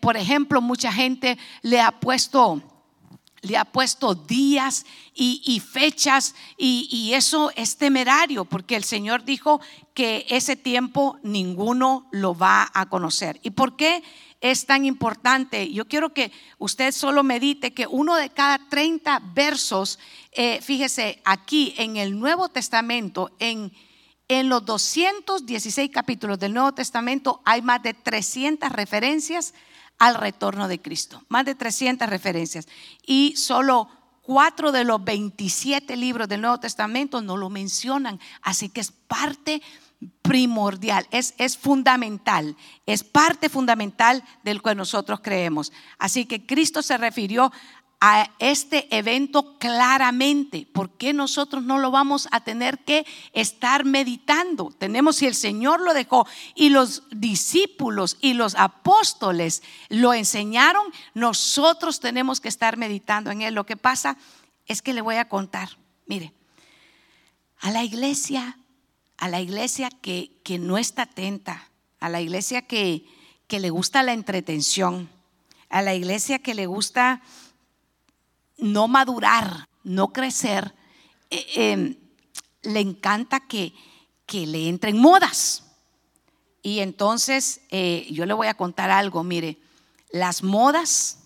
por 0.00 0.16
ejemplo, 0.16 0.62
mucha 0.62 0.90
gente 0.90 1.36
le 1.60 1.82
ha 1.82 2.00
puesto 2.00 2.62
le 3.44 3.56
ha 3.56 3.64
puesto 3.64 4.14
días 4.14 4.84
y, 5.14 5.60
fechas 5.60 6.34
y, 6.56 7.12
eso 7.14 7.52
es 7.54 7.76
temerario 7.76 8.44
porque 8.44 8.76
el 8.76 8.84
Señor 8.84 9.24
dijo 9.24 9.60
que 9.94 10.26
ese 10.28 10.56
tiempo 10.56 11.18
ninguno 11.22 12.08
lo 12.10 12.34
va 12.34 12.70
a 12.74 12.88
conocer. 12.88 13.38
¿Y 13.42 13.50
por 13.50 13.76
qué 13.76 14.02
es 14.40 14.66
tan 14.66 14.84
importante? 14.84 15.72
Yo 15.72 15.86
quiero 15.86 16.12
que 16.12 16.32
usted 16.58 16.92
solo 16.92 17.22
medite 17.22 17.72
que 17.72 17.86
uno 17.86 18.16
de 18.16 18.30
cada 18.30 18.58
30 18.68 19.22
versos, 19.34 19.98
eh, 20.32 20.60
fíjese, 20.60 21.22
aquí 21.24 21.74
en 21.76 21.96
el 21.96 22.18
Nuevo 22.18 22.48
Testamento, 22.48 23.30
en, 23.38 23.72
en 24.28 24.48
los 24.48 24.64
216 24.64 25.90
capítulos 25.90 26.38
del 26.38 26.54
Nuevo 26.54 26.72
Testamento 26.72 27.40
hay 27.44 27.62
más 27.62 27.82
de 27.82 27.94
300 27.94 28.72
referencias 28.72 29.54
al 29.98 30.14
retorno 30.16 30.68
de 30.68 30.80
Cristo. 30.80 31.22
Más 31.28 31.44
de 31.44 31.54
300 31.54 32.08
referencias. 32.08 32.66
Y 33.06 33.34
solo 33.36 33.88
cuatro 34.22 34.72
de 34.72 34.84
los 34.84 35.04
27 35.04 35.96
libros 35.96 36.28
del 36.28 36.40
Nuevo 36.40 36.58
Testamento 36.58 37.20
no 37.20 37.36
lo 37.36 37.50
mencionan. 37.50 38.18
Así 38.42 38.68
que 38.68 38.80
es 38.80 38.92
parte 38.92 39.62
primordial, 40.22 41.06
es, 41.10 41.34
es 41.38 41.56
fundamental, 41.56 42.56
es 42.86 43.04
parte 43.04 43.48
fundamental 43.48 44.22
del 44.42 44.62
que 44.62 44.74
nosotros 44.74 45.20
creemos. 45.22 45.72
Así 45.98 46.26
que 46.26 46.44
Cristo 46.44 46.82
se 46.82 46.98
refirió 46.98 47.52
a 48.06 48.30
este 48.38 48.94
evento 48.94 49.56
claramente. 49.58 50.68
¿Por 50.70 50.90
qué 50.90 51.14
nosotros 51.14 51.64
no 51.64 51.78
lo 51.78 51.90
vamos 51.90 52.28
a 52.32 52.44
tener 52.44 52.80
que 52.80 53.06
estar 53.32 53.86
meditando? 53.86 54.70
Tenemos, 54.76 55.16
si 55.16 55.26
el 55.26 55.34
Señor 55.34 55.80
lo 55.80 55.94
dejó 55.94 56.26
y 56.54 56.68
los 56.68 57.04
discípulos 57.12 58.18
y 58.20 58.34
los 58.34 58.56
apóstoles 58.56 59.62
lo 59.88 60.12
enseñaron, 60.12 60.84
nosotros 61.14 61.98
tenemos 61.98 62.42
que 62.42 62.48
estar 62.48 62.76
meditando 62.76 63.30
en 63.30 63.40
él. 63.40 63.54
Lo 63.54 63.64
que 63.64 63.78
pasa 63.78 64.18
es 64.66 64.82
que 64.82 64.92
le 64.92 65.00
voy 65.00 65.16
a 65.16 65.30
contar, 65.30 65.70
mire, 66.04 66.34
a 67.60 67.70
la 67.70 67.84
iglesia, 67.84 68.58
a 69.16 69.30
la 69.30 69.40
iglesia 69.40 69.88
que, 69.88 70.30
que 70.44 70.58
no 70.58 70.76
está 70.76 71.04
atenta, 71.04 71.70
a 72.00 72.10
la 72.10 72.20
iglesia 72.20 72.60
que, 72.60 73.06
que 73.46 73.60
le 73.60 73.70
gusta 73.70 74.02
la 74.02 74.12
entretención, 74.12 75.08
a 75.70 75.80
la 75.80 75.94
iglesia 75.94 76.40
que 76.40 76.54
le 76.54 76.66
gusta 76.66 77.22
no 78.58 78.88
madurar, 78.88 79.68
no 79.82 80.12
crecer, 80.12 80.74
eh, 81.30 81.46
em, 81.54 81.96
le 82.62 82.80
encanta 82.80 83.40
que, 83.40 83.74
que, 84.26 84.46
le 84.46 84.68
entren 84.68 84.98
modas. 84.98 85.64
Y 86.62 86.80
entonces 86.80 87.60
eh, 87.70 88.06
yo 88.10 88.24
le 88.26 88.34
voy 88.34 88.46
a 88.46 88.54
contar 88.54 88.90
algo, 88.90 89.22
mire, 89.22 89.58
las 90.10 90.42
modas 90.42 91.18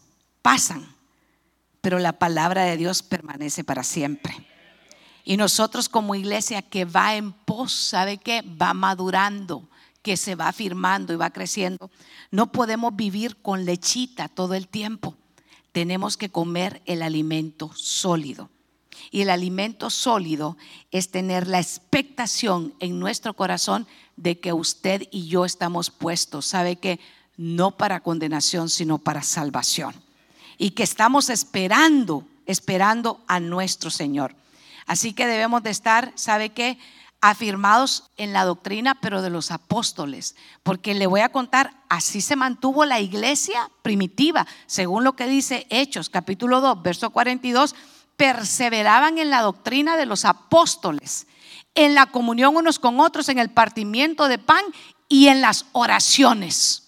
pasan, 0.43 0.97
pero 1.81 1.99
la 1.99 2.19
palabra 2.19 2.65
de 2.65 2.77
Dios 2.77 3.03
permanece 3.03 3.63
para 3.63 3.85
siempre. 3.85 4.35
Y 5.25 5.37
nosotros 5.37 5.89
como 5.89 6.15
iglesia 6.15 6.63
que 6.63 6.85
va 6.87 7.15
en 7.15 7.33
pos, 7.33 7.73
¿sabe 7.73 8.17
qué? 8.17 8.43
Va 8.43 8.73
madurando, 8.73 9.69
que 10.03 10.17
se 10.17 10.35
va 10.35 10.49
afirmando 10.49 11.13
y 11.13 11.17
va 11.17 11.31
creciendo. 11.31 11.91
No 12.31 12.51
podemos 12.51 12.97
vivir 12.97 13.37
con 13.43 13.65
lechita 13.65 14.29
todo 14.29 14.55
el 14.55 14.69
tiempo 14.69 15.17
tenemos 15.79 16.17
que 16.17 16.29
comer 16.29 16.83
el 16.87 17.03
alimento 17.03 17.71
sólido. 17.73 18.51
Y 19.13 19.21
el 19.21 19.31
alimento 19.31 19.91
sólido 19.91 20.57
es 20.91 21.13
tener 21.13 21.47
la 21.47 21.61
expectación 21.61 22.75
en 22.81 22.99
nuestro 22.99 23.35
corazón 23.35 23.87
de 24.17 24.41
que 24.41 24.53
usted 24.53 25.07
y 25.13 25.29
yo 25.29 25.45
estamos 25.45 25.91
puestos, 25.91 26.47
sabe 26.47 26.75
que 26.75 26.99
no 27.37 27.77
para 27.77 28.01
condenación, 28.01 28.71
sino 28.71 28.99
para 28.99 29.23
salvación. 29.23 29.95
Y 30.57 30.71
que 30.71 30.83
estamos 30.83 31.31
esperando, 31.31 32.27
esperando 32.45 33.21
a 33.29 33.39
nuestro 33.39 33.89
Señor. 33.89 34.35
Así 34.85 35.13
que 35.13 35.29
debemos 35.29 35.63
de 35.63 35.71
estar, 35.71 36.11
¿sabe 36.17 36.49
qué? 36.49 36.77
Afirmados 37.21 38.05
en 38.17 38.33
la 38.33 38.45
doctrina, 38.45 38.95
pero 39.01 39.23
de 39.23 39.31
los 39.31 39.51
apóstoles. 39.51 40.37
Porque 40.63 40.95
le 40.95 41.07
voy 41.07 41.21
a 41.21 41.31
contar, 41.31 41.75
así 41.89 42.21
se 42.21 42.37
mantuvo 42.37 42.85
la 42.85 43.01
iglesia 43.01 43.71
primitiva, 43.83 44.47
según 44.67 45.05
lo 45.05 45.15
que 45.15 45.27
dice 45.27 45.67
Hechos, 45.71 46.11
capítulo 46.11 46.61
2, 46.61 46.83
verso 46.83 47.11
42, 47.11 47.75
perseveraban 48.17 49.19
en 49.19 49.31
la 49.31 49.43
doctrina 49.43 49.97
de 49.97 50.07
los 50.07 50.25
apóstoles, 50.25 51.27
en 51.75 51.95
la 51.95 52.07
comunión 52.07 52.57
unos 52.57 52.79
con 52.79 53.01
otros, 53.01 53.29
en 53.29 53.39
el 53.39 53.51
partimiento 53.51 54.29
de 54.29 54.39
pan 54.39 54.65
y 55.09 55.29
en 55.29 55.41
las 55.41 55.67
oraciones. 55.73 56.85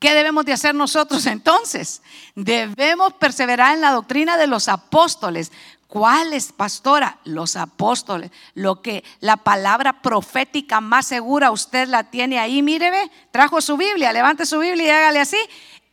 ¿Qué 0.00 0.14
debemos 0.14 0.46
de 0.46 0.54
hacer 0.54 0.74
nosotros 0.74 1.26
entonces? 1.26 2.02
Debemos 2.34 3.12
perseverar 3.14 3.74
en 3.74 3.82
la 3.82 3.92
doctrina 3.92 4.36
de 4.36 4.46
los 4.46 4.68
apóstoles. 4.68 5.52
¿Cuáles, 5.90 6.52
pastora? 6.52 7.18
Los 7.24 7.56
apóstoles. 7.56 8.30
Lo 8.54 8.80
que 8.80 9.02
la 9.18 9.36
palabra 9.36 10.00
profética 10.00 10.80
más 10.80 11.08
segura 11.08 11.50
usted 11.50 11.88
la 11.88 12.04
tiene 12.04 12.38
ahí. 12.38 12.62
Mire, 12.62 12.92
ve, 12.92 13.10
trajo 13.32 13.60
su 13.60 13.76
Biblia, 13.76 14.12
levante 14.12 14.46
su 14.46 14.60
Biblia 14.60 14.86
y 14.86 14.90
hágale 14.90 15.18
así. 15.18 15.36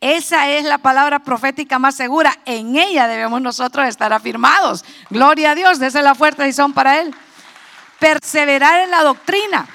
Esa 0.00 0.50
es 0.50 0.64
la 0.64 0.78
palabra 0.78 1.18
profética 1.18 1.80
más 1.80 1.96
segura. 1.96 2.38
En 2.44 2.76
ella 2.76 3.08
debemos 3.08 3.42
nosotros 3.42 3.88
estar 3.88 4.12
afirmados. 4.12 4.84
Gloria 5.10 5.50
a 5.50 5.54
Dios, 5.56 5.80
dése 5.80 6.00
la 6.00 6.14
fuerza 6.14 6.46
y 6.46 6.52
son 6.52 6.72
para 6.72 7.00
Él. 7.00 7.12
Perseverar 7.98 8.78
en 8.78 8.92
la 8.92 9.02
doctrina, 9.02 9.66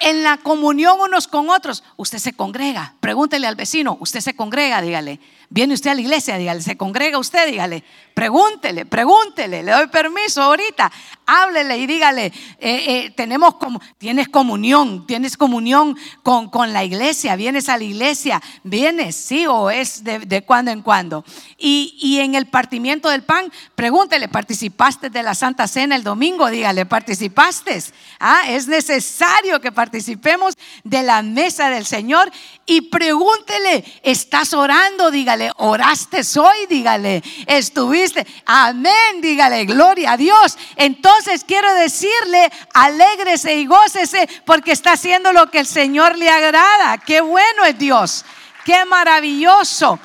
en 0.00 0.22
la 0.22 0.38
comunión 0.38 0.98
unos 1.00 1.28
con 1.28 1.50
otros. 1.50 1.84
Usted 1.96 2.18
se 2.18 2.32
congrega. 2.32 2.94
Pregúntele 3.00 3.46
al 3.46 3.54
vecino, 3.54 3.96
usted 4.00 4.20
se 4.20 4.34
congrega, 4.34 4.82
dígale. 4.82 5.20
Viene 5.48 5.74
usted 5.74 5.90
a 5.90 5.94
la 5.94 6.00
iglesia, 6.00 6.38
dígale, 6.38 6.62
se 6.62 6.76
congrega 6.76 7.18
usted, 7.18 7.46
dígale, 7.50 7.82
pregúntele, 8.14 8.86
pregúntele, 8.86 9.64
le 9.64 9.72
doy 9.72 9.88
permiso 9.88 10.42
ahorita, 10.42 10.90
háblele 11.30 11.78
y 11.78 11.86
dígale, 11.86 12.26
eh, 12.26 12.32
eh, 12.58 13.12
tenemos 13.16 13.54
como, 13.54 13.80
tienes 13.98 14.28
comunión, 14.28 15.06
tienes 15.06 15.36
comunión 15.36 15.96
con, 16.22 16.50
con, 16.50 16.72
la 16.72 16.84
iglesia, 16.84 17.36
vienes 17.36 17.68
a 17.68 17.78
la 17.78 17.84
iglesia, 17.84 18.42
vienes, 18.64 19.14
sí, 19.16 19.46
o 19.46 19.70
es 19.70 20.02
de, 20.02 20.42
cuando 20.42 20.70
en 20.72 20.82
cuando. 20.82 21.24
Y, 21.56 21.96
y, 22.00 22.18
en 22.18 22.34
el 22.34 22.46
partimiento 22.46 23.08
del 23.08 23.22
pan, 23.22 23.52
pregúntele, 23.74 24.28
¿participaste 24.28 25.10
de 25.10 25.22
la 25.22 25.34
Santa 25.34 25.68
Cena 25.68 25.94
el 25.94 26.02
domingo? 26.02 26.50
Dígale, 26.50 26.86
¿participaste? 26.86 27.82
Ah, 28.18 28.42
es 28.48 28.66
necesario 28.66 29.60
que 29.60 29.70
participemos 29.70 30.54
de 30.82 31.02
la 31.02 31.22
mesa 31.22 31.70
del 31.70 31.86
Señor 31.86 32.30
y 32.66 32.82
pregúntele, 32.82 33.84
¿estás 34.02 34.52
orando? 34.52 35.10
Dígale, 35.10 35.52
¿oraste 35.58 36.22
hoy? 36.38 36.66
Dígale, 36.68 37.22
¿estuviste? 37.46 38.26
Amén, 38.46 39.20
dígale, 39.20 39.64
gloria 39.64 40.12
a 40.12 40.16
Dios. 40.16 40.56
Entonces 40.76 41.19
quiero 41.46 41.72
decirle, 41.74 42.50
alégrese 42.74 43.54
y 43.54 43.66
gócese 43.66 44.28
porque 44.44 44.72
está 44.72 44.92
haciendo 44.92 45.32
lo 45.32 45.50
que 45.50 45.60
el 45.60 45.66
Señor 45.66 46.16
le 46.16 46.30
agrada. 46.30 46.98
Qué 46.98 47.20
bueno 47.20 47.64
es 47.64 47.78
Dios, 47.78 48.24
qué 48.64 48.84
maravilloso 48.84 49.98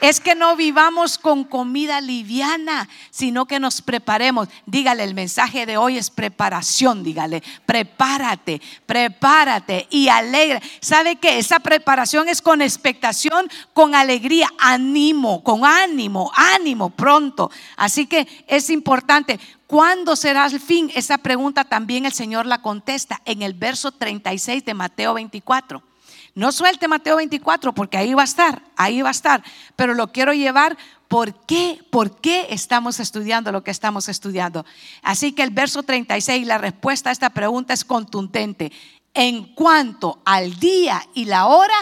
es 0.00 0.20
que 0.20 0.34
no 0.34 0.56
vivamos 0.56 1.18
con 1.18 1.44
comida 1.44 2.00
liviana, 2.00 2.88
sino 3.10 3.46
que 3.46 3.60
nos 3.60 3.82
preparemos. 3.82 4.48
Dígale, 4.66 5.04
el 5.04 5.14
mensaje 5.14 5.66
de 5.66 5.76
hoy 5.76 5.98
es 5.98 6.10
preparación, 6.10 7.02
dígale, 7.02 7.42
prepárate, 7.66 8.60
prepárate 8.86 9.86
y 9.90 10.08
alegra. 10.08 10.60
¿Sabe 10.80 11.16
que 11.16 11.38
Esa 11.38 11.60
preparación 11.60 12.28
es 12.28 12.42
con 12.42 12.62
expectación, 12.62 13.48
con 13.72 13.94
alegría, 13.94 14.48
ánimo, 14.58 15.42
con 15.42 15.64
ánimo, 15.64 16.30
ánimo 16.34 16.90
pronto. 16.90 17.50
Así 17.76 18.06
que 18.06 18.26
es 18.46 18.70
importante. 18.70 19.38
¿Cuándo 19.66 20.16
será 20.16 20.46
el 20.46 20.60
fin? 20.60 20.90
Esa 20.94 21.18
pregunta 21.18 21.64
también 21.64 22.04
el 22.04 22.12
Señor 22.12 22.46
la 22.46 22.60
contesta 22.60 23.20
en 23.24 23.42
el 23.42 23.54
verso 23.54 23.92
36 23.92 24.64
de 24.64 24.74
Mateo 24.74 25.14
24. 25.14 25.89
No 26.34 26.52
suelte 26.52 26.88
Mateo 26.88 27.16
24 27.16 27.74
porque 27.74 27.96
ahí 27.96 28.14
va 28.14 28.22
a 28.22 28.24
estar, 28.24 28.62
ahí 28.76 29.02
va 29.02 29.08
a 29.08 29.12
estar, 29.12 29.42
pero 29.76 29.94
lo 29.94 30.12
quiero 30.12 30.32
llevar 30.32 30.76
¿Por 31.10 31.34
qué? 31.44 31.80
¿Por 31.90 32.20
qué 32.20 32.46
estamos 32.50 33.00
estudiando 33.00 33.50
lo 33.50 33.64
que 33.64 33.72
estamos 33.72 34.08
estudiando? 34.08 34.64
Así 35.02 35.32
que 35.32 35.42
el 35.42 35.50
verso 35.50 35.82
36, 35.82 36.46
la 36.46 36.56
respuesta 36.56 37.10
a 37.10 37.12
esta 37.12 37.30
pregunta 37.30 37.74
es 37.74 37.84
contundente. 37.84 38.70
En 39.12 39.52
cuanto 39.56 40.22
al 40.24 40.60
día 40.60 41.04
y 41.12 41.24
la 41.24 41.46
hora, 41.46 41.74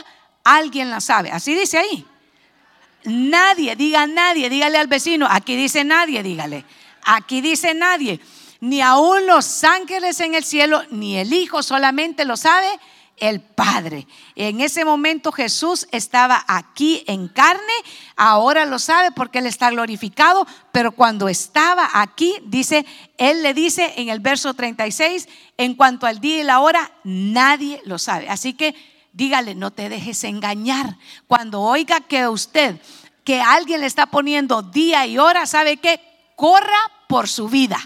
alguien 0.45 0.89
la 0.89 1.03
sabe. 1.03 1.31
Así 1.31 1.55
dice 1.55 1.77
ahí. 1.77 2.07
Nadie, 3.05 3.77
diga 3.77 4.07
nadie, 4.07 4.49
dígale 4.49 4.79
al 4.79 4.87
vecino, 4.87 5.27
aquí 5.31 5.57
dice 5.57 5.85
nadie, 5.85 6.23
dígale. 6.23 6.65
Aquí 7.03 7.43
dice 7.43 7.75
nadie. 7.75 8.21
Ni 8.61 8.81
aún 8.81 9.27
los 9.27 9.63
ángeles 9.63 10.21
en 10.21 10.37
el 10.37 10.45
cielo, 10.45 10.85
ni 10.91 11.19
el 11.19 11.35
Hijo 11.35 11.63
solamente 11.63 12.25
lo 12.25 12.39
sabe 12.39 12.69
el 13.21 13.41
Padre. 13.41 14.07
En 14.35 14.61
ese 14.61 14.85
momento 14.85 15.33
Jesús 15.33 15.87
estaba 15.93 16.45
aquí 16.49 17.05
en 17.07 17.29
carne, 17.29 17.73
ahora 18.17 18.67
lo 18.67 18.79
sabe 18.79 19.13
porque 19.13 19.39
Él 19.39 19.47
está 19.47 19.71
glorificado, 19.71 20.47
pero 20.73 20.93
cuando 20.93 21.29
estaba 21.29 21.89
aquí, 21.95 22.35
dice, 22.45 22.85
Él 23.17 23.43
le 23.43 23.55
dice 23.55 23.95
en 23.97 24.09
el 24.09 24.21
verso 24.21 24.55
36, 24.55 25.29
en 25.57 25.75
cuanto 25.75 26.07
al 26.07 26.21
día 26.21 26.41
y 26.41 26.45
la 26.45 26.61
hora, 26.61 26.93
nadie 27.05 27.81
lo 27.85 27.99
sabe. 27.99 28.29
Así 28.29 28.55
que 28.55 28.75
dígale, 29.13 29.55
no 29.55 29.73
te 29.73 29.89
dejes 29.89 30.23
engañar. 30.25 30.97
Cuando 31.27 31.61
oiga 31.63 32.01
que 32.01 32.29
usted, 32.29 32.81
que 33.25 33.41
alguien 33.41 33.81
le 33.81 33.87
está 33.87 34.07
poniendo 34.07 34.63
día 34.63 35.07
y 35.07 35.19
hora, 35.19 35.47
¿sabe 35.47 35.79
qué? 35.79 36.01
Corra 36.37 36.79
por 37.09 37.29
su 37.29 37.49
vida 37.49 37.81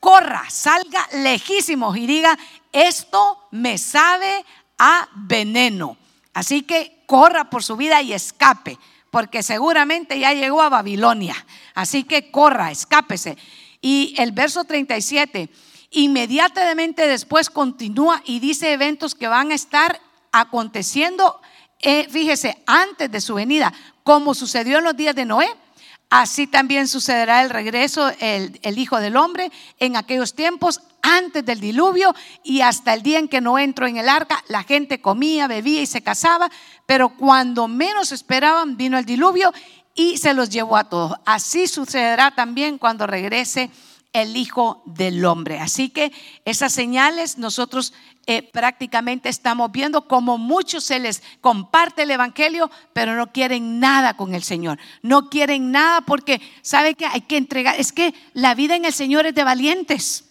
corra, 0.00 0.44
salga 0.50 1.06
lejísimos 1.12 1.96
y 1.96 2.06
diga, 2.06 2.36
esto 2.72 3.48
me 3.50 3.78
sabe 3.78 4.44
a 4.78 5.08
veneno. 5.14 5.96
Así 6.34 6.62
que 6.62 7.02
corra 7.06 7.50
por 7.50 7.62
su 7.62 7.76
vida 7.76 8.02
y 8.02 8.12
escape, 8.12 8.78
porque 9.10 9.42
seguramente 9.42 10.18
ya 10.18 10.32
llegó 10.32 10.62
a 10.62 10.68
Babilonia. 10.68 11.34
Así 11.74 12.04
que 12.04 12.30
corra, 12.30 12.70
escápese. 12.70 13.36
Y 13.80 14.14
el 14.18 14.32
verso 14.32 14.64
37, 14.64 15.48
inmediatamente 15.90 17.06
después 17.06 17.50
continúa 17.50 18.22
y 18.24 18.40
dice 18.40 18.72
eventos 18.72 19.14
que 19.14 19.28
van 19.28 19.52
a 19.52 19.54
estar 19.54 20.00
aconteciendo, 20.32 21.40
eh, 21.80 22.08
fíjese, 22.10 22.62
antes 22.66 23.10
de 23.10 23.20
su 23.20 23.34
venida, 23.34 23.72
como 24.02 24.34
sucedió 24.34 24.78
en 24.78 24.84
los 24.84 24.96
días 24.96 25.14
de 25.14 25.24
Noé 25.24 25.48
Así 26.10 26.46
también 26.46 26.88
sucederá 26.88 27.42
el 27.42 27.50
regreso 27.50 28.10
el, 28.20 28.78
Hijo 28.78 28.98
del 28.98 29.16
Hombre 29.16 29.52
en 29.78 29.96
aquellos 29.96 30.34
tiempos 30.34 30.80
antes 31.02 31.44
del 31.44 31.60
diluvio 31.60 32.14
y 32.42 32.62
hasta 32.62 32.94
el 32.94 33.02
día 33.02 33.18
en 33.18 33.28
que 33.28 33.42
no 33.42 33.58
entró 33.58 33.86
en 33.86 33.98
el 33.98 34.08
arca, 34.08 34.42
la 34.48 34.62
gente 34.62 35.02
comía, 35.02 35.48
bebía 35.48 35.82
y 35.82 35.86
se 35.86 36.02
casaba, 36.02 36.50
pero 36.86 37.10
cuando 37.10 37.68
menos 37.68 38.12
esperaban 38.12 38.78
vino 38.78 38.96
el 38.96 39.04
diluvio 39.04 39.52
y 39.94 40.16
se 40.16 40.32
los 40.32 40.48
llevó 40.48 40.78
a 40.78 40.88
todos. 40.88 41.18
Así 41.26 41.66
sucederá 41.66 42.30
también 42.30 42.78
cuando 42.78 43.06
regrese 43.06 43.70
el 44.12 44.36
Hijo 44.36 44.82
del 44.86 45.24
Hombre. 45.24 45.58
Así 45.58 45.90
que 45.90 46.12
esas 46.44 46.72
señales 46.72 47.38
nosotros 47.38 47.92
eh, 48.26 48.42
prácticamente 48.42 49.28
estamos 49.28 49.72
viendo 49.72 50.06
como 50.06 50.36
muchos 50.36 50.84
se 50.84 50.98
les 50.98 51.22
comparte 51.40 52.02
el 52.02 52.10
Evangelio, 52.10 52.70
pero 52.92 53.16
no 53.16 53.32
quieren 53.32 53.80
nada 53.80 54.14
con 54.14 54.34
el 54.34 54.42
Señor. 54.42 54.78
No 55.02 55.30
quieren 55.30 55.70
nada 55.70 56.02
porque 56.02 56.40
sabe 56.62 56.94
que 56.94 57.06
hay 57.06 57.22
que 57.22 57.36
entregar. 57.36 57.76
Es 57.78 57.92
que 57.92 58.14
la 58.34 58.54
vida 58.54 58.76
en 58.76 58.84
el 58.84 58.92
Señor 58.92 59.26
es 59.26 59.34
de 59.34 59.44
valientes. 59.44 60.24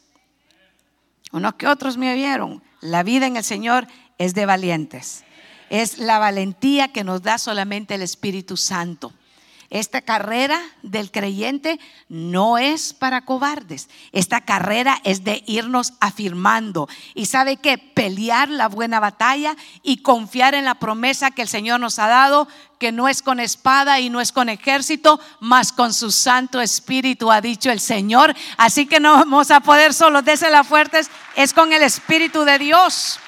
Unos 1.32 1.56
que 1.56 1.68
otros 1.68 1.98
me 1.98 2.14
vieron. 2.16 2.64
La 2.82 3.04
vida 3.04 3.26
en 3.26 3.38
el 3.38 3.44
Señor 3.44 3.88
es 4.18 4.34
de 4.34 4.46
valientes. 4.46 5.24
Es 5.70 5.98
la 5.98 6.20
valentía 6.20 6.90
que 6.90 7.04
nos 7.04 7.22
da 7.24 7.38
solamente 7.38 7.96
el 7.96 8.02
Espíritu 8.02 8.58
Santo. 8.58 9.14
Esta 9.70 10.02
carrera 10.02 10.62
del 10.82 11.12
creyente 11.12 11.78
no 12.08 12.58
es 12.58 12.94
para 12.94 13.26
cobardes. 13.26 13.90
Esta 14.14 14.40
carrera 14.42 15.02
es 15.04 15.26
de 15.26 15.44
irnos 15.46 15.94
afirmando. 16.00 16.88
Y 17.16 17.26
sabe 17.26 17.58
que 17.58 17.78
pelear 17.78 18.48
la 18.50 18.70
buena 18.70 19.02
batalla 19.02 19.58
y 19.84 19.98
confiar 19.98 20.56
en 20.56 20.64
la 20.64 20.76
promesa 20.76 21.32
que 21.32 21.42
el 21.42 21.50
Señor 21.50 21.82
nos 21.82 22.00
ha 22.00 22.08
dado, 22.08 22.48
que 22.80 22.94
no 22.94 23.10
es 23.10 23.22
con 23.22 23.42
espada 23.42 24.00
y 24.00 24.10
no 24.10 24.22
es 24.22 24.32
con 24.32 24.48
ejército, 24.48 25.20
más 25.42 25.74
con 25.74 25.94
su 25.94 26.12
Santo 26.12 26.62
Espíritu, 26.62 27.30
ha 27.30 27.42
dicho 27.42 27.70
el 27.70 27.82
Señor. 27.82 28.34
Así 28.56 28.86
que 28.86 29.02
no 29.02 29.14
vamos 29.14 29.52
a 29.52 29.60
poder 29.60 29.94
solo 29.94 30.22
las 30.22 30.68
fuertes, 30.68 31.10
es 31.36 31.54
con 31.54 31.74
el 31.74 31.84
Espíritu 31.84 32.46
de 32.46 32.58
Dios. 32.60 33.20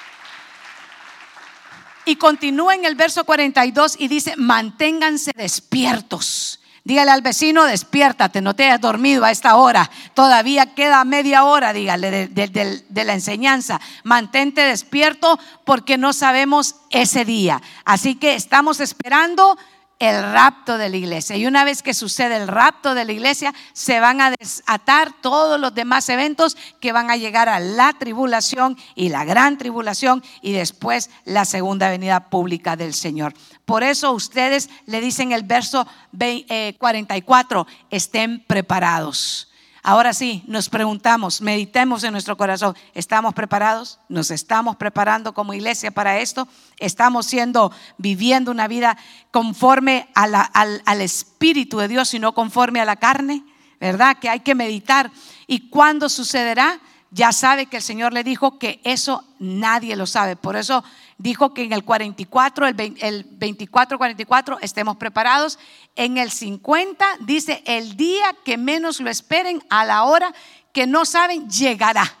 Y 2.10 2.16
continúa 2.16 2.74
en 2.74 2.84
el 2.84 2.96
verso 2.96 3.22
42 3.22 3.94
y 3.96 4.08
dice, 4.08 4.34
manténganse 4.36 5.30
despiertos. 5.36 6.58
Dígale 6.82 7.12
al 7.12 7.22
vecino, 7.22 7.66
despiértate, 7.66 8.40
no 8.40 8.56
te 8.56 8.64
hayas 8.64 8.80
dormido 8.80 9.24
a 9.24 9.30
esta 9.30 9.54
hora. 9.54 9.88
Todavía 10.12 10.74
queda 10.74 11.04
media 11.04 11.44
hora, 11.44 11.72
dígale, 11.72 12.26
de, 12.26 12.82
de, 12.88 13.04
la 13.04 13.14
enseñanza. 13.14 13.80
Mantente 14.02 14.62
despierto 14.62 15.38
porque 15.64 15.98
no 15.98 16.12
sabemos 16.12 16.74
ese 16.90 17.24
día. 17.24 17.62
Así 17.84 18.16
que 18.16 18.34
estamos 18.34 18.80
esperando 18.80 19.56
el 20.00 20.32
rapto 20.32 20.78
de 20.78 20.88
la 20.88 20.96
iglesia. 20.96 21.36
Y 21.36 21.46
una 21.46 21.62
vez 21.62 21.82
que 21.82 21.94
sucede 21.94 22.36
el 22.36 22.48
rapto 22.48 22.94
de 22.94 23.04
la 23.04 23.12
iglesia, 23.12 23.54
se 23.74 24.00
van 24.00 24.20
a 24.20 24.30
desatar 24.32 25.12
todos 25.20 25.60
los 25.60 25.74
demás 25.74 26.08
eventos 26.08 26.56
que 26.80 26.90
van 26.90 27.10
a 27.10 27.16
llegar 27.16 27.48
a 27.48 27.60
la 27.60 27.92
tribulación 27.92 28.76
y 28.94 29.10
la 29.10 29.24
gran 29.24 29.58
tribulación 29.58 30.24
y 30.40 30.52
después 30.52 31.10
la 31.24 31.44
segunda 31.44 31.90
venida 31.90 32.30
pública 32.30 32.76
del 32.76 32.94
Señor. 32.94 33.34
Por 33.66 33.82
eso 33.82 34.12
ustedes 34.12 34.70
le 34.86 35.02
dicen 35.02 35.32
el 35.32 35.42
verso 35.42 35.86
44, 36.78 37.66
eh, 37.68 37.86
estén 37.90 38.42
preparados 38.46 39.49
Ahora 39.82 40.12
sí, 40.12 40.42
nos 40.46 40.68
preguntamos, 40.68 41.40
meditemos 41.40 42.04
en 42.04 42.12
nuestro 42.12 42.36
corazón, 42.36 42.76
¿estamos 42.92 43.32
preparados? 43.32 43.98
¿Nos 44.10 44.30
estamos 44.30 44.76
preparando 44.76 45.32
como 45.32 45.54
iglesia 45.54 45.90
para 45.90 46.18
esto? 46.18 46.46
¿Estamos 46.78 47.26
siendo, 47.26 47.72
viviendo 47.96 48.50
una 48.50 48.68
vida 48.68 48.98
conforme 49.30 50.08
al, 50.14 50.34
al 50.34 51.00
Espíritu 51.00 51.78
de 51.78 51.88
Dios 51.88 52.12
y 52.12 52.18
no 52.18 52.34
conforme 52.34 52.80
a 52.80 52.84
la 52.84 52.96
carne? 52.96 53.42
¿Verdad? 53.80 54.18
Que 54.18 54.28
hay 54.28 54.40
que 54.40 54.54
meditar. 54.54 55.10
¿Y 55.46 55.70
cuándo 55.70 56.10
sucederá? 56.10 56.78
Ya 57.10 57.32
sabe 57.32 57.66
que 57.66 57.78
el 57.78 57.82
Señor 57.82 58.12
le 58.12 58.22
dijo 58.22 58.58
que 58.58 58.80
eso 58.84 59.24
nadie 59.38 59.96
lo 59.96 60.06
sabe. 60.06 60.36
Por 60.36 60.56
eso 60.56 60.84
dijo 61.20 61.52
que 61.52 61.62
en 61.62 61.72
el 61.72 61.84
44, 61.84 62.66
el 62.66 62.74
24, 62.74 63.98
44 63.98 64.58
estemos 64.62 64.96
preparados. 64.96 65.58
En 65.94 66.16
el 66.16 66.30
50 66.30 67.04
dice, 67.20 67.62
el 67.66 67.96
día 67.96 68.34
que 68.44 68.56
menos 68.56 69.00
lo 69.00 69.10
esperen, 69.10 69.62
a 69.68 69.84
la 69.84 70.04
hora 70.04 70.32
que 70.72 70.86
no 70.86 71.04
saben, 71.04 71.48
llegará, 71.50 72.16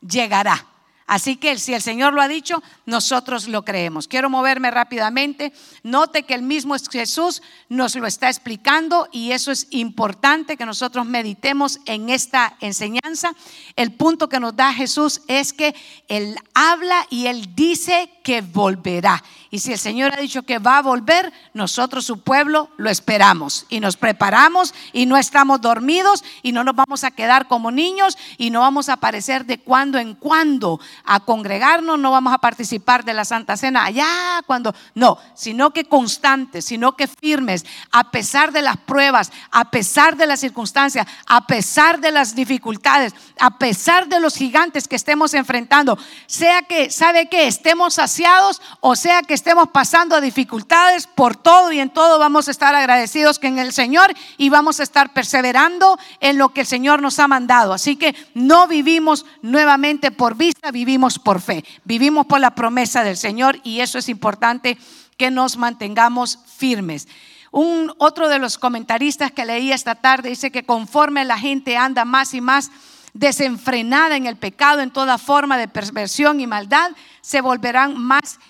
llegará. 0.00 0.66
Así 1.08 1.36
que 1.36 1.58
si 1.58 1.72
el 1.72 1.80
Señor 1.80 2.12
lo 2.12 2.20
ha 2.20 2.28
dicho, 2.28 2.62
nosotros 2.84 3.48
lo 3.48 3.64
creemos. 3.64 4.06
Quiero 4.06 4.28
moverme 4.28 4.70
rápidamente. 4.70 5.54
Note 5.82 6.24
que 6.24 6.34
el 6.34 6.42
mismo 6.42 6.76
Jesús 6.92 7.42
nos 7.70 7.96
lo 7.96 8.06
está 8.06 8.28
explicando 8.28 9.08
y 9.10 9.32
eso 9.32 9.50
es 9.50 9.68
importante 9.70 10.58
que 10.58 10.66
nosotros 10.66 11.06
meditemos 11.06 11.80
en 11.86 12.10
esta 12.10 12.58
enseñanza. 12.60 13.32
El 13.74 13.92
punto 13.92 14.28
que 14.28 14.38
nos 14.38 14.54
da 14.54 14.74
Jesús 14.74 15.22
es 15.28 15.54
que 15.54 15.74
Él 16.08 16.36
habla 16.52 17.06
y 17.08 17.26
Él 17.26 17.54
dice 17.54 18.10
que 18.22 18.42
volverá. 18.42 19.24
Y 19.50 19.60
si 19.60 19.72
el 19.72 19.78
Señor 19.78 20.12
ha 20.14 20.20
dicho 20.20 20.42
que 20.42 20.58
va 20.58 20.78
a 20.78 20.82
volver, 20.82 21.32
nosotros, 21.54 22.04
su 22.04 22.20
pueblo, 22.20 22.70
lo 22.76 22.90
esperamos. 22.90 23.66
Y 23.68 23.80
nos 23.80 23.96
preparamos 23.96 24.74
y 24.92 25.06
no 25.06 25.16
estamos 25.16 25.60
dormidos 25.60 26.22
y 26.42 26.52
no 26.52 26.64
nos 26.64 26.76
vamos 26.76 27.04
a 27.04 27.10
quedar 27.10 27.48
como 27.48 27.70
niños 27.70 28.18
y 28.36 28.50
no 28.50 28.60
vamos 28.60 28.88
a 28.88 28.94
aparecer 28.94 29.46
de 29.46 29.58
cuando 29.58 29.98
en 29.98 30.14
cuando 30.14 30.80
a 31.04 31.20
congregarnos, 31.20 31.98
no 31.98 32.10
vamos 32.10 32.32
a 32.32 32.38
participar 32.38 33.04
de 33.04 33.14
la 33.14 33.24
Santa 33.24 33.56
Cena 33.56 33.84
allá 33.84 34.42
cuando, 34.46 34.74
no, 34.94 35.18
sino 35.34 35.70
que 35.70 35.84
constantes, 35.84 36.64
sino 36.64 36.96
que 36.96 37.08
firmes, 37.08 37.64
a 37.90 38.10
pesar 38.10 38.52
de 38.52 38.62
las 38.62 38.76
pruebas, 38.76 39.32
a 39.50 39.70
pesar 39.70 40.16
de 40.16 40.26
las 40.26 40.40
circunstancias, 40.40 41.06
a 41.26 41.46
pesar 41.46 42.00
de 42.00 42.12
las 42.12 42.34
dificultades, 42.34 43.14
a 43.38 43.58
pesar 43.58 44.08
de 44.08 44.20
los 44.20 44.34
gigantes 44.34 44.88
que 44.88 44.96
estemos 44.96 45.34
enfrentando, 45.34 45.98
sea 46.26 46.62
que, 46.62 46.90
¿sabe 46.90 47.28
que 47.28 47.48
Estemos 47.48 47.94
saciados 47.94 48.60
o 48.80 48.94
sea 48.94 49.22
que 49.22 49.34
estemos 49.38 49.68
pasando 49.68 50.20
dificultades 50.20 51.06
por 51.06 51.36
todo 51.36 51.70
y 51.70 51.78
en 51.78 51.90
todo 51.90 52.18
vamos 52.18 52.48
a 52.48 52.50
estar 52.50 52.74
agradecidos 52.74 53.38
que 53.38 53.46
en 53.46 53.60
el 53.60 53.72
Señor 53.72 54.12
y 54.36 54.48
vamos 54.48 54.80
a 54.80 54.82
estar 54.82 55.12
perseverando 55.12 55.96
en 56.18 56.38
lo 56.38 56.48
que 56.48 56.62
el 56.62 56.66
Señor 56.66 57.00
nos 57.00 57.20
ha 57.20 57.28
mandado. 57.28 57.72
Así 57.72 57.94
que 57.94 58.16
no 58.34 58.66
vivimos 58.66 59.26
nuevamente 59.40 60.10
por 60.10 60.36
vista, 60.36 60.72
vivimos 60.72 61.20
por 61.20 61.40
fe, 61.40 61.64
vivimos 61.84 62.26
por 62.26 62.40
la 62.40 62.56
promesa 62.56 63.04
del 63.04 63.16
Señor 63.16 63.60
y 63.62 63.78
eso 63.78 63.98
es 63.98 64.08
importante 64.08 64.76
que 65.16 65.30
nos 65.30 65.56
mantengamos 65.56 66.40
firmes. 66.56 67.06
Un 67.52 67.94
otro 67.98 68.28
de 68.28 68.40
los 68.40 68.58
comentaristas 68.58 69.30
que 69.30 69.44
leí 69.44 69.70
esta 69.70 69.94
tarde 69.94 70.30
dice 70.30 70.50
que 70.50 70.64
conforme 70.64 71.24
la 71.24 71.38
gente 71.38 71.76
anda 71.76 72.04
más 72.04 72.34
y 72.34 72.40
más 72.40 72.72
desenfrenada 73.12 74.16
en 74.16 74.26
el 74.26 74.36
pecado, 74.36 74.80
en 74.80 74.90
toda 74.90 75.16
forma 75.16 75.56
de 75.58 75.68
perversión 75.68 76.40
y 76.40 76.48
maldad, 76.48 76.90
se 77.20 77.40
volverán 77.40 77.96
más 77.96 78.40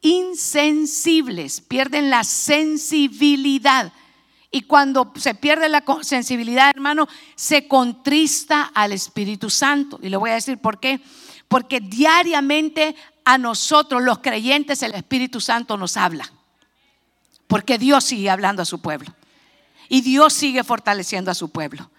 insensibles, 0.00 1.60
pierden 1.60 2.10
la 2.10 2.24
sensibilidad. 2.24 3.92
Y 4.50 4.62
cuando 4.62 5.12
se 5.16 5.34
pierde 5.34 5.68
la 5.68 5.84
sensibilidad, 6.02 6.70
hermano, 6.70 7.06
se 7.36 7.68
contrista 7.68 8.62
al 8.74 8.92
Espíritu 8.92 9.50
Santo. 9.50 9.98
Y 10.02 10.08
le 10.08 10.16
voy 10.16 10.30
a 10.30 10.34
decir 10.34 10.58
por 10.58 10.80
qué. 10.80 11.00
Porque 11.48 11.80
diariamente 11.80 12.96
a 13.24 13.36
nosotros, 13.36 14.02
los 14.02 14.20
creyentes, 14.20 14.82
el 14.82 14.94
Espíritu 14.94 15.40
Santo 15.40 15.76
nos 15.76 15.96
habla. 15.98 16.32
porque 17.48 17.78
Dios 17.78 18.04
sigue 18.04 18.30
hablando 18.30 18.62
a 18.62 18.66
su 18.66 18.80
pueblo 18.80 19.12
y 19.88 20.02
Dios 20.02 20.34
sigue 20.34 20.62
fortaleciendo 20.62 21.30
a 21.30 21.34
su 21.34 21.48
pueblo. 21.48 21.90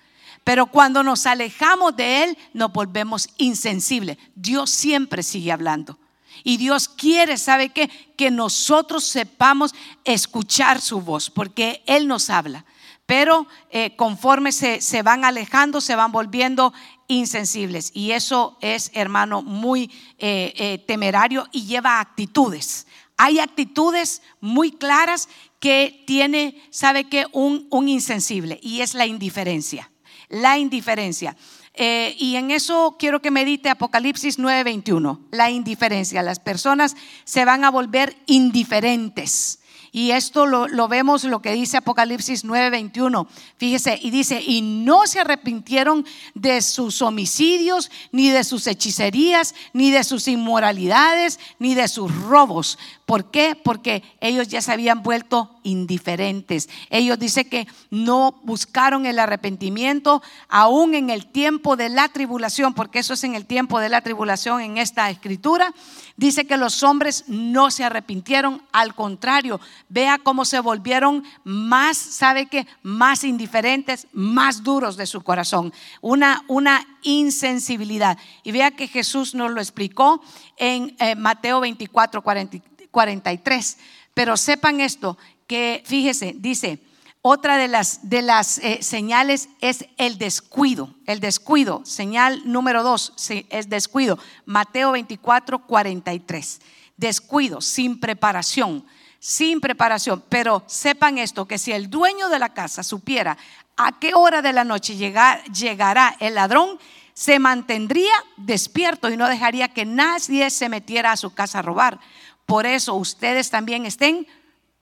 Pero 0.44 0.68
cuando 0.68 1.04
nos 1.04 1.26
alejamos 1.26 1.96
de 1.96 2.24
Él, 2.24 2.38
nos 2.54 2.72
volvemos 2.72 3.30
insensibles. 3.38 4.18
Dios 4.36 4.70
siempre 4.70 5.22
sigue 5.24 5.52
hablando. 5.52 6.00
Y 6.44 6.58
Dios 6.58 6.88
quiere, 6.88 7.38
¿sabe 7.38 7.70
qué? 7.70 7.90
Que 8.18 8.32
nosotros 8.32 9.06
sepamos 9.06 9.74
escuchar 10.04 10.82
su 10.82 11.02
voz, 11.02 11.30
porque 11.30 11.84
Él 11.86 12.08
nos 12.08 12.30
habla. 12.30 12.66
Pero 13.06 13.48
eh, 13.72 13.96
conforme 13.96 14.52
se, 14.52 15.02
van 15.02 15.26
alejando, 15.26 15.82
se 15.82 15.96
van 15.96 16.12
volviendo 16.12 16.74
insensibles. 17.08 17.92
Y 17.96 18.12
eso 18.12 18.58
es, 18.62 18.92
hermano, 18.94 19.42
muy 19.42 19.92
eh, 20.20 20.54
eh, 20.56 20.84
temerario 20.86 21.48
y 21.52 21.66
lleva 21.66 22.00
actitudes. 22.00 22.86
Hay 23.18 23.40
actitudes 23.40 24.22
muy 24.40 24.72
claras 24.72 25.28
que 25.60 26.04
tiene, 26.06 26.62
¿sabe 26.70 27.10
qué? 27.10 27.26
Un, 27.32 27.68
un 27.72 27.90
insensible 27.90 28.60
y 28.62 28.82
es 28.82 28.94
la 28.94 29.08
indiferencia. 29.08 29.92
La 30.30 30.60
indiferencia. 30.60 31.36
Eh, 31.82 32.14
y 32.20 32.36
en 32.36 32.52
eso 32.52 32.98
quiero 33.00 33.22
que 33.22 33.32
medite 33.32 33.70
Apocalipsis 33.70 34.38
9:21, 34.38 35.18
la 35.32 35.50
indiferencia. 35.50 36.22
Las 36.22 36.42
personas 36.42 36.98
se 37.24 37.46
van 37.46 37.64
a 37.64 37.72
volver 37.72 38.18
indiferentes. 38.26 39.60
Y 39.94 40.12
esto 40.12 40.46
lo, 40.46 40.68
lo, 40.68 40.90
vemos, 40.90 41.24
lo 41.24 41.42
que 41.42 41.54
dice 41.54 41.78
Apocalipsis 41.78 42.44
9:21. 42.44 43.28
Fíjese, 43.56 43.98
y 44.02 44.10
dice, 44.10 44.44
y 44.46 44.62
no 44.62 45.08
se 45.08 45.22
arrepintieron 45.22 46.06
de 46.34 46.62
sus 46.62 47.02
homicidios, 47.02 47.90
ni 48.12 48.30
de 48.30 48.44
sus 48.44 48.68
hechicerías, 48.68 49.56
ni 49.72 49.90
de 49.90 50.04
sus 50.04 50.28
inmoralidades, 50.28 51.40
ni 51.60 51.76
de 51.76 51.88
sus 51.88 52.14
robos. 52.24 52.78
¿Por 53.06 53.32
qué? 53.32 53.56
Porque 53.56 54.04
ellos 54.20 54.50
ya 54.50 54.62
se 54.62 54.74
habían 54.74 55.02
vuelto 55.02 55.59
indiferentes. 55.64 56.70
Ellos 56.90 57.20
dicen 57.20 57.50
que 57.50 57.68
no 57.90 58.40
buscaron 58.44 59.06
el 59.06 59.20
arrepentimiento 59.20 60.22
aún 60.48 60.96
en 60.96 61.10
el 61.10 61.26
tiempo 61.28 61.76
de 61.76 61.90
la 61.90 62.10
tribulación, 62.10 62.74
porque 62.74 63.00
eso 63.00 63.14
es 63.14 63.24
en 63.24 63.36
el 63.36 63.46
tiempo 63.46 63.80
de 63.80 63.90
la 63.90 64.02
tribulación 64.02 64.62
en 64.62 64.78
esta 64.78 65.10
escritura. 65.10 65.74
Dice 66.18 66.46
que 66.46 66.58
los 66.58 66.84
hombres 66.84 67.26
no 67.28 67.72
se 67.72 67.84
arrepintieron, 67.84 68.62
al 68.72 68.96
contrario, 68.96 69.60
vea 69.88 70.18
cómo 70.18 70.46
se 70.46 70.60
volvieron 70.60 71.24
más, 71.44 71.98
¿sabe 71.98 72.48
qué? 72.48 72.68
Más 72.84 73.24
indiferentes, 73.24 74.08
más 74.12 74.64
duros 74.64 74.98
de 74.98 75.06
su 75.06 75.22
corazón. 75.22 75.74
Una, 76.02 76.44
una 76.48 76.86
insensibilidad. 77.04 78.18
Y 78.44 78.52
vea 78.52 78.72
que 78.72 78.88
Jesús 78.88 79.34
nos 79.36 79.52
lo 79.52 79.62
explicó 79.62 80.22
en 80.58 80.96
eh, 81.00 81.16
Mateo 81.16 81.60
24, 81.60 82.22
43. 82.22 82.70
43. 82.92 83.78
Pero 84.14 84.38
sepan 84.38 84.82
esto, 84.82 85.18
que 85.50 85.82
fíjese, 85.84 86.36
dice, 86.38 86.80
otra 87.24 87.58
de 87.58 87.68
las, 87.68 88.08
de 88.08 88.22
las 88.22 88.60
eh, 88.60 88.84
señales 88.84 89.50
es 89.62 89.86
el 89.98 90.20
descuido. 90.20 90.94
El 91.08 91.20
descuido, 91.20 91.82
señal 91.86 92.44
número 92.46 92.84
dos, 92.84 93.14
es 93.50 93.68
descuido. 93.68 94.20
Mateo 94.46 94.92
24, 94.92 95.66
43. 95.66 96.62
Descuido, 96.98 97.62
sin 97.62 98.00
preparación, 98.00 98.86
sin 99.18 99.60
preparación. 99.60 100.24
Pero 100.30 100.64
sepan 100.68 101.18
esto, 101.18 101.48
que 101.48 101.58
si 101.58 101.72
el 101.72 101.90
dueño 101.90 102.30
de 102.30 102.38
la 102.38 102.54
casa 102.54 102.84
supiera 102.84 103.36
a 103.76 103.98
qué 103.98 104.14
hora 104.14 104.44
de 104.44 104.54
la 104.54 104.64
noche 104.64 104.98
llegará 104.98 106.16
el 106.20 106.36
ladrón, 106.36 106.78
se 107.16 107.40
mantendría 107.40 108.14
despierto 108.38 109.10
y 109.10 109.18
no 109.18 109.28
dejaría 109.28 109.70
que 109.70 109.86
nadie 109.86 110.52
se 110.52 110.70
metiera 110.70 111.12
a 111.12 111.18
su 111.18 111.34
casa 111.34 111.60
a 111.60 111.64
robar. 111.64 112.00
Por 112.46 112.68
eso 112.68 112.94
ustedes 112.94 113.50
también 113.50 113.86
estén 113.86 114.28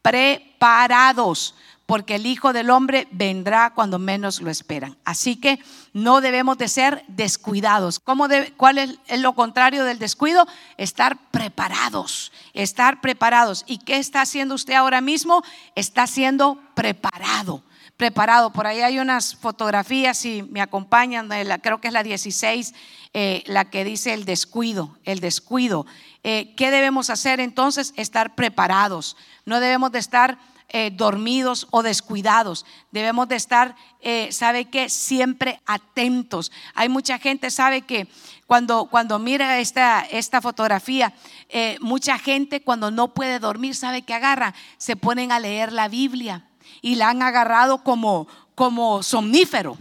preparados, 0.08 1.54
porque 1.86 2.16
el 2.16 2.26
Hijo 2.26 2.54
del 2.54 2.70
Hombre 2.70 3.10
vendrá 3.12 3.74
cuando 3.74 4.00
menos 4.00 4.42
lo 4.42 4.50
esperan. 4.50 4.96
Así 5.04 5.36
que 5.36 5.60
no 5.92 6.22
debemos 6.22 6.58
de 6.58 6.70
ser 6.70 7.04
descuidados. 7.08 8.00
¿Cómo 8.00 8.28
¿Cuál 8.56 8.78
es 8.78 9.20
lo 9.20 9.36
contrario 9.36 9.84
del 9.84 10.00
descuido? 10.00 10.48
Estar 10.78 11.18
preparados, 11.32 12.32
estar 12.54 13.02
preparados. 13.02 13.66
¿Y 13.68 13.80
qué 13.80 13.98
está 13.98 14.22
haciendo 14.22 14.56
usted 14.56 14.76
ahora 14.76 15.02
mismo? 15.02 15.44
Está 15.76 16.08
siendo 16.08 16.58
preparado 16.74 17.64
preparado. 17.98 18.54
Por 18.54 18.68
ahí 18.68 18.82
hay 18.82 19.00
unas 19.00 19.36
fotografías, 19.36 20.20
si 20.20 20.44
me 20.44 20.62
acompañan, 20.62 21.30
creo 21.62 21.82
que 21.82 21.88
es 21.88 21.94
la 21.94 22.04
16, 22.04 22.74
eh, 23.14 23.44
la 23.48 23.66
que 23.72 23.84
dice 23.84 24.14
el 24.14 24.24
descuido, 24.24 24.98
el 25.04 25.20
descuido. 25.20 25.88
Eh, 26.24 26.54
¿Qué 26.56 26.70
debemos 26.72 27.10
hacer 27.10 27.40
entonces? 27.40 27.94
Estar 27.98 28.36
preparados. 28.36 29.18
No 29.48 29.60
debemos 29.60 29.92
de 29.92 29.98
estar 29.98 30.38
eh, 30.70 30.92
dormidos 30.94 31.66
o 31.72 31.82
descuidados. 31.82 32.68
Debemos 32.92 33.28
de 33.28 33.38
estar, 33.38 33.76
¿sabe 34.30 34.66
qué? 34.66 34.90
Siempre 34.90 35.60
atentos. 35.66 36.52
Hay 36.76 36.88
mucha 36.88 37.18
gente, 37.18 37.50
¿sabe 37.50 37.82
que 37.82 38.08
Cuando, 38.46 38.86
cuando 38.86 39.18
mira 39.18 39.60
esta, 39.60 40.02
esta 40.02 40.40
fotografía, 40.40 41.14
mucha 41.82 42.20
gente 42.20 42.62
cuando 42.62 42.92
no 42.92 43.14
puede 43.14 43.40
dormir, 43.40 43.74
¿sabe 43.74 44.04
qué 44.04 44.14
agarra? 44.14 44.54
Se 44.78 44.96
ponen 44.96 45.32
a 45.32 45.40
leer 45.40 45.72
la 45.72 45.88
Biblia 45.88 46.46
y 46.82 46.96
la 46.96 47.10
han 47.10 47.22
agarrado 47.22 47.84
como, 47.84 48.28
como 48.56 49.04
somnífero. 49.04 49.78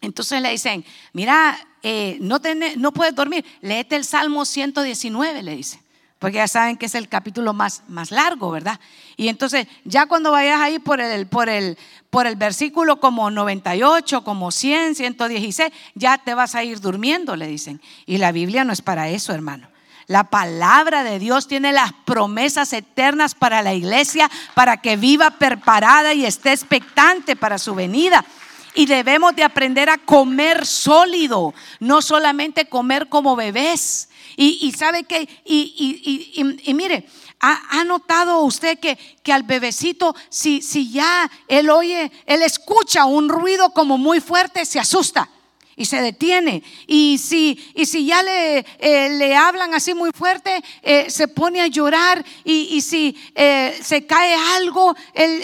Entonces 0.00 0.40
le 0.40 0.50
dicen, 0.50 0.84
mira, 1.12 1.58
eh, 1.82 2.18
no, 2.20 2.40
no 2.76 2.92
puedes 2.92 3.14
dormir, 3.14 3.44
léete 3.60 3.96
el 3.96 4.04
Salmo 4.04 4.44
119, 4.44 5.42
le 5.42 5.56
dice. 5.56 5.80
Porque 6.20 6.36
ya 6.36 6.48
saben 6.48 6.76
que 6.76 6.84
es 6.84 6.94
el 6.94 7.08
capítulo 7.08 7.54
más, 7.54 7.82
más 7.88 8.10
largo, 8.10 8.50
¿verdad? 8.50 8.78
Y 9.16 9.28
entonces, 9.28 9.66
ya 9.84 10.04
cuando 10.04 10.30
vayas 10.30 10.60
ahí 10.60 10.78
por 10.78 11.00
el, 11.00 11.26
por, 11.26 11.48
el, 11.48 11.78
por 12.10 12.26
el 12.26 12.36
versículo 12.36 13.00
como 13.00 13.30
98, 13.30 14.22
como 14.22 14.50
100, 14.50 14.96
116, 14.96 15.72
ya 15.94 16.18
te 16.18 16.34
vas 16.34 16.54
a 16.54 16.62
ir 16.62 16.78
durmiendo, 16.80 17.36
le 17.36 17.46
dicen. 17.46 17.80
Y 18.04 18.18
la 18.18 18.32
Biblia 18.32 18.64
no 18.64 18.72
es 18.74 18.82
para 18.82 19.08
eso, 19.08 19.32
hermano. 19.32 19.68
La 20.08 20.24
palabra 20.24 21.04
de 21.04 21.18
Dios 21.18 21.48
tiene 21.48 21.72
las 21.72 21.94
promesas 22.04 22.74
eternas 22.74 23.34
para 23.34 23.62
la 23.62 23.72
iglesia, 23.72 24.30
para 24.52 24.76
que 24.76 24.96
viva 24.96 25.30
preparada 25.30 26.12
y 26.12 26.26
esté 26.26 26.52
expectante 26.52 27.34
para 27.34 27.58
su 27.58 27.74
venida. 27.74 28.26
Y 28.74 28.84
debemos 28.84 29.34
de 29.36 29.44
aprender 29.44 29.88
a 29.88 29.96
comer 29.96 30.66
sólido, 30.66 31.54
no 31.78 32.02
solamente 32.02 32.68
comer 32.68 33.08
como 33.08 33.36
bebés. 33.36 34.09
Y, 34.42 34.72
sabe 34.72 35.04
que, 35.04 35.28
y, 35.44 36.72
mire, 36.72 37.06
¿ha, 37.40 37.84
notado 37.84 38.40
usted 38.40 38.78
que, 38.78 38.96
que 39.22 39.34
al 39.34 39.42
bebecito, 39.42 40.16
si, 40.30 40.62
si 40.62 40.90
ya 40.90 41.30
él 41.46 41.68
oye, 41.68 42.10
él 42.24 42.40
escucha 42.40 43.04
un 43.04 43.28
ruido 43.28 43.74
como 43.74 43.98
muy 43.98 44.18
fuerte, 44.20 44.64
se 44.64 44.80
asusta? 44.80 45.28
y 45.76 45.84
se 45.84 46.00
detiene. 46.00 46.62
Y 46.86 47.18
si, 47.18 47.58
y 47.74 47.84
si 47.86 48.04
ya 48.04 48.22
le, 48.22 48.58
eh, 48.78 49.10
le 49.18 49.36
hablan 49.36 49.74
así 49.74 49.94
muy 49.94 50.10
fuerte, 50.10 50.62
eh, 50.82 51.10
se 51.10 51.28
pone 51.28 51.60
a 51.60 51.68
llorar. 51.68 52.24
Y, 52.44 52.80
si 52.82 53.16
eh, 53.34 53.78
se 53.82 54.06
cae 54.06 54.34
algo, 54.56 54.94
él, 55.14 55.42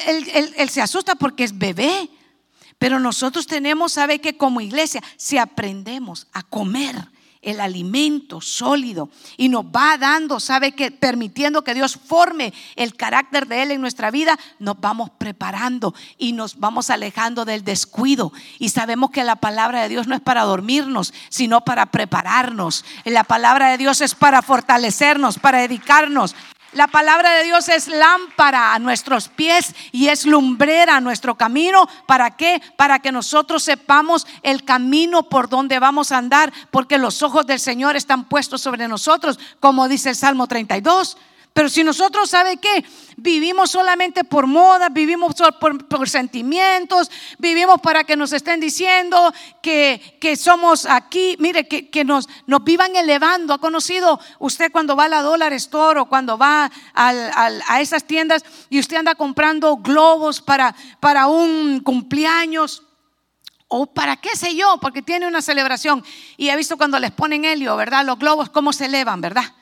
él, 0.56 0.68
se 0.70 0.82
asusta 0.82 1.14
porque 1.14 1.44
es 1.44 1.56
bebé. 1.56 2.08
Pero 2.78 2.98
nosotros 2.98 3.46
tenemos, 3.46 3.92
sabe 3.92 4.20
que 4.20 4.36
como 4.36 4.60
iglesia, 4.60 5.02
si 5.16 5.38
aprendemos 5.38 6.26
a 6.32 6.42
comer 6.42 7.15
el 7.46 7.60
alimento 7.60 8.40
sólido 8.40 9.08
y 9.36 9.48
nos 9.48 9.64
va 9.64 9.96
dando, 9.96 10.40
sabe 10.40 10.72
que 10.72 10.90
permitiendo 10.90 11.62
que 11.62 11.74
Dios 11.74 11.96
forme 11.96 12.52
el 12.74 12.96
carácter 12.96 13.46
de 13.46 13.62
Él 13.62 13.70
en 13.70 13.80
nuestra 13.80 14.10
vida, 14.10 14.36
nos 14.58 14.80
vamos 14.80 15.10
preparando 15.16 15.94
y 16.18 16.32
nos 16.32 16.58
vamos 16.58 16.90
alejando 16.90 17.44
del 17.44 17.62
descuido. 17.62 18.32
Y 18.58 18.70
sabemos 18.70 19.10
que 19.10 19.22
la 19.22 19.36
palabra 19.36 19.80
de 19.82 19.88
Dios 19.88 20.08
no 20.08 20.16
es 20.16 20.20
para 20.20 20.42
dormirnos, 20.42 21.14
sino 21.28 21.64
para 21.64 21.86
prepararnos. 21.86 22.84
La 23.04 23.22
palabra 23.22 23.70
de 23.70 23.78
Dios 23.78 24.00
es 24.00 24.16
para 24.16 24.42
fortalecernos, 24.42 25.38
para 25.38 25.58
dedicarnos 25.58 26.34
la 26.76 26.86
palabra 26.88 27.32
de 27.32 27.44
Dios 27.44 27.68
es 27.68 27.88
lámpara 27.88 28.74
a 28.74 28.78
nuestros 28.78 29.28
pies 29.28 29.74
y 29.92 30.08
es 30.08 30.26
lumbrera 30.26 30.96
a 30.96 31.00
nuestro 31.00 31.34
camino. 31.34 31.88
¿Para 32.06 32.36
qué? 32.36 32.62
Para 32.76 32.98
que 32.98 33.12
nosotros 33.12 33.62
sepamos 33.62 34.26
el 34.42 34.64
camino 34.64 35.24
por 35.24 35.48
donde 35.48 35.78
vamos 35.78 36.12
a 36.12 36.18
andar, 36.18 36.52
porque 36.70 36.98
los 36.98 37.22
ojos 37.22 37.46
del 37.46 37.60
Señor 37.60 37.96
están 37.96 38.24
puestos 38.24 38.60
sobre 38.60 38.88
nosotros, 38.88 39.38
como 39.58 39.88
dice 39.88 40.10
el 40.10 40.16
Salmo 40.16 40.46
32. 40.46 41.16
Pero 41.56 41.70
si 41.70 41.82
nosotros, 41.82 42.28
¿sabe 42.28 42.58
qué? 42.58 42.84
Vivimos 43.16 43.70
solamente 43.70 44.24
por 44.24 44.46
moda, 44.46 44.90
vivimos 44.90 45.34
por, 45.58 46.06
sentimientos, 46.06 47.10
vivimos 47.38 47.80
para 47.80 48.04
que 48.04 48.14
nos 48.14 48.34
estén 48.34 48.60
diciendo 48.60 49.32
que, 49.62 50.18
que 50.20 50.36
somos 50.36 50.84
aquí, 50.84 51.34
mire, 51.38 51.66
que, 51.66 52.04
nos, 52.04 52.28
nos 52.46 52.62
vivan 52.62 52.94
elevando. 52.94 53.54
¿Ha 53.54 53.58
conocido 53.58 54.20
usted 54.38 54.70
cuando 54.70 54.96
va 54.96 55.04
a 55.04 55.08
la 55.08 55.22
Dollar 55.22 55.54
Store 55.54 56.00
o 56.00 56.10
cuando 56.10 56.36
va 56.36 56.70
a 56.92 57.80
esas 57.80 58.04
tiendas 58.04 58.44
y 58.68 58.78
usted 58.78 58.98
anda 58.98 59.14
comprando 59.14 59.78
globos 59.78 60.42
para, 60.42 60.76
para 61.00 61.26
un 61.26 61.80
cumpleaños? 61.80 62.82
O 63.68 63.86
para 63.86 64.18
qué 64.18 64.36
sé 64.36 64.54
yo, 64.54 64.76
porque 64.78 65.00
tiene 65.00 65.26
una 65.26 65.40
celebración. 65.40 66.04
Y 66.36 66.50
he 66.50 66.56
visto 66.56 66.76
cuando 66.76 66.98
les 66.98 67.12
ponen 67.12 67.46
helio, 67.46 67.76
¿verdad? 67.76 68.04
Los 68.04 68.18
globos, 68.18 68.50
cómo 68.50 68.74
se 68.74 68.84
elevan, 68.84 69.22
¿verdad? 69.22 69.55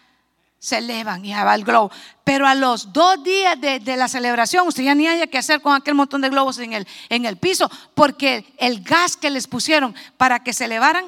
Se 0.65 0.79
elevan 0.79 1.23
y 1.23 1.35
va 1.35 1.55
el 1.55 1.63
globo. 1.63 1.91
Pero 2.25 2.47
a 2.47 2.55
los 2.55 2.91
dos 2.91 3.23
días 3.23 3.61
de, 3.61 3.97
la 3.99 4.09
celebración, 4.09 4.67
usted 4.67 4.83
ya 4.83 4.95
ni 4.95 5.07
haya 5.07 5.27
que 5.27 5.37
hacer 5.37 5.61
con 5.61 5.75
aquel 5.75 5.95
montón 5.95 6.23
de 6.23 6.31
globos 6.31 6.59
en 6.59 6.73
el, 6.73 6.89
en 7.11 7.27
el 7.27 7.37
piso, 7.37 7.71
porque 7.95 8.55
el 8.57 8.83
gas 8.83 9.19
que 9.19 9.29
les 9.29 9.47
pusieron 9.47 9.95
para 10.17 10.43
que 10.43 10.55
se 10.55 10.65
elevaran 10.65 11.05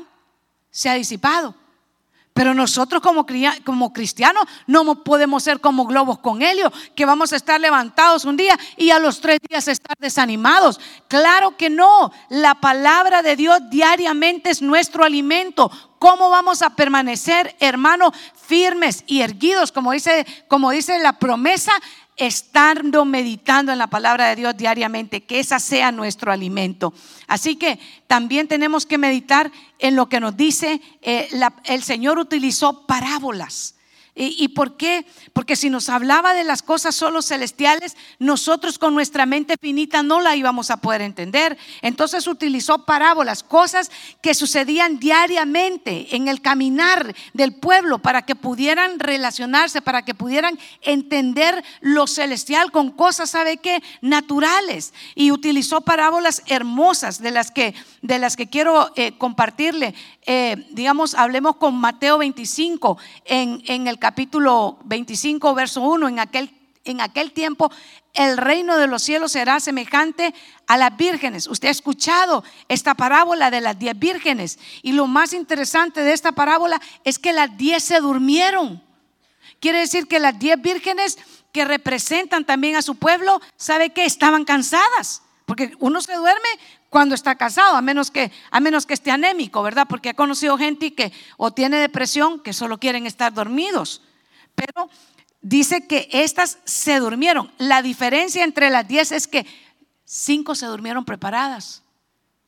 se 0.71 0.91
ha 0.91 0.95
disipado. 0.95 1.55
Pero 2.35 2.53
nosotros 2.53 3.01
como, 3.01 3.25
como 3.65 3.95
cristianos 3.95 4.45
no 4.67 5.03
podemos 5.03 5.43
ser 5.43 5.59
como 5.59 5.87
globos 5.87 6.19
con 6.19 6.43
helio, 6.43 6.71
que 6.95 7.07
vamos 7.07 7.33
a 7.33 7.37
estar 7.37 7.59
levantados 7.59 8.27
un 8.27 8.37
día 8.37 8.59
y 8.77 8.91
a 8.91 8.99
los 8.99 9.23
tres 9.23 9.39
días 9.49 9.69
estar 9.69 9.97
desanimados. 9.99 10.79
Claro 11.09 11.57
que 11.57 11.71
no. 11.71 12.13
La 12.29 12.57
palabra 12.57 13.23
de 13.23 13.37
Dios 13.37 13.59
diariamente 13.71 14.51
es 14.51 14.61
nuestro 14.61 15.03
alimento. 15.03 15.71
¿Cómo 15.99 16.29
vamos 16.29 16.61
a 16.61 16.77
permanecer, 16.77 17.57
hermanos, 17.59 18.13
firmes 18.47 19.05
y 19.07 19.21
erguidos, 19.21 19.73
como 19.73 19.93
dice, 19.93 20.27
como 20.49 20.71
dice 20.71 20.99
la 20.99 21.19
promesa? 21.19 21.73
estando 22.17 23.05
meditando 23.05 23.73
en 23.73 23.79
la 23.79 23.89
palabra 23.89 24.29
de 24.29 24.37
Dios 24.37 24.57
diariamente, 24.57 25.25
que 25.25 25.39
esa 25.39 25.59
sea 25.59 25.93
nuestro 25.93 26.33
alimento. 26.33 26.95
Así 27.27 27.57
que 27.57 27.79
también 28.07 28.49
tenemos 28.49 28.87
que 28.87 28.97
meditar 28.97 29.53
en 29.79 29.97
lo 29.97 30.09
que 30.09 30.19
nos 30.19 30.35
dice, 30.35 30.81
eh, 31.03 31.29
el 31.65 31.83
Señor 31.83 32.19
utilizó 32.19 32.87
parábolas 32.87 33.76
¿Y, 34.19 34.49
por 34.49 34.79
qué? 34.79 35.05
Porque 35.35 35.57
si 35.57 35.69
nos 35.69 35.91
hablaba 35.91 36.33
de 36.33 36.43
las 36.43 36.63
cosas 36.63 36.95
solo 36.95 37.21
celestiales, 37.21 37.99
nosotros 38.19 38.79
con 38.79 38.95
nuestra 38.95 39.27
mente 39.27 39.57
finita 39.61 40.03
no 40.03 40.23
la 40.23 40.35
íbamos 40.35 40.71
a 40.71 40.79
poder 40.79 41.03
entender. 41.03 41.59
Entonces 41.83 42.27
utilizó 42.27 42.87
parábolas, 42.87 43.43
cosas 43.43 43.91
que 44.23 44.33
sucedían 44.33 44.99
diariamente 44.99 46.17
en 46.17 46.29
el 46.29 46.41
caminar 46.41 47.15
del 47.35 47.57
pueblo 47.57 47.99
para 47.99 48.23
que 48.23 48.35
pudieran 48.35 48.99
relacionarse, 49.01 49.83
para 49.83 50.01
que 50.01 50.15
pudieran 50.15 50.59
entender 50.81 51.63
lo 51.83 52.07
celestial 52.07 52.73
con 52.73 52.93
cosas, 52.93 53.29
¿sabe 53.29 53.59
qué? 53.59 53.83
Naturales. 54.01 54.95
Y 55.15 55.31
utilizó 55.31 55.83
parábolas 55.83 56.43
hermosas 56.47 57.21
de 57.21 57.33
las 57.33 57.51
que, 57.51 57.75
de 58.01 58.19
las 58.19 58.35
que 58.35 58.49
quiero 58.49 58.93
eh, 58.97 59.13
compartirle. 59.19 59.95
Eh, 60.25 60.67
digamos, 60.71 61.13
hablemos 61.13 61.57
con 61.57 61.75
Mateo 61.75 62.17
25 62.17 62.97
en, 63.27 63.63
en 63.67 63.87
el 63.87 63.99
capítulo 63.99 64.06
25, 64.85 65.55
verso 65.55 65.81
1, 65.83 66.09
en 66.09 66.19
aquel, 66.19 66.51
en 66.85 67.01
aquel 67.01 67.33
tiempo 67.33 67.71
el 68.17 68.39
reino 68.39 68.77
de 68.77 68.87
los 68.87 69.03
cielos 69.03 69.33
será 69.33 69.61
semejante 69.61 70.35
a 70.67 70.77
las 70.77 70.97
vírgenes. 70.97 71.47
Usted 71.47 71.69
ha 71.69 71.73
escuchado 71.73 72.43
esta 72.69 72.95
parábola 72.95 73.51
de 73.51 73.61
las 73.61 73.79
diez 73.79 73.97
vírgenes 73.99 74.59
y 74.83 74.93
lo 74.93 75.07
más 75.07 75.35
interesante 75.35 76.01
de 76.01 76.13
esta 76.13 76.33
parábola 76.33 76.81
es 77.05 77.19
que 77.19 77.35
las 77.35 77.57
diez 77.59 77.85
se 77.85 78.01
durmieron. 78.01 78.83
Quiere 79.61 79.79
decir 79.79 80.09
que 80.09 80.19
las 80.19 80.39
diez 80.39 80.61
vírgenes 80.61 81.19
que 81.53 81.65
representan 81.65 82.45
también 82.45 82.77
a 82.77 82.83
su 82.83 82.97
pueblo, 82.97 83.41
¿sabe 83.57 83.91
que 83.91 84.05
Estaban 84.05 84.45
cansadas. 84.45 85.23
Porque 85.47 85.73
uno 85.79 86.01
se 86.03 86.15
duerme 86.15 86.49
cuando 86.91 87.15
está 87.15 87.37
casado, 87.37 87.77
a 87.77 87.81
menos 87.81 88.11
que, 88.11 88.33
a 88.51 88.61
menos 88.61 88.85
que 88.85 88.95
esté 88.95 89.13
anémico, 89.13 89.63
¿verdad? 89.63 89.87
Porque 89.89 90.11
he 90.11 90.15
conocido 90.15 90.59
gente 90.59 90.93
que 90.93 91.13
o 91.37 91.53
tiene 91.53 91.79
depresión, 91.79 92.41
que 92.41 92.53
solo 92.53 92.79
quieren 92.79 93.07
estar 93.07 93.33
dormidos. 93.33 94.03
Pero 94.57 94.91
dice 95.41 95.87
que 95.87 96.09
estas 96.11 96.59
se 96.65 96.99
durmieron. 96.99 97.53
La 97.59 97.81
diferencia 97.81 98.43
entre 98.43 98.71
las 98.71 98.89
diez 98.89 99.13
es 99.13 99.29
que 99.29 99.47
cinco 100.05 100.57
se 100.57 100.67
durmieron 100.67 101.05
preparadas 101.05 101.83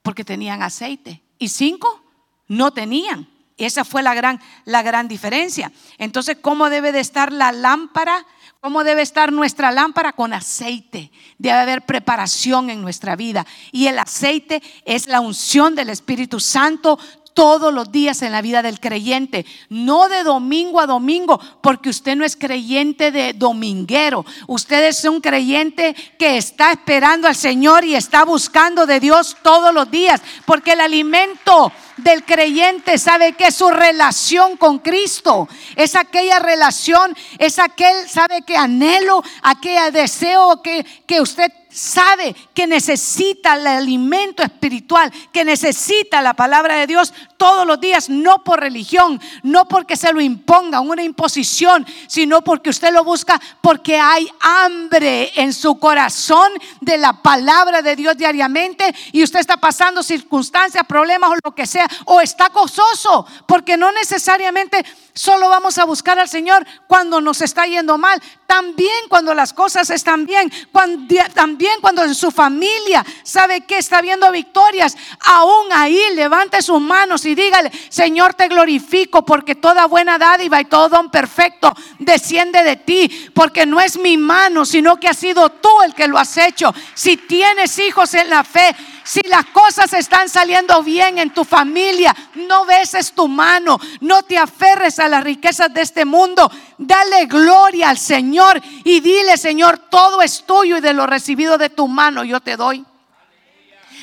porque 0.03 0.25
tenían 0.25 0.63
aceite 0.63 1.23
y 1.39 1.49
cinco 1.49 2.03
no 2.49 2.73
tenían. 2.73 3.29
Esa 3.59 3.85
fue 3.85 4.03
la 4.03 4.15
gran, 4.15 4.41
la 4.65 4.83
gran 4.83 5.09
diferencia. 5.09 5.73
Entonces, 5.99 6.39
¿cómo 6.41 6.71
debe 6.71 6.93
de 6.93 7.01
estar 7.01 7.33
la 7.33 7.53
lámpara? 7.53 8.27
¿Cómo 8.61 8.83
debe 8.83 9.03
estar 9.03 9.33
nuestra 9.33 9.71
lámpara? 9.71 10.13
Con 10.13 10.33
aceite. 10.33 11.13
Debe 11.39 11.59
haber 11.59 11.87
preparación 11.87 12.71
en 12.71 12.83
nuestra 12.83 13.15
vida. 13.15 13.47
Y 13.71 13.87
el 13.87 14.01
aceite 14.01 14.63
es 14.85 15.07
la 15.07 15.21
unción 15.21 15.77
del 15.77 15.91
Espíritu 15.91 16.41
Santo 16.41 16.99
todos 17.35 17.73
los 17.73 17.93
días 17.93 18.23
en 18.23 18.33
la 18.33 18.43
vida 18.43 18.63
del 18.63 18.81
creyente, 18.81 19.47
no 19.69 20.09
de 20.09 20.25
domingo 20.25 20.81
a 20.81 20.89
domingo, 20.89 21.39
porque 21.63 21.89
usted 21.89 22.17
no 22.17 22.25
es 22.25 22.35
creyente 22.35 23.13
de 23.13 23.33
dominguero, 23.33 24.27
usted 24.49 24.89
es 24.89 25.05
un 25.05 25.21
creyente 25.21 25.95
que 26.19 26.37
está 26.37 26.73
esperando 26.73 27.29
al 27.29 27.37
Señor 27.37 27.85
y 27.85 27.95
está 27.95 28.25
buscando 28.25 28.87
de 28.87 28.99
Dios 28.99 29.37
todos 29.41 29.73
los 29.73 29.89
días, 29.89 30.21
porque 30.47 30.73
el 30.73 30.81
alimento 30.81 31.71
del 31.99 32.25
creyente 32.25 32.99
sabe 32.99 33.33
que 33.33 33.49
es 33.49 33.55
su 33.55 33.71
relación 33.71 34.57
con 34.57 34.79
Cristo, 34.79 35.49
es 35.77 35.95
aquella 35.97 36.39
relación, 36.39 37.17
es 37.39 37.59
aquel, 37.59 38.09
sabe 38.09 38.43
que 38.43 38.57
anhelo, 38.57 39.23
aquel 39.43 39.93
deseo 39.93 40.63
que, 40.63 40.85
que 41.07 41.21
usted 41.21 41.53
sabe 41.71 42.35
que 42.55 42.67
necesita 42.67 43.55
el 43.55 43.67
alimento 43.67 44.43
espiritual, 44.43 45.13
que 45.33 45.45
necesita 45.45 46.23
la 46.23 46.35
palabra 46.35 46.77
de 46.77 46.87
Dios 46.87 47.13
todos 47.37 47.67
los 47.67 47.81
días, 47.81 48.09
no 48.09 48.43
por 48.43 48.61
religión, 48.61 49.21
no 49.43 49.69
porque 49.69 49.97
se 49.97 50.13
lo 50.13 50.21
imponga, 50.21 50.81
una 50.81 51.03
imposición, 51.03 51.87
sino 52.07 52.43
porque 52.43 52.71
usted 52.71 52.93
lo 52.93 53.05
busca 53.05 53.41
porque 53.61 53.99
hay 53.99 54.29
hambre 54.41 55.31
en 55.37 55.53
su 55.53 55.79
corazón 55.79 56.51
de 56.81 56.99
la 56.99 57.23
palabra 57.23 57.83
de 57.83 57.97
Dios 57.97 58.17
diariamente 58.17 58.95
y 59.13 59.23
usted 59.23 59.41
está 59.41 59.57
pasando 59.57 60.03
circunstancias, 60.03 60.85
problemas 60.87 61.31
o 61.31 61.37
lo 61.45 61.55
que 61.55 61.67
sea, 61.67 61.89
o 62.07 62.21
está 62.21 62.49
gozoso, 62.49 63.27
porque 63.47 63.77
no 63.77 63.93
necesariamente 63.93 64.85
solo 65.19 65.49
vamos 65.49 65.79
a 65.79 65.85
buscar 65.85 66.17
al 66.19 66.29
Señor 66.29 66.65
cuando 66.87 67.21
nos 67.21 67.41
está 67.41 67.67
yendo 67.67 67.99
mal, 67.99 68.23
también 68.47 69.09
cuando 69.09 69.35
las 69.35 69.53
cosas 69.53 69.91
están 69.91 70.27
bien, 70.27 70.51
cuando, 70.71 71.13
también 71.35 71.81
cuando 71.81 72.05
en 72.05 72.15
su 72.15 72.31
familia 72.31 73.05
sabe 73.25 73.63
que 73.63 73.79
está 73.79 74.01
viendo 74.01 74.31
victorias, 74.31 74.97
aún 75.21 75.73
ahí 75.73 76.01
levante 76.15 76.63
sus 76.63 76.81
manos 76.81 77.27
y 77.27 77.35
dígale, 77.35 77.73
Señor 77.89 78.35
te 78.35 78.47
glorifico 78.47 79.25
porque 79.25 79.57
toda 79.57 79.87
buena 79.87 80.19
dádiva 80.19 80.61
y 80.61 80.67
todo 80.67 80.89
don 80.89 81.11
perfecto 81.11 81.75
desciende 81.99 82.63
de 82.63 82.77
ti, 82.77 83.31
porque 83.35 83.67
no 83.67 83.81
es 83.81 83.99
mi 83.99 84.17
mano, 84.17 84.65
sino 84.65 84.99
que 84.99 85.09
ha 85.09 85.15
sido 85.15 85.51
tú 85.51 85.83
el 85.85 85.95
que 85.95 86.07
lo 86.07 86.17
has 86.17 86.37
hecho. 86.37 86.73
Si 86.95 87.17
tienes 87.17 87.77
hijos 87.81 88.15
en 88.15 88.31
la 88.31 88.45
fe, 88.45 88.75
si 89.09 89.23
las 89.23 89.47
cosas 89.47 89.91
están 89.95 90.29
saliendo 90.29 90.83
bien 90.83 91.19
en 91.19 91.33
tu 91.33 91.43
familia, 91.43 92.15
no 92.35 92.67
beses 92.67 93.13
tu 93.13 93.27
mano, 93.27 93.81
no 94.03 94.23
te 94.23 94.37
aferres 94.37 94.99
a 94.99 95.09
las 95.09 95.25
riquezas 95.25 95.73
de 95.73 95.81
este 95.81 96.05
mundo. 96.05 96.53
Dale 96.77 97.25
gloria 97.25 97.89
al 97.89 97.97
Señor 97.97 98.61
y 98.85 99.01
dile, 99.01 99.39
Señor, 99.39 99.79
todo 99.79 100.21
es 100.21 100.45
tuyo 100.45 100.77
y 100.77 100.83
de 100.83 100.93
lo 100.93 101.07
recibido 101.07 101.57
de 101.57 101.71
tu 101.71 101.89
mano 101.89 102.23
yo 102.23 102.41
te 102.41 102.59
doy. 102.59 102.85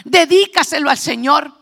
Dedícaselo 0.06 0.90
al 0.90 0.98
Señor. 0.98 1.55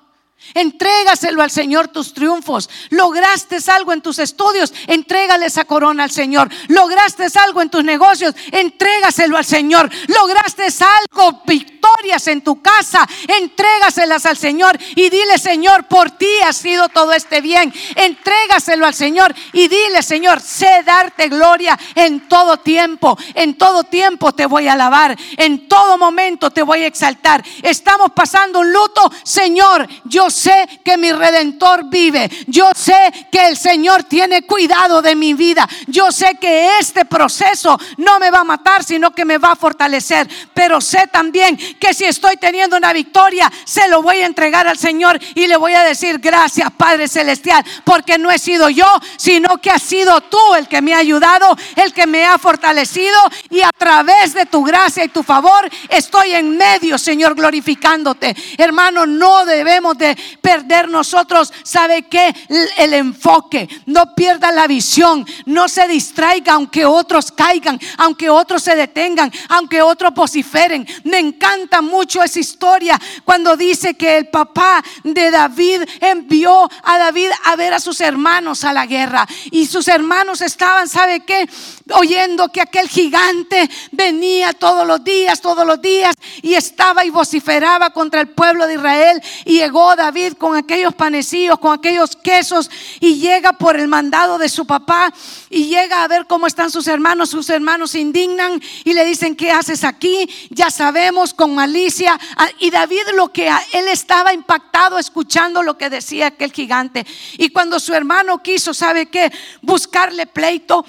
Entrégaselo 0.53 1.41
al 1.41 1.51
Señor 1.51 1.87
tus 1.87 2.13
triunfos. 2.13 2.69
Lograste 2.89 3.57
algo 3.71 3.93
en 3.93 4.01
tus 4.01 4.19
estudios, 4.19 4.73
entrégale 4.87 5.47
esa 5.47 5.65
corona 5.65 6.03
al 6.03 6.11
Señor. 6.11 6.49
Lograste 6.67 7.27
algo 7.39 7.61
en 7.61 7.69
tus 7.69 7.83
negocios, 7.83 8.35
entrégaselo 8.51 9.37
al 9.37 9.45
Señor. 9.45 9.89
Lograste 10.07 10.67
algo, 10.79 11.41
victorias 11.45 12.27
en 12.27 12.41
tu 12.41 12.61
casa, 12.61 13.07
entrégaselas 13.27 14.25
al 14.25 14.37
Señor 14.37 14.77
y 14.95 15.09
dile, 15.09 15.37
Señor, 15.37 15.87
por 15.87 16.11
ti 16.11 16.29
ha 16.45 16.53
sido 16.53 16.89
todo 16.89 17.13
este 17.13 17.41
bien. 17.41 17.73
Entrégaselo 17.95 18.85
al 18.85 18.93
Señor 18.93 19.33
y 19.53 19.67
dile, 19.67 20.01
Señor, 20.03 20.39
sé 20.41 20.83
darte 20.85 21.29
gloria 21.29 21.77
en 21.95 22.27
todo 22.27 22.57
tiempo. 22.57 23.17
En 23.33 23.57
todo 23.57 23.83
tiempo 23.83 24.33
te 24.33 24.45
voy 24.45 24.67
a 24.67 24.73
alabar. 24.73 25.17
En 25.37 25.67
todo 25.67 25.97
momento 25.97 26.51
te 26.51 26.63
voy 26.63 26.83
a 26.83 26.87
exaltar. 26.87 27.43
Estamos 27.61 28.11
pasando 28.11 28.59
un 28.59 28.71
luto, 28.71 29.11
Señor, 29.23 29.87
yo 30.05 30.29
sé 30.33 30.67
que 30.83 30.97
mi 30.97 31.11
redentor 31.11 31.89
vive. 31.89 32.29
Yo 32.47 32.69
sé 32.75 33.27
que 33.31 33.47
el 33.47 33.57
Señor 33.57 34.03
tiene 34.03 34.41
cuidado 34.43 35.01
de 35.01 35.15
mi 35.15 35.33
vida. 35.33 35.67
Yo 35.87 36.11
sé 36.11 36.35
que 36.41 36.79
este 36.79 37.05
proceso 37.05 37.79
no 37.97 38.19
me 38.19 38.31
va 38.31 38.39
a 38.39 38.43
matar, 38.43 38.83
sino 38.83 39.11
que 39.11 39.25
me 39.25 39.37
va 39.37 39.51
a 39.51 39.55
fortalecer. 39.55 40.27
Pero 40.53 40.81
sé 40.81 41.07
también 41.07 41.57
que 41.79 41.93
si 41.93 42.05
estoy 42.05 42.37
teniendo 42.37 42.75
una 42.75 42.93
victoria, 42.93 43.51
se 43.63 43.87
lo 43.87 44.01
voy 44.01 44.17
a 44.17 44.25
entregar 44.25 44.67
al 44.67 44.77
Señor 44.77 45.19
y 45.35 45.47
le 45.47 45.57
voy 45.57 45.73
a 45.73 45.83
decir 45.83 46.19
gracias, 46.19 46.71
Padre 46.71 47.07
Celestial, 47.07 47.63
porque 47.83 48.17
no 48.17 48.31
he 48.31 48.39
sido 48.39 48.69
yo, 48.69 48.87
sino 49.17 49.57
que 49.57 49.71
has 49.71 49.83
sido 49.83 50.21
tú 50.21 50.55
el 50.57 50.67
que 50.67 50.81
me 50.81 50.93
ha 50.93 50.97
ayudado, 50.97 51.55
el 51.75 51.93
que 51.93 52.07
me 52.07 52.25
ha 52.25 52.37
fortalecido 52.37 53.17
y 53.49 53.61
a 53.61 53.71
través 53.77 54.33
de 54.33 54.45
tu 54.45 54.63
gracia 54.63 55.03
y 55.03 55.09
tu 55.09 55.23
favor 55.23 55.69
estoy 55.89 56.33
en 56.33 56.57
medio, 56.57 56.97
Señor, 56.97 57.35
glorificándote. 57.35 58.35
Hermano, 58.57 59.05
no 59.05 59.45
debemos 59.45 59.97
de 59.97 60.17
perder 60.41 60.89
nosotros, 60.89 61.51
¿sabe 61.63 62.03
qué? 62.03 62.33
El 62.77 62.93
enfoque, 62.93 63.67
no 63.85 64.13
pierda 64.15 64.51
la 64.51 64.67
visión, 64.67 65.25
no 65.45 65.67
se 65.67 65.87
distraiga 65.87 66.53
aunque 66.53 66.85
otros 66.85 67.31
caigan, 67.31 67.79
aunque 67.97 68.29
otros 68.29 68.63
se 68.63 68.75
detengan, 68.75 69.31
aunque 69.49 69.81
otros 69.81 70.13
vociferen. 70.13 70.87
Me 71.03 71.19
encanta 71.19 71.81
mucho 71.81 72.21
esa 72.23 72.39
historia 72.39 72.99
cuando 73.25 73.55
dice 73.55 73.95
que 73.95 74.17
el 74.17 74.27
papá 74.27 74.83
de 75.03 75.31
David 75.31 75.81
envió 75.99 76.69
a 76.83 76.97
David 76.97 77.29
a 77.45 77.55
ver 77.55 77.73
a 77.73 77.79
sus 77.79 78.01
hermanos 78.01 78.63
a 78.63 78.73
la 78.73 78.85
guerra 78.85 79.27
y 79.51 79.65
sus 79.67 79.87
hermanos 79.87 80.41
estaban, 80.41 80.87
¿sabe 80.87 81.21
qué? 81.21 81.47
Oyendo 81.93 82.49
que 82.49 82.61
aquel 82.61 82.87
gigante 82.87 83.69
venía 83.91 84.53
todos 84.53 84.87
los 84.87 85.03
días, 85.03 85.41
todos 85.41 85.65
los 85.65 85.81
días 85.81 86.15
y 86.41 86.55
estaba 86.55 87.05
y 87.05 87.09
vociferaba 87.09 87.91
contra 87.91 88.21
el 88.21 88.29
pueblo 88.29 88.67
de 88.67 88.75
Israel 88.75 89.21
y 89.45 89.57
llegó 89.59 89.95
David 90.03 90.33
con 90.33 90.57
aquellos 90.57 90.93
panecillos, 90.93 91.57
con 91.59 91.73
aquellos 91.73 92.17
quesos 92.17 92.69
y 92.99 93.19
llega 93.19 93.53
por 93.53 93.77
el 93.79 93.87
mandado 93.87 94.37
de 94.37 94.49
su 94.49 94.65
papá 94.65 95.13
y 95.49 95.67
llega 95.67 96.03
a 96.03 96.07
ver 96.09 96.27
cómo 96.27 96.45
están 96.45 96.69
sus 96.69 96.87
hermanos, 96.87 97.29
sus 97.29 97.49
hermanos 97.49 97.91
se 97.91 98.01
indignan 98.01 98.61
y 98.83 98.91
le 98.91 99.05
dicen, 99.05 99.33
¿qué 99.33 99.51
haces 99.51 99.85
aquí? 99.85 100.29
Ya 100.49 100.69
sabemos 100.69 101.33
con 101.33 101.55
malicia 101.55 102.19
ah, 102.35 102.49
y 102.59 102.69
David 102.69 103.13
lo 103.15 103.31
que 103.31 103.47
él 103.47 103.87
estaba 103.87 104.33
impactado 104.33 104.99
escuchando 104.99 105.63
lo 105.63 105.77
que 105.77 105.89
decía 105.89 106.27
aquel 106.27 106.51
gigante 106.51 107.05
y 107.37 107.47
cuando 107.49 107.79
su 107.79 107.93
hermano 107.93 108.43
quiso, 108.43 108.73
¿sabe 108.73 109.05
qué? 109.05 109.31
Buscarle 109.61 110.27
pleito. 110.27 110.85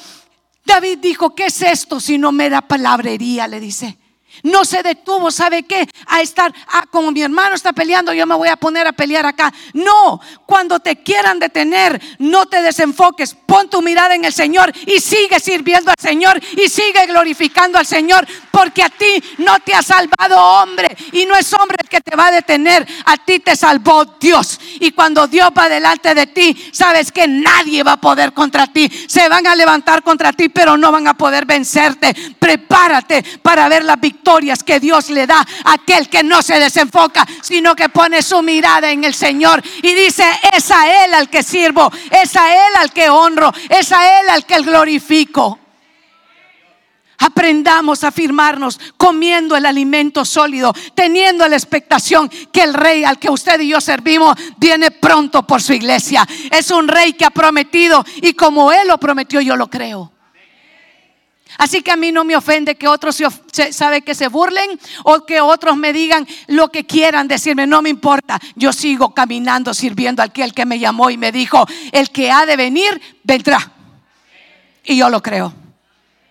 David 0.65 0.99
dijo, 0.99 1.37
¿qué 1.37 1.47
es 1.47 1.63
esto 1.63 2.01
si 2.01 2.19
no 2.19 2.33
me 2.33 2.51
da 2.51 2.63
palabrería? 2.63 3.47
Le 3.47 3.61
dice. 3.61 3.97
No 4.43 4.65
se 4.65 4.83
detuvo, 4.83 5.31
¿sabe 5.31 5.63
qué? 5.63 5.89
A 6.07 6.21
estar, 6.21 6.53
ah, 6.69 6.85
como 6.91 7.11
mi 7.11 7.23
hermano 7.23 7.55
está 7.55 7.73
peleando, 7.73 8.13
yo 8.13 8.27
me 8.27 8.35
voy 8.35 8.49
a 8.49 8.57
poner 8.57 8.87
a 8.87 8.93
pelear 8.93 9.25
acá. 9.27 9.53
No, 9.73 10.21
cuando 10.45 10.81
te 10.81 10.97
quieran 10.97 11.39
detener, 11.39 12.01
no 12.19 12.47
te 12.47 12.61
desenfoques. 12.63 13.35
Pon 13.47 13.69
tu 13.71 13.81
mirada 13.81 14.15
en 14.15 14.25
el 14.25 14.33
Señor 14.33 14.73
y 14.87 15.01
sigue 15.01 15.39
sirviendo 15.41 15.91
al 15.91 16.01
Señor 16.01 16.41
y 16.57 16.69
sigue 16.69 17.07
glorificando 17.07 17.79
al 17.79 17.87
Señor, 17.87 18.27
porque 18.51 18.83
a 18.83 18.89
ti 18.89 19.23
no 19.39 19.59
te 19.61 19.75
ha 19.75 19.83
salvado 19.83 20.39
hombre 20.39 20.97
y 21.13 21.27
no 21.27 21.37
es 21.37 21.53
hombre 21.53 21.77
el 21.83 21.89
que 21.89 22.01
te 22.01 22.17
va 22.17 22.27
a 22.27 22.33
detener. 22.33 22.87
A 23.07 23.17
ti 23.17 23.41
te 23.41 23.57
salvó 23.57 24.05
Dios. 24.21 24.59
Y 24.81 24.93
cuando 24.93 25.27
Dios 25.27 25.51
va 25.57 25.69
delante 25.69 26.15
de 26.15 26.27
ti, 26.27 26.71
sabes 26.73 27.13
que 27.13 27.29
nadie 27.29 27.83
va 27.83 27.93
a 27.93 28.01
poder 28.01 28.33
contra 28.33 28.67
ti. 28.67 28.91
Se 29.07 29.29
van 29.29 29.47
a 29.47 29.55
levantar 29.55 30.03
contra 30.03 30.33
ti, 30.33 30.49
pero 30.49 30.77
no 30.77 30.91
van 30.91 31.07
a 31.07 31.15
poder 31.15 31.47
vencerte. 31.47 32.15
Prepárate 32.39 33.25
para 33.43 33.69
ver 33.69 33.85
la 33.85 33.97
victoria 33.97 34.24
que 34.65 34.81
Dios 34.81 35.11
le 35.11 35.27
da 35.27 35.47
a 35.65 35.73
aquel 35.75 36.09
que 36.09 36.23
no 36.23 36.43
se 36.43 36.59
desenfoca, 36.59 37.27
sino 37.43 37.77
que 37.77 37.89
pone 37.89 38.23
su 38.23 38.43
mirada 38.43 38.91
en 38.91 39.05
el 39.05 39.15
Señor 39.15 39.63
y 39.83 39.95
dice, 39.95 40.25
es 40.57 40.71
a 40.71 41.05
Él 41.05 41.15
al 41.15 41.29
que 41.29 41.43
sirvo, 41.43 41.91
es 42.11 42.35
a 42.37 42.53
Él 42.53 42.73
al 42.79 42.93
que 42.93 43.09
honro, 43.09 43.53
es 43.69 43.93
a 43.93 44.21
Él 44.21 44.29
al 44.31 44.45
que 44.47 44.61
glorifico. 44.61 45.59
Aprendamos 47.19 48.03
a 48.03 48.11
firmarnos 48.11 48.81
comiendo 48.97 49.57
el 49.57 49.67
alimento 49.67 50.25
sólido, 50.25 50.75
teniendo 50.95 51.47
la 51.47 51.57
expectación 51.57 52.29
que 52.53 52.63
el 52.63 52.75
rey 52.75 53.05
al 53.05 53.19
que 53.19 53.31
usted 53.31 53.61
y 53.61 53.69
yo 53.69 53.81
servimos 53.81 54.37
viene 54.57 54.91
pronto 54.91 55.47
por 55.47 55.63
su 55.63 55.73
iglesia. 55.73 56.27
Es 56.51 56.71
un 56.71 56.89
rey 56.89 57.13
que 57.13 57.25
ha 57.25 57.31
prometido 57.31 58.05
y 58.17 58.35
como 58.35 58.73
él 58.73 58.89
lo 58.89 58.99
prometió, 58.99 59.41
yo 59.41 59.57
lo 59.57 59.71
creo. 59.71 60.14
Así 61.59 61.83
que 61.83 61.93
a 61.93 61.97
mí 61.97 62.13
no 62.13 62.25
me 62.25 62.37
ofende 62.37 62.77
que 62.77 62.89
otros 62.89 63.17
se, 63.53 63.73
sabe 63.73 64.03
que 64.03 64.15
se 64.15 64.29
burlen 64.29 64.79
o 65.05 65.25
que 65.25 65.41
otros 65.41 65.77
me 65.77 65.93
digan 65.93 66.27
lo 66.49 66.71
que 66.71 66.85
quieran 66.87 67.29
decirme, 67.29 67.67
no 67.67 67.83
me 67.83 67.91
importa. 67.91 68.41
Yo 68.57 68.73
sigo 68.73 69.15
caminando 69.15 69.75
sirviendo 69.75 70.23
al 70.23 70.33
que 70.33 70.43
el 70.43 70.55
que 70.55 70.67
me 70.67 70.79
llamó 70.79 71.11
y 71.11 71.17
me 71.17 71.33
dijo, 71.33 71.67
el 71.93 72.11
que 72.11 72.31
ha 72.31 72.47
de 72.47 72.57
venir 72.57 73.01
vendrá. 73.23 73.73
Y 74.85 74.97
yo 74.97 75.09
lo 75.09 75.23
creo. 75.23 75.55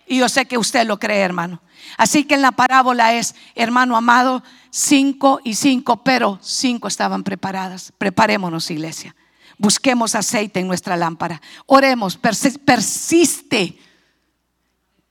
Y 0.06 0.18
yo 0.18 0.28
sé 0.28 0.46
que 0.46 0.58
usted 0.58 0.86
lo 0.86 0.98
cree, 0.98 1.20
hermano. 1.20 1.62
Así 1.96 2.24
que 2.24 2.34
en 2.34 2.42
la 2.42 2.52
parábola 2.52 3.14
es, 3.14 3.34
hermano 3.54 3.96
amado, 3.96 4.42
cinco 4.70 5.40
y 5.44 5.54
cinco, 5.54 6.02
pero 6.02 6.38
cinco 6.42 6.88
estaban 6.88 7.22
preparadas. 7.22 7.92
Preparémonos, 7.96 8.70
iglesia. 8.70 9.14
Busquemos 9.56 10.14
aceite 10.14 10.60
en 10.60 10.66
nuestra 10.66 10.96
lámpara. 10.96 11.40
Oremos, 11.66 12.16
persiste 12.16 13.78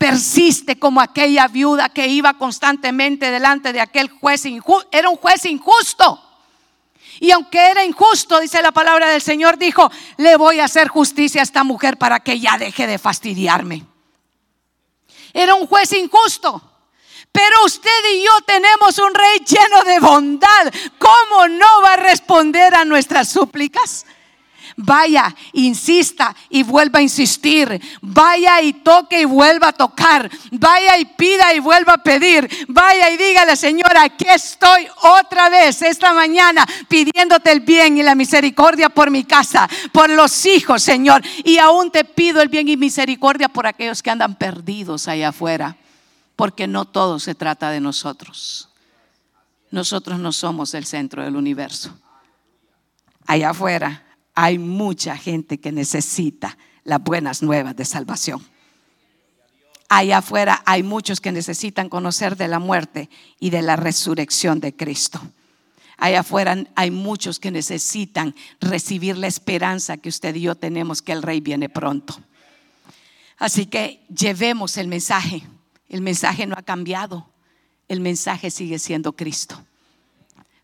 persiste 0.03 0.77
como 0.77 0.99
aquella 0.99 1.47
viuda 1.47 1.87
que 1.87 2.07
iba 2.07 2.33
constantemente 2.33 3.31
delante 3.31 3.71
de 3.71 3.79
aquel 3.79 4.09
juez 4.09 4.45
injusto. 4.45 4.89
Era 4.91 5.07
un 5.07 5.15
juez 5.15 5.45
injusto. 5.45 6.21
Y 7.21 7.31
aunque 7.31 7.71
era 7.71 7.85
injusto, 7.85 8.41
dice 8.41 8.61
la 8.61 8.73
palabra 8.73 9.07
del 9.07 9.21
Señor, 9.21 9.57
dijo, 9.57 9.89
le 10.17 10.35
voy 10.35 10.59
a 10.59 10.65
hacer 10.65 10.89
justicia 10.89 11.39
a 11.39 11.43
esta 11.43 11.63
mujer 11.63 11.97
para 11.97 12.19
que 12.19 12.37
ya 12.37 12.57
deje 12.57 12.85
de 12.85 12.99
fastidiarme. 12.99 13.85
Era 15.31 15.55
un 15.55 15.67
juez 15.67 15.93
injusto. 15.93 16.61
Pero 17.31 17.63
usted 17.65 17.89
y 18.13 18.25
yo 18.25 18.31
tenemos 18.45 18.97
un 18.99 19.13
rey 19.13 19.39
lleno 19.47 19.83
de 19.85 19.99
bondad. 20.01 20.73
¿Cómo 20.99 21.47
no 21.47 21.81
va 21.81 21.93
a 21.93 21.97
responder 21.97 22.75
a 22.75 22.83
nuestras 22.83 23.29
súplicas? 23.29 24.05
Vaya, 24.75 25.35
insista 25.53 26.35
y 26.49 26.63
vuelva 26.63 26.99
a 26.99 27.01
insistir. 27.01 27.79
Vaya 28.01 28.61
y 28.61 28.73
toque 28.73 29.21
y 29.21 29.25
vuelva 29.25 29.69
a 29.69 29.73
tocar. 29.73 30.29
Vaya 30.51 30.97
y 30.97 31.05
pida 31.05 31.53
y 31.53 31.59
vuelva 31.59 31.93
a 31.93 32.03
pedir. 32.03 32.49
Vaya 32.67 33.09
y 33.11 33.17
dígale, 33.17 33.55
Señora, 33.55 34.03
aquí 34.03 34.25
estoy 34.27 34.87
otra 35.01 35.49
vez 35.49 35.81
esta 35.81 36.13
mañana 36.13 36.65
pidiéndote 36.87 37.51
el 37.51 37.59
bien 37.59 37.97
y 37.97 38.03
la 38.03 38.15
misericordia 38.15 38.89
por 38.89 39.11
mi 39.11 39.23
casa, 39.23 39.69
por 39.91 40.09
los 40.09 40.45
hijos, 40.45 40.81
Señor. 40.81 41.21
Y 41.43 41.57
aún 41.59 41.91
te 41.91 42.03
pido 42.03 42.41
el 42.41 42.49
bien 42.49 42.67
y 42.67 42.77
misericordia 42.77 43.49
por 43.49 43.67
aquellos 43.67 44.01
que 44.01 44.09
andan 44.09 44.35
perdidos 44.35 45.07
allá 45.07 45.29
afuera. 45.29 45.77
Porque 46.35 46.65
no 46.67 46.85
todo 46.85 47.19
se 47.19 47.35
trata 47.35 47.69
de 47.69 47.79
nosotros. 47.79 48.69
Nosotros 49.69 50.19
no 50.19 50.31
somos 50.31 50.73
el 50.73 50.85
centro 50.85 51.23
del 51.23 51.35
universo. 51.35 51.95
Allá 53.27 53.51
afuera 53.51 54.03
hay 54.35 54.57
mucha 54.57 55.17
gente 55.17 55.59
que 55.59 55.71
necesita 55.71 56.57
las 56.83 57.01
buenas 57.01 57.41
nuevas 57.41 57.75
de 57.75 57.85
salvación. 57.85 58.45
Allá 59.89 60.19
afuera 60.19 60.63
hay 60.65 60.81
muchos 60.81 61.21
que 61.21 61.31
necesitan 61.31 61.87
conocer 61.87 62.35
de 62.35 62.47
la 62.47 62.59
muerte 62.59 63.09
y 63.39 63.51
de 63.51 63.61
la 63.61 63.75
resurrección 63.75 64.59
de 64.59 64.75
Cristo. 64.75 65.21
Allá 65.97 66.21
afuera 66.21 66.65
hay 66.75 66.89
muchos 66.89 67.39
que 67.39 67.51
necesitan 67.51 68.33
recibir 68.59 69.17
la 69.17 69.27
esperanza 69.27 69.97
que 69.97 70.09
usted 70.09 70.35
y 70.35 70.41
yo 70.41 70.55
tenemos 70.55 71.01
que 71.01 71.11
el 71.11 71.21
Rey 71.21 71.41
viene 71.41 71.69
pronto. 71.69 72.19
Así 73.37 73.67
que 73.67 74.03
llevemos 74.09 74.77
el 74.77 74.87
mensaje. 74.87 75.43
El 75.87 76.01
mensaje 76.01 76.47
no 76.47 76.55
ha 76.57 76.63
cambiado. 76.63 77.29
El 77.87 77.99
mensaje 77.99 78.49
sigue 78.49 78.79
siendo 78.79 79.13
Cristo. 79.13 79.63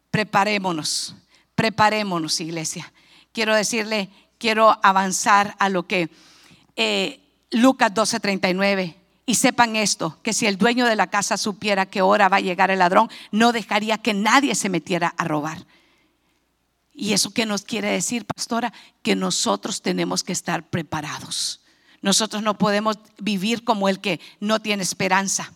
Preparémonos, 0.09 1.15
preparémonos, 1.53 2.41
iglesia 2.41 2.91
quiero 3.39 3.55
decirle, 3.55 4.09
quiero 4.37 4.77
avanzar 4.83 5.55
a 5.59 5.69
lo 5.69 5.87
que 5.87 6.09
eh, 6.75 7.21
Lucas 7.51 7.93
12:39. 7.93 8.95
Y 9.25 9.35
sepan 9.35 9.77
esto, 9.77 10.19
que 10.23 10.33
si 10.33 10.45
el 10.45 10.57
dueño 10.57 10.85
de 10.85 10.97
la 10.97 11.07
casa 11.07 11.37
supiera 11.37 11.85
que 11.85 12.01
hora 12.01 12.27
va 12.27 12.35
a 12.37 12.41
llegar 12.41 12.69
el 12.69 12.79
ladrón, 12.79 13.09
no 13.31 13.53
dejaría 13.53 13.97
que 13.97 14.13
nadie 14.13 14.55
se 14.55 14.67
metiera 14.67 15.13
a 15.15 15.23
robar. 15.23 15.65
¿Y 16.93 17.13
eso 17.13 17.31
qué 17.31 17.45
nos 17.45 17.61
quiere 17.61 17.89
decir, 17.91 18.25
pastora? 18.25 18.73
Que 19.03 19.15
nosotros 19.15 19.81
tenemos 19.81 20.21
que 20.25 20.33
estar 20.33 20.69
preparados. 20.69 21.61
Nosotros 22.01 22.43
no 22.43 22.57
podemos 22.57 22.97
vivir 23.19 23.63
como 23.63 23.87
el 23.87 24.01
que 24.01 24.19
no 24.41 24.59
tiene 24.59 24.83
esperanza. 24.83 25.53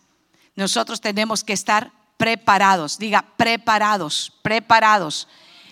Nosotros 0.55 1.01
tenemos 1.01 1.43
que 1.43 1.51
estar 1.51 1.91
preparados. 2.15 2.97
Diga, 2.97 3.25
preparados, 3.35 4.31
preparados. 4.41 5.27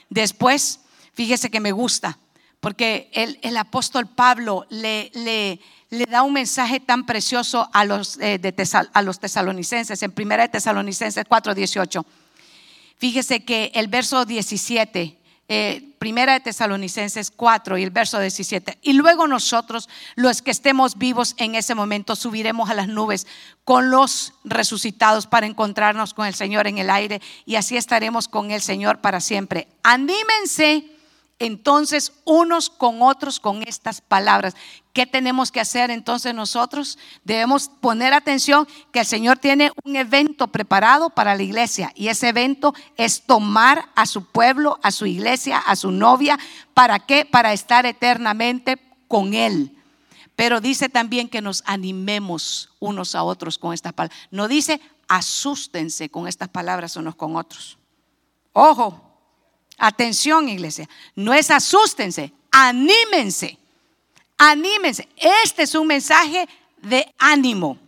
Después 0.10 0.82
Fíjese 1.14 1.50
que 1.50 1.60
me 1.60 1.72
gusta, 1.72 2.18
porque 2.62 3.10
el, 3.14 3.58
apóstol 3.58 4.08
Pablo 4.08 4.66
le, 4.70 5.12
le, 5.14 5.60
le, 5.90 6.06
da 6.06 6.22
un 6.22 6.34
mensaje 6.34 6.80
tan 6.80 7.06
precioso 7.06 7.70
a 7.74 7.86
los, 7.86 8.18
eh, 8.20 8.38
de 8.38 8.54
a 8.94 9.02
los 9.02 9.20
tesalonicenses, 9.20 10.02
en 10.04 10.14
1 10.16 10.50
Tesalonicenses 10.50 11.26
4:18. 11.26 12.06
Fíjese 12.98 13.44
que 13.44 13.72
el 13.74 13.88
verso 13.88 14.26
17, 14.26 15.18
eh, 15.50 15.96
primera 15.98 16.34
de 16.34 16.40
Tesalonicenses 16.40 17.32
4 17.32 17.80
y 17.80 17.84
el 17.84 17.90
verso 17.90 18.20
17. 18.20 18.78
Y 18.84 18.94
luego 18.94 19.28
nosotros, 19.28 19.90
los 20.16 20.44
que 20.44 20.52
estemos 20.52 21.00
vivos 21.00 21.34
en 21.38 21.56
ese 21.56 21.74
momento, 21.74 22.16
subiremos 22.16 22.70
a 22.70 22.76
las 22.76 22.88
nubes 22.88 23.26
con 23.66 23.90
los 23.90 24.36
resucitados 24.44 25.26
para 25.26 25.48
encontrarnos 25.48 26.14
con 26.14 26.28
el 26.28 26.36
Señor 26.36 26.68
en 26.68 26.78
el 26.78 26.92
aire 26.92 27.22
y 27.46 27.56
así 27.56 27.76
estaremos 27.76 28.28
con 28.28 28.52
el 28.52 28.62
Señor 28.62 29.02
para 29.02 29.20
siempre. 29.20 29.68
Anímense 29.82 30.86
entonces 31.42 32.14
unos 32.24 32.70
con 32.70 33.02
otros 33.02 33.40
con 33.40 33.64
estas 33.64 34.00
palabras. 34.00 34.56
¿Qué 34.94 35.08
tenemos 35.08 35.52
que 35.52 35.60
hacer 35.60 35.90
entonces 35.90 36.36
nosotros? 36.36 37.00
Debemos 37.24 37.68
poner 37.68 38.14
atención 38.14 38.68
que 38.92 39.00
el 39.00 39.06
Señor 39.08 39.40
tiene 39.40 39.72
un 39.84 39.96
evento 39.96 40.48
preparado 40.50 41.10
para 41.10 41.36
la 41.36 41.42
iglesia 41.42 41.92
y 41.96 42.10
ese 42.10 42.30
evento 42.30 42.76
es 42.96 43.24
tomar 43.24 43.90
a 43.96 44.06
su 44.06 44.26
pueblo, 44.26 44.80
a 44.84 44.92
su 44.92 45.08
iglesia, 45.08 45.58
a 45.58 45.76
su 45.76 45.90
novia. 45.90 46.38
¿Para 46.76 47.00
qué? 47.00 47.26
Para 47.26 47.54
estar 47.54 47.88
eternamente 47.88 48.78
con 49.08 49.34
Él. 49.34 49.76
Pero 50.36 50.62
dice 50.62 50.90
también 50.90 51.28
que 51.28 51.42
nos 51.42 51.64
animemos 51.66 52.70
unos 52.80 53.16
a 53.16 53.24
otros 53.24 53.58
con 53.58 53.74
estas 53.74 53.94
palabras. 53.94 54.20
No 54.30 54.48
dice 54.48 54.80
asústense 55.08 56.10
con 56.10 56.28
estas 56.28 56.50
palabras 56.50 56.96
unos 56.98 57.16
con 57.16 57.36
otros. 57.36 57.80
Ojo, 58.54 59.11
Atención, 59.84 60.48
iglesia. 60.48 60.88
No 61.16 61.34
es 61.34 61.50
asústense, 61.50 62.32
anímense. 62.52 63.58
Anímense. 64.38 65.10
Este 65.44 65.64
es 65.64 65.74
un 65.74 65.88
mensaje 65.88 66.48
de 66.84 67.12
ánimo 67.18 67.80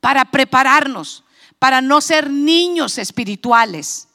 para 0.00 0.24
prepararnos, 0.24 1.24
para 1.58 1.82
no 1.82 2.00
ser 2.00 2.30
niños 2.30 2.96
espirituales. 2.96 4.08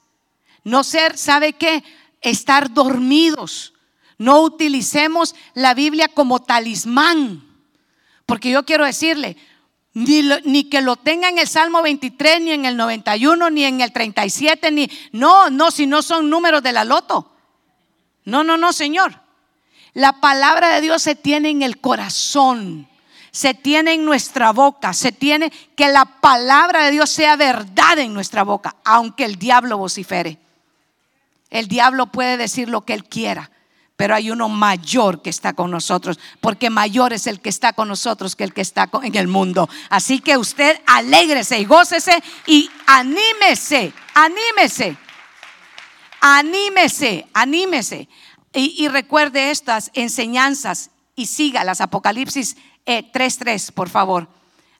No 0.63 0.83
ser, 0.83 1.15
¿sabe 1.15 1.53
qué? 1.53 1.83
Estar 2.21 2.73
dormidos. 2.73 3.75
No 4.17 4.41
utilicemos 4.41 5.35
la 5.53 5.75
Biblia 5.75 6.07
como 6.07 6.41
talismán. 6.41 7.43
Porque 8.25 8.49
yo 8.49 8.65
quiero 8.65 8.83
decirle, 8.83 9.37
ni, 9.93 10.63
que 10.65 10.81
lo 10.81 10.95
tenga 10.95 11.29
en 11.29 11.37
el 11.37 11.47
Salmo 11.47 11.81
23, 11.81 12.41
ni 12.41 12.51
en 12.51 12.65
el 12.65 12.77
91, 12.77 13.49
ni 13.51 13.63
en 13.63 13.81
el 13.81 13.91
37, 13.91 14.71
ni... 14.71 14.89
No, 15.11 15.49
no, 15.49 15.71
si 15.71 15.85
no 15.85 16.01
son 16.01 16.29
números 16.29 16.63
de 16.63 16.71
la 16.71 16.83
loto. 16.83 17.31
No, 18.25 18.43
no, 18.43 18.57
no, 18.57 18.73
Señor. 18.73 19.21
La 19.93 20.19
palabra 20.19 20.69
de 20.69 20.81
Dios 20.81 21.03
se 21.03 21.15
tiene 21.15 21.49
en 21.49 21.61
el 21.61 21.79
corazón, 21.79 22.87
se 23.31 23.53
tiene 23.53 23.93
en 23.93 24.05
nuestra 24.05 24.51
boca, 24.51 24.93
se 24.93 25.11
tiene 25.11 25.51
que 25.75 25.89
la 25.89 26.05
palabra 26.05 26.85
de 26.85 26.91
Dios 26.91 27.11
sea 27.11 27.35
verdad 27.35 27.99
en 27.99 28.13
nuestra 28.13 28.43
boca, 28.43 28.75
aunque 28.83 29.25
el 29.25 29.35
diablo 29.35 29.77
vocifere. 29.77 30.39
El 31.51 31.67
diablo 31.67 32.07
puede 32.07 32.37
decir 32.37 32.69
lo 32.69 32.81
que 32.81 32.93
él 32.93 33.05
quiera, 33.05 33.51
pero 34.03 34.15
hay 34.15 34.31
uno 34.31 34.49
mayor 34.49 35.21
que 35.21 35.29
está 35.29 35.53
con 35.53 35.71
nosotros, 35.71 36.19
porque 36.41 36.69
mayor 36.69 37.13
es 37.13 37.25
el 37.25 37.39
que 37.39 37.47
está 37.47 37.71
con 37.71 37.87
nosotros 37.87 38.35
que 38.35 38.43
el 38.43 38.53
que 38.53 38.59
está 38.59 38.89
en 39.01 39.15
el 39.15 39.29
mundo. 39.29 39.69
Así 39.89 40.19
que 40.19 40.35
usted 40.35 40.77
alégrese 40.85 41.57
y 41.57 41.63
gócese 41.63 42.21
y 42.45 42.69
anímese, 42.85 43.93
anímese, 44.13 44.97
anímese, 46.19 47.27
anímese. 47.31 48.09
Y, 48.51 48.89
recuerde 48.89 49.51
estas 49.51 49.89
enseñanzas 49.93 50.91
y 51.15 51.27
siga 51.27 51.63
las 51.63 51.79
Apocalipsis 51.79 52.57
3.3, 52.85 53.69
eh, 53.69 53.71
por 53.71 53.87
favor. 53.87 54.27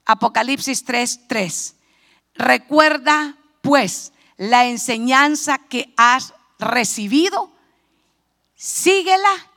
Apocalipsis 0.04 0.84
3.3. 0.84 1.72
Recuerda 2.34 3.38
pues 3.62 4.12
la 4.36 4.66
enseñanza 4.66 5.56
que 5.56 5.94
has 5.96 6.34
recibido 6.58 7.53
síguela 8.64 9.50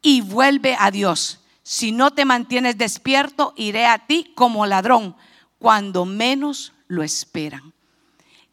y 0.00 0.22
vuelve 0.22 0.76
a 0.78 0.90
Dios. 0.90 1.40
Si 1.62 1.92
no 1.92 2.12
te 2.12 2.24
mantienes 2.24 2.78
despierto, 2.78 3.52
iré 3.56 3.84
a 3.84 4.06
ti 4.06 4.32
como 4.34 4.64
ladrón, 4.64 5.14
cuando 5.58 6.06
menos 6.06 6.72
lo 6.88 7.02
esperan. 7.02 7.74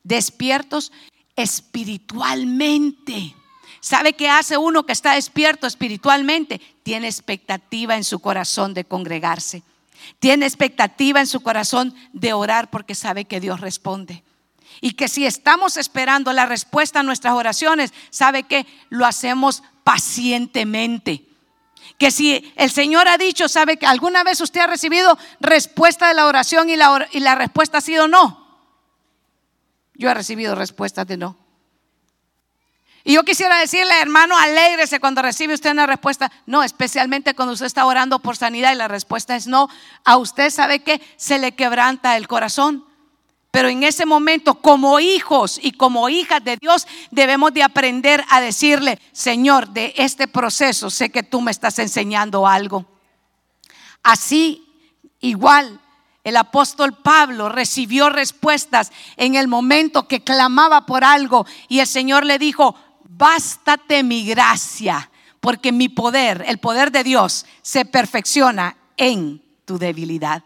Despiertos 0.03 0.91
espiritualmente. 1.37 3.33
¿Sabe 3.79 4.11
qué 4.13 4.29
hace 4.29 4.57
uno 4.57 4.85
que 4.85 4.91
está 4.91 5.13
despierto 5.13 5.67
espiritualmente? 5.67 6.59
Tiene 6.83 7.07
expectativa 7.07 7.95
en 7.95 8.03
su 8.03 8.19
corazón 8.19 8.73
de 8.73 8.83
congregarse. 8.83 9.63
Tiene 10.19 10.45
expectativa 10.45 11.21
en 11.21 11.27
su 11.27 11.39
corazón 11.39 11.95
de 12.11 12.33
orar 12.33 12.69
porque 12.69 12.93
sabe 12.93 13.23
que 13.23 13.39
Dios 13.39 13.61
responde. 13.61 14.21
Y 14.81 14.93
que 14.93 15.07
si 15.07 15.25
estamos 15.25 15.77
esperando 15.77 16.33
la 16.33 16.45
respuesta 16.45 16.99
a 16.99 17.03
nuestras 17.03 17.35
oraciones, 17.35 17.93
sabe 18.09 18.43
que 18.43 18.65
lo 18.89 19.05
hacemos 19.05 19.63
pacientemente. 19.83 21.25
Que 21.97 22.11
si 22.11 22.53
el 22.55 22.71
Señor 22.71 23.07
ha 23.07 23.17
dicho, 23.17 23.47
sabe 23.47 23.77
que 23.77 23.85
alguna 23.85 24.23
vez 24.23 24.41
usted 24.41 24.61
ha 24.61 24.67
recibido 24.67 25.17
respuesta 25.39 26.07
de 26.07 26.13
la 26.13 26.25
oración 26.25 26.69
y 26.69 26.75
la, 26.75 27.07
y 27.11 27.19
la 27.19 27.35
respuesta 27.35 27.77
ha 27.77 27.81
sido 27.81 28.07
no. 28.07 28.43
Yo 29.95 30.09
he 30.09 30.13
recibido 30.13 30.55
respuestas 30.55 31.07
de 31.07 31.17
no. 31.17 31.37
Y 33.05 33.13
yo 33.13 33.23
quisiera 33.23 33.59
decirle, 33.59 33.99
hermano, 33.99 34.37
alégrese 34.37 35.01
cuando 35.01 35.21
recibe 35.21 35.53
usted 35.53 35.71
una 35.71 35.85
respuesta. 35.85 36.31
No, 36.45 36.63
especialmente 36.63 37.35
cuando 37.35 37.53
usted 37.53 37.65
está 37.65 37.85
orando 37.85 38.19
por 38.19 38.37
sanidad 38.37 38.71
y 38.71 38.75
la 38.75 38.87
respuesta 38.87 39.35
es 39.35 39.45
no. 39.45 39.69
A 40.05 40.15
usted 40.17 40.49
sabe 40.49 40.83
que 40.83 41.01
se 41.17 41.37
le 41.37 41.53
quebranta 41.53 42.15
el 42.15 42.29
corazón. 42.29 42.85
Pero 43.53 43.69
en 43.69 43.83
ese 43.83 44.07
momento, 44.07 44.55
como 44.55 44.99
hijos 44.99 45.59
y 45.61 45.73
como 45.73 46.09
hijas 46.09 46.43
de 46.43 46.57
Dios, 46.57 46.87
debemos 47.11 47.53
de 47.53 47.61
aprender 47.61 48.25
a 48.31 48.41
decirle, 48.41 48.99
Señor, 49.11 49.69
de 49.69 49.93
este 49.95 50.27
proceso 50.27 50.89
sé 50.89 51.11
que 51.11 51.21
tú 51.21 51.39
me 51.39 51.51
estás 51.51 51.77
enseñando 51.77 52.47
algo. 52.47 52.83
Así, 54.01 54.65
igual, 55.19 55.79
el 56.23 56.37
apóstol 56.37 56.97
Pablo 56.97 57.47
recibió 57.47 58.09
respuestas 58.09 58.91
en 59.17 59.35
el 59.35 59.47
momento 59.47 60.07
que 60.07 60.23
clamaba 60.23 60.87
por 60.87 61.03
algo 61.03 61.45
y 61.69 61.77
el 61.77 61.85
Señor 61.85 62.25
le 62.25 62.39
dijo, 62.39 62.73
bástate 63.03 64.01
mi 64.01 64.25
gracia, 64.25 65.11
porque 65.39 65.71
mi 65.71 65.89
poder, 65.89 66.43
el 66.47 66.57
poder 66.57 66.91
de 66.91 67.03
Dios, 67.03 67.45
se 67.61 67.85
perfecciona 67.85 68.77
en 68.97 69.43
tu 69.65 69.77
debilidad. 69.77 70.41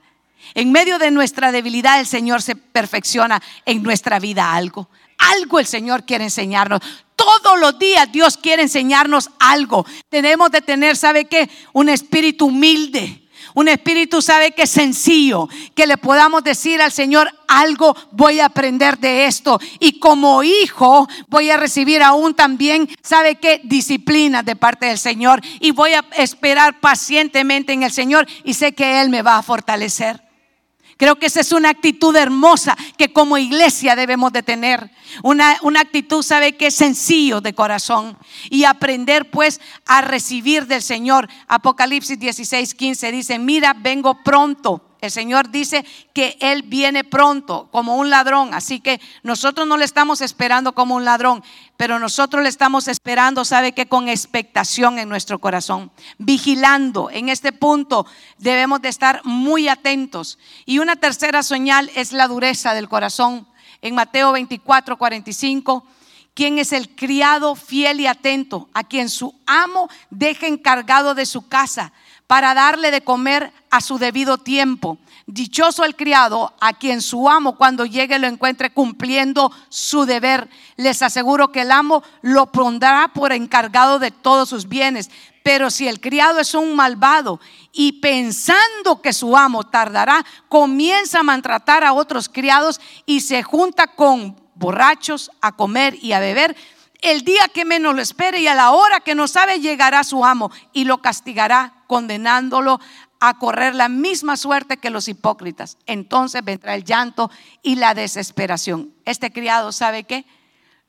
En 0.53 0.71
medio 0.71 0.99
de 0.99 1.11
nuestra 1.11 1.51
debilidad 1.51 1.99
el 1.99 2.07
Señor 2.07 2.41
se 2.41 2.55
perfecciona 2.55 3.41
en 3.65 3.83
nuestra 3.83 4.19
vida 4.19 4.53
algo. 4.53 4.89
Algo 5.17 5.59
el 5.59 5.65
Señor 5.65 6.05
quiere 6.05 6.25
enseñarnos. 6.25 6.81
Todos 7.15 7.59
los 7.59 7.79
días 7.79 8.11
Dios 8.11 8.37
quiere 8.37 8.63
enseñarnos 8.63 9.29
algo. 9.39 9.85
Tenemos 10.09 10.51
de 10.51 10.61
tener, 10.61 10.95
¿sabe 10.95 11.25
qué? 11.25 11.49
Un 11.73 11.89
espíritu 11.89 12.45
humilde. 12.45 13.27
Un 13.53 13.67
espíritu, 13.69 14.21
¿sabe 14.21 14.51
qué? 14.51 14.67
Sencillo. 14.67 15.49
Que 15.73 15.87
le 15.87 15.97
podamos 15.97 16.43
decir 16.43 16.79
al 16.79 16.91
Señor, 16.91 17.33
algo 17.47 17.95
voy 18.11 18.39
a 18.39 18.45
aprender 18.45 18.99
de 18.99 19.25
esto. 19.25 19.59
Y 19.79 19.99
como 19.99 20.43
hijo 20.43 21.07
voy 21.27 21.49
a 21.49 21.57
recibir 21.57 22.03
aún 22.03 22.35
también, 22.35 22.87
¿sabe 23.01 23.37
qué? 23.37 23.61
Disciplina 23.63 24.43
de 24.43 24.55
parte 24.55 24.85
del 24.85 24.99
Señor. 24.99 25.41
Y 25.59 25.71
voy 25.71 25.93
a 25.93 26.05
esperar 26.17 26.79
pacientemente 26.79 27.73
en 27.73 27.81
el 27.81 27.91
Señor 27.91 28.27
y 28.43 28.53
sé 28.53 28.73
que 28.73 29.01
Él 29.01 29.09
me 29.09 29.23
va 29.23 29.37
a 29.37 29.43
fortalecer. 29.43 30.26
Creo 30.97 31.17
que 31.17 31.27
esa 31.27 31.41
es 31.41 31.51
una 31.51 31.69
actitud 31.69 32.15
hermosa 32.15 32.75
que 32.97 33.13
como 33.13 33.37
iglesia 33.37 33.95
debemos 33.95 34.33
de 34.33 34.41
tener. 34.41 34.89
Una, 35.21 35.57
una, 35.61 35.81
actitud, 35.81 36.23
sabe 36.23 36.57
que 36.57 36.67
es 36.67 36.75
sencillo 36.75 37.39
de 37.39 37.53
corazón. 37.53 38.17
Y 38.49 38.63
aprender 38.63 39.29
pues 39.29 39.61
a 39.85 40.01
recibir 40.01 40.65
del 40.65 40.81
Señor. 40.81 41.29
Apocalipsis 41.47 42.19
16, 42.19 42.73
15 42.73 43.11
dice, 43.11 43.37
mira, 43.37 43.75
vengo 43.75 44.23
pronto. 44.23 44.86
El 44.99 45.11
Señor 45.11 45.49
dice 45.49 45.85
que 46.13 46.37
Él 46.39 46.63
viene 46.63 47.03
pronto 47.03 47.69
como 47.71 47.97
un 47.97 48.09
ladrón. 48.09 48.53
Así 48.53 48.79
que 48.79 48.99
nosotros 49.23 49.67
no 49.67 49.77
le 49.77 49.85
estamos 49.85 50.21
esperando 50.21 50.73
como 50.73 50.95
un 50.95 51.05
ladrón, 51.05 51.43
pero 51.77 51.99
nosotros 51.99 52.41
le 52.41 52.49
estamos 52.49 52.87
esperando, 52.87 53.45
¿sabe 53.45 53.73
que 53.73 53.87
Con 53.87 54.09
expectación 54.09 54.97
en 54.97 55.09
nuestro 55.09 55.39
corazón. 55.39 55.91
Vigilando. 56.17 57.09
En 57.11 57.29
este 57.29 57.51
punto 57.51 58.05
debemos 58.39 58.81
de 58.81 58.89
estar 58.89 59.21
muy 59.23 59.67
atentos. 59.67 60.39
Y 60.65 60.79
una 60.79 60.95
tercera 60.95 61.43
señal 61.43 61.91
es 61.95 62.11
la 62.11 62.27
dureza 62.27 62.73
del 62.73 62.89
corazón. 62.89 63.47
En 63.81 63.93
Mateo 63.93 64.31
24, 64.31 64.97
45 64.97 65.85
quien 66.33 66.59
es 66.59 66.71
el 66.71 66.93
criado 66.93 67.55
fiel 67.55 67.99
y 67.99 68.05
atento, 68.05 68.69
a 68.75 68.83
quien 68.83 69.09
su 69.09 69.33
amo 69.47 69.89
deja 70.11 70.45
encargado 70.45 71.15
de 71.15 71.25
su 71.25 71.47
casa 71.47 71.93
para 72.27 72.53
darle 72.53 72.91
de 72.91 73.01
comer 73.01 73.53
a 73.71 73.81
su 73.81 73.97
debido 73.97 74.37
tiempo. 74.37 74.97
Dichoso 75.25 75.83
el 75.83 75.95
criado 75.95 76.53
a 76.59 76.73
quien 76.73 77.01
su 77.01 77.29
amo 77.29 77.57
cuando 77.57 77.85
llegue 77.85 78.19
lo 78.19 78.27
encuentre 78.27 78.69
cumpliendo 78.69 79.51
su 79.69 80.05
deber. 80.05 80.49
Les 80.75 81.01
aseguro 81.01 81.51
que 81.51 81.61
el 81.61 81.71
amo 81.71 82.03
lo 82.21 82.51
pondrá 82.51 83.09
por 83.13 83.31
encargado 83.31 83.99
de 83.99 84.11
todos 84.11 84.49
sus 84.49 84.67
bienes. 84.67 85.09
Pero 85.43 85.69
si 85.69 85.87
el 85.87 86.01
criado 86.01 86.39
es 86.39 86.53
un 86.53 86.75
malvado 86.75 87.39
y 87.71 87.93
pensando 87.93 89.01
que 89.01 89.13
su 89.13 89.37
amo 89.37 89.63
tardará, 89.63 90.25
comienza 90.49 91.19
a 91.19 91.23
maltratar 91.23 91.85
a 91.85 91.93
otros 91.93 92.27
criados 92.27 92.81
y 93.05 93.21
se 93.21 93.43
junta 93.43 93.87
con 93.87 94.35
borrachos 94.55 95.31
a 95.39 95.55
comer 95.55 95.97
y 96.01 96.11
a 96.11 96.19
beber, 96.19 96.55
el 97.01 97.23
día 97.23 97.47
que 97.53 97.65
menos 97.65 97.95
lo 97.95 98.01
espere 98.01 98.39
y 98.39 98.47
a 98.47 98.55
la 98.55 98.71
hora 98.71 98.99
que 98.99 99.15
no 99.15 99.27
sabe 99.27 99.59
llegará 99.59 100.03
su 100.03 100.25
amo 100.25 100.51
y 100.73 100.85
lo 100.85 100.99
castigará 100.99 101.83
condenándolo 101.87 102.79
a 103.19 103.37
correr 103.37 103.75
la 103.75 103.89
misma 103.89 104.37
suerte 104.37 104.77
que 104.77 104.89
los 104.89 105.07
hipócritas. 105.07 105.77
Entonces 105.85 106.43
vendrá 106.43 106.75
el 106.75 106.83
llanto 106.83 107.31
y 107.61 107.75
la 107.75 107.93
desesperación. 107.93 108.93
Este 109.05 109.31
criado, 109.31 109.71
¿sabe 109.71 110.03
qué? 110.03 110.25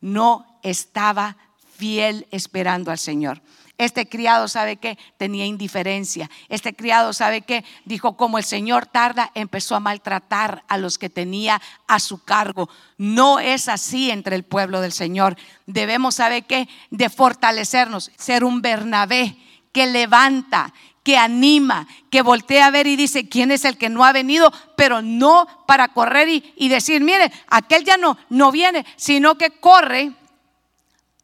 No 0.01 0.59
estaba 0.63 1.37
fiel 1.77 2.27
esperando 2.31 2.91
al 2.91 2.99
Señor. 2.99 3.41
Este 3.79 4.09
criado 4.09 4.49
sabe 4.49 4.77
que 4.77 4.99
tenía 5.19 5.47
indiferencia. 5.47 6.29
Este 6.49 6.75
criado 6.75 7.13
sabe 7.13 7.43
que 7.43 7.65
dijo, 7.85 8.17
como 8.17 8.37
el 8.37 8.45
Señor 8.45 8.87
tarda, 8.87 9.31
empezó 9.35 9.77
a 9.77 9.81
maltratar 9.81 10.65
a 10.67 10.77
los 10.79 10.99
que 10.99 11.09
tenía 11.09 11.63
a 11.87 12.01
su 12.01 12.25
cargo. 12.25 12.69
No 12.97 13.39
es 13.39 13.69
así 13.69 14.11
entre 14.11 14.35
el 14.35 14.43
pueblo 14.43 14.81
del 14.81 14.91
Señor. 14.91 15.37
Debemos, 15.67 16.17
saber 16.17 16.45
que, 16.45 16.69
de 16.91 17.09
fortalecernos, 17.09 18.11
ser 18.17 18.43
un 18.43 18.63
Bernabé 18.63 19.37
que 19.71 19.87
levanta, 19.87 20.75
que 21.05 21.17
anima, 21.17 21.87
que 22.11 22.23
voltea 22.23 22.67
a 22.67 22.71
ver 22.73 22.89
y 22.89 22.97
dice 22.97 23.29
quién 23.29 23.53
es 23.53 23.65
el 23.65 23.79
que 23.79 23.91
no 23.91 24.05
ha 24.05 24.11
venido, 24.11 24.53
pero 24.77 25.03
no 25.03 25.47
para 25.69 25.89
correr 25.89 26.29
y, 26.29 26.53
y 26.57 26.69
decir, 26.69 27.01
mire, 27.01 27.31
aquel 27.47 27.85
ya 27.85 27.97
no, 27.97 28.19
no 28.29 28.51
viene, 28.51 28.85
sino 28.97 29.37
que 29.37 29.53
corre 29.53 30.15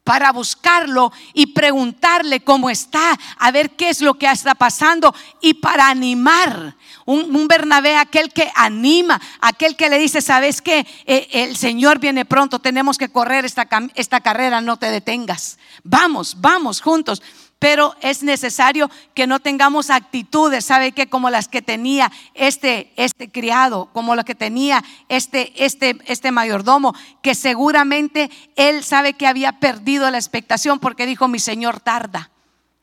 para 0.05 0.33
buscarlo 0.33 1.13
y 1.33 1.47
preguntarle 1.47 2.41
cómo 2.41 2.69
está, 2.69 3.19
a 3.39 3.51
ver 3.51 3.71
qué 3.71 3.89
es 3.89 4.03
lo 4.03 4.15
que 4.15 4.31
está 4.31 4.55
pasando 4.55 5.15
y 5.41 5.55
para 5.55 5.89
animar. 5.89 6.77
Un, 7.07 7.49
Bernabé, 7.49 7.97
aquel 7.97 8.33
que 8.33 8.51
anima, 8.55 9.21
aquel 9.41 9.77
que 9.77 9.89
le 9.89 9.99
dice, 9.99 10.23
sabes 10.23 10.63
que 10.63 10.87
eh, 11.07 11.29
el 11.33 11.57
Señor 11.57 11.99
viene 11.99 12.25
pronto, 12.25 12.59
tenemos 12.59 12.99
que 12.99 13.09
correr 13.09 13.45
esta, 13.45 13.67
esta 13.95 14.21
carrera, 14.21 14.61
no 14.61 14.79
te 14.79 14.91
detengas. 14.91 15.59
Vamos, 15.83 16.37
vamos 16.39 16.81
juntos 16.81 17.23
pero 17.65 17.97
es 18.03 18.23
necesario 18.23 18.91
que 19.15 19.27
no 19.27 19.41
tengamos 19.41 19.89
actitudes, 19.89 20.67
¿sabe 20.67 20.93
qué? 20.93 21.07
Como 21.07 21.31
las 21.31 21.49
que 21.49 21.63
tenía 21.63 22.13
este, 22.35 22.93
este 22.97 23.31
criado, 23.31 23.89
como 23.95 24.15
las 24.15 24.27
que 24.27 24.35
tenía 24.35 24.85
este, 25.09 25.65
este, 25.65 25.97
este 26.05 26.31
mayordomo, 26.31 26.95
que 27.23 27.35
seguramente 27.35 28.31
él 28.57 28.85
sabe 28.85 29.15
que 29.15 29.27
había 29.27 29.61
perdido 29.61 30.11
la 30.11 30.19
expectación 30.19 30.79
porque 30.79 31.07
dijo, 31.07 31.27
mi 31.27 31.39
Señor 31.39 31.81
tarda. 31.81 32.31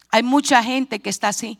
Hay 0.10 0.24
mucha 0.24 0.64
gente 0.64 1.00
que 1.00 1.12
está 1.12 1.28
así. 1.28 1.60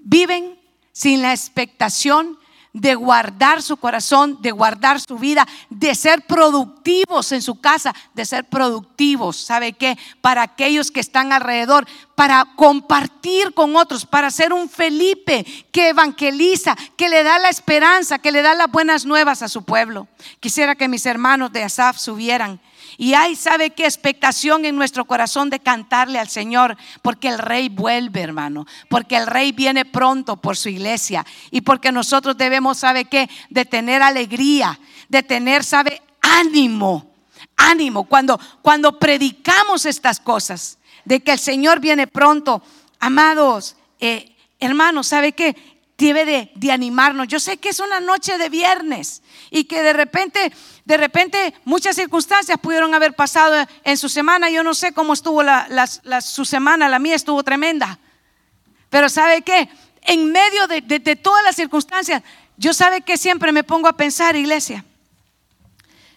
Viven 0.00 0.58
sin 0.92 1.20
la 1.20 1.32
expectación 1.34 2.38
de 2.74 2.96
guardar 2.96 3.62
su 3.62 3.76
corazón, 3.76 4.42
de 4.42 4.50
guardar 4.50 5.00
su 5.00 5.16
vida, 5.16 5.46
de 5.70 5.94
ser 5.94 6.26
productivos 6.26 7.30
en 7.30 7.40
su 7.40 7.60
casa, 7.60 7.94
de 8.14 8.26
ser 8.26 8.44
productivos, 8.44 9.36
¿sabe 9.36 9.72
qué? 9.72 9.96
Para 10.20 10.42
aquellos 10.42 10.90
que 10.90 10.98
están 10.98 11.32
alrededor, 11.32 11.86
para 12.16 12.44
compartir 12.56 13.54
con 13.54 13.76
otros, 13.76 14.04
para 14.04 14.30
ser 14.30 14.52
un 14.52 14.68
Felipe 14.68 15.46
que 15.70 15.90
evangeliza, 15.90 16.76
que 16.96 17.08
le 17.08 17.22
da 17.22 17.38
la 17.38 17.48
esperanza, 17.48 18.18
que 18.18 18.32
le 18.32 18.42
da 18.42 18.54
las 18.54 18.70
buenas 18.70 19.06
nuevas 19.06 19.42
a 19.42 19.48
su 19.48 19.62
pueblo. 19.62 20.08
Quisiera 20.40 20.74
que 20.74 20.88
mis 20.88 21.06
hermanos 21.06 21.52
de 21.52 21.62
Asaf 21.62 21.96
subieran 21.98 22.60
y 22.96 23.14
hay, 23.14 23.34
¿sabe 23.34 23.70
qué 23.70 23.84
expectación 23.84 24.64
en 24.64 24.76
nuestro 24.76 25.04
corazón 25.04 25.50
de 25.50 25.60
cantarle 25.60 26.18
al 26.18 26.28
Señor? 26.28 26.76
Porque 27.02 27.28
el 27.28 27.38
rey 27.38 27.68
vuelve, 27.68 28.20
hermano. 28.20 28.66
Porque 28.88 29.16
el 29.16 29.26
rey 29.26 29.52
viene 29.52 29.84
pronto 29.84 30.36
por 30.36 30.56
su 30.56 30.68
iglesia. 30.68 31.26
Y 31.50 31.62
porque 31.62 31.92
nosotros 31.92 32.36
debemos, 32.36 32.78
¿sabe 32.78 33.06
qué? 33.06 33.28
De 33.50 33.64
tener 33.64 34.02
alegría, 34.02 34.78
de 35.08 35.22
tener, 35.22 35.64
¿sabe? 35.64 36.02
Ánimo, 36.20 37.10
ánimo. 37.56 38.04
Cuando, 38.04 38.38
cuando 38.62 38.98
predicamos 38.98 39.86
estas 39.86 40.20
cosas, 40.20 40.78
de 41.04 41.20
que 41.20 41.32
el 41.32 41.38
Señor 41.38 41.80
viene 41.80 42.06
pronto, 42.06 42.62
amados, 43.00 43.76
eh, 44.00 44.36
hermanos, 44.60 45.08
¿sabe 45.08 45.32
qué? 45.32 45.73
Debe 45.96 46.24
de, 46.24 46.50
de, 46.54 46.72
animarnos. 46.72 47.28
Yo 47.28 47.40
sé 47.40 47.56
que 47.58 47.68
es 47.68 47.80
una 47.80 48.00
noche 48.00 48.38
de 48.38 48.48
viernes 48.48 49.22
y 49.50 49.64
que 49.64 49.82
de 49.82 49.92
repente, 49.92 50.52
de 50.84 50.96
repente 50.96 51.54
muchas 51.64 51.96
circunstancias 51.96 52.58
pudieron 52.60 52.94
haber 52.94 53.14
pasado 53.14 53.66
en 53.84 53.96
su 53.96 54.08
semana. 54.08 54.50
Yo 54.50 54.62
no 54.62 54.74
sé 54.74 54.92
cómo 54.92 55.12
estuvo 55.12 55.42
la, 55.42 55.86
su 56.20 56.44
semana, 56.44 56.88
la 56.88 56.98
mía 56.98 57.14
estuvo 57.14 57.42
tremenda. 57.42 57.98
Pero 58.90 59.08
¿sabe 59.08 59.42
qué? 59.42 59.68
En 60.02 60.32
medio 60.32 60.66
de, 60.66 60.80
de 60.80 61.16
todas 61.16 61.42
las 61.44 61.56
circunstancias, 61.56 62.22
yo 62.56 62.72
sabe 62.74 63.00
que 63.00 63.16
siempre 63.16 63.52
me 63.52 63.64
pongo 63.64 63.88
a 63.88 63.96
pensar, 63.96 64.36
iglesia. 64.36 64.84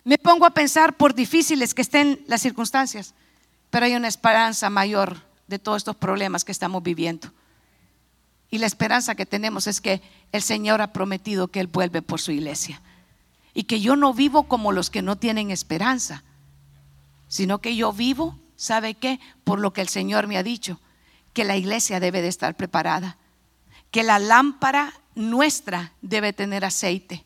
Me 0.03 0.17
pongo 0.17 0.45
a 0.45 0.51
pensar 0.51 0.95
por 0.95 1.13
difíciles 1.13 1.73
que 1.73 1.81
estén 1.81 2.23
las 2.27 2.41
circunstancias, 2.41 3.13
pero 3.69 3.85
hay 3.85 3.95
una 3.95 4.07
esperanza 4.07 4.69
mayor 4.69 5.17
de 5.47 5.59
todos 5.59 5.77
estos 5.77 5.95
problemas 5.95 6.45
que 6.45 6.51
estamos 6.51 6.83
viviendo. 6.83 7.31
Y 8.49 8.59
la 8.59 8.67
esperanza 8.67 9.15
que 9.15 9.25
tenemos 9.25 9.67
es 9.67 9.81
que 9.81 10.01
el 10.31 10.41
Señor 10.41 10.81
ha 10.81 10.93
prometido 10.93 11.49
que 11.49 11.59
Él 11.59 11.67
vuelve 11.67 12.01
por 12.01 12.21
su 12.21 12.31
iglesia. 12.31 12.81
Y 13.53 13.63
que 13.63 13.81
yo 13.81 13.95
no 13.95 14.13
vivo 14.13 14.43
como 14.43 14.71
los 14.71 14.89
que 14.89 15.01
no 15.01 15.17
tienen 15.17 15.51
esperanza, 15.51 16.23
sino 17.27 17.59
que 17.59 17.75
yo 17.75 17.91
vivo, 17.91 18.39
¿sabe 18.55 18.93
qué? 18.93 19.19
Por 19.43 19.59
lo 19.59 19.73
que 19.73 19.81
el 19.81 19.89
Señor 19.89 20.27
me 20.27 20.37
ha 20.37 20.43
dicho, 20.43 20.79
que 21.33 21.43
la 21.43 21.57
iglesia 21.57 21.99
debe 21.99 22.21
de 22.21 22.29
estar 22.29 22.55
preparada, 22.55 23.17
que 23.91 24.03
la 24.03 24.19
lámpara 24.19 24.93
nuestra 25.15 25.93
debe 26.01 26.33
tener 26.33 26.63
aceite, 26.63 27.25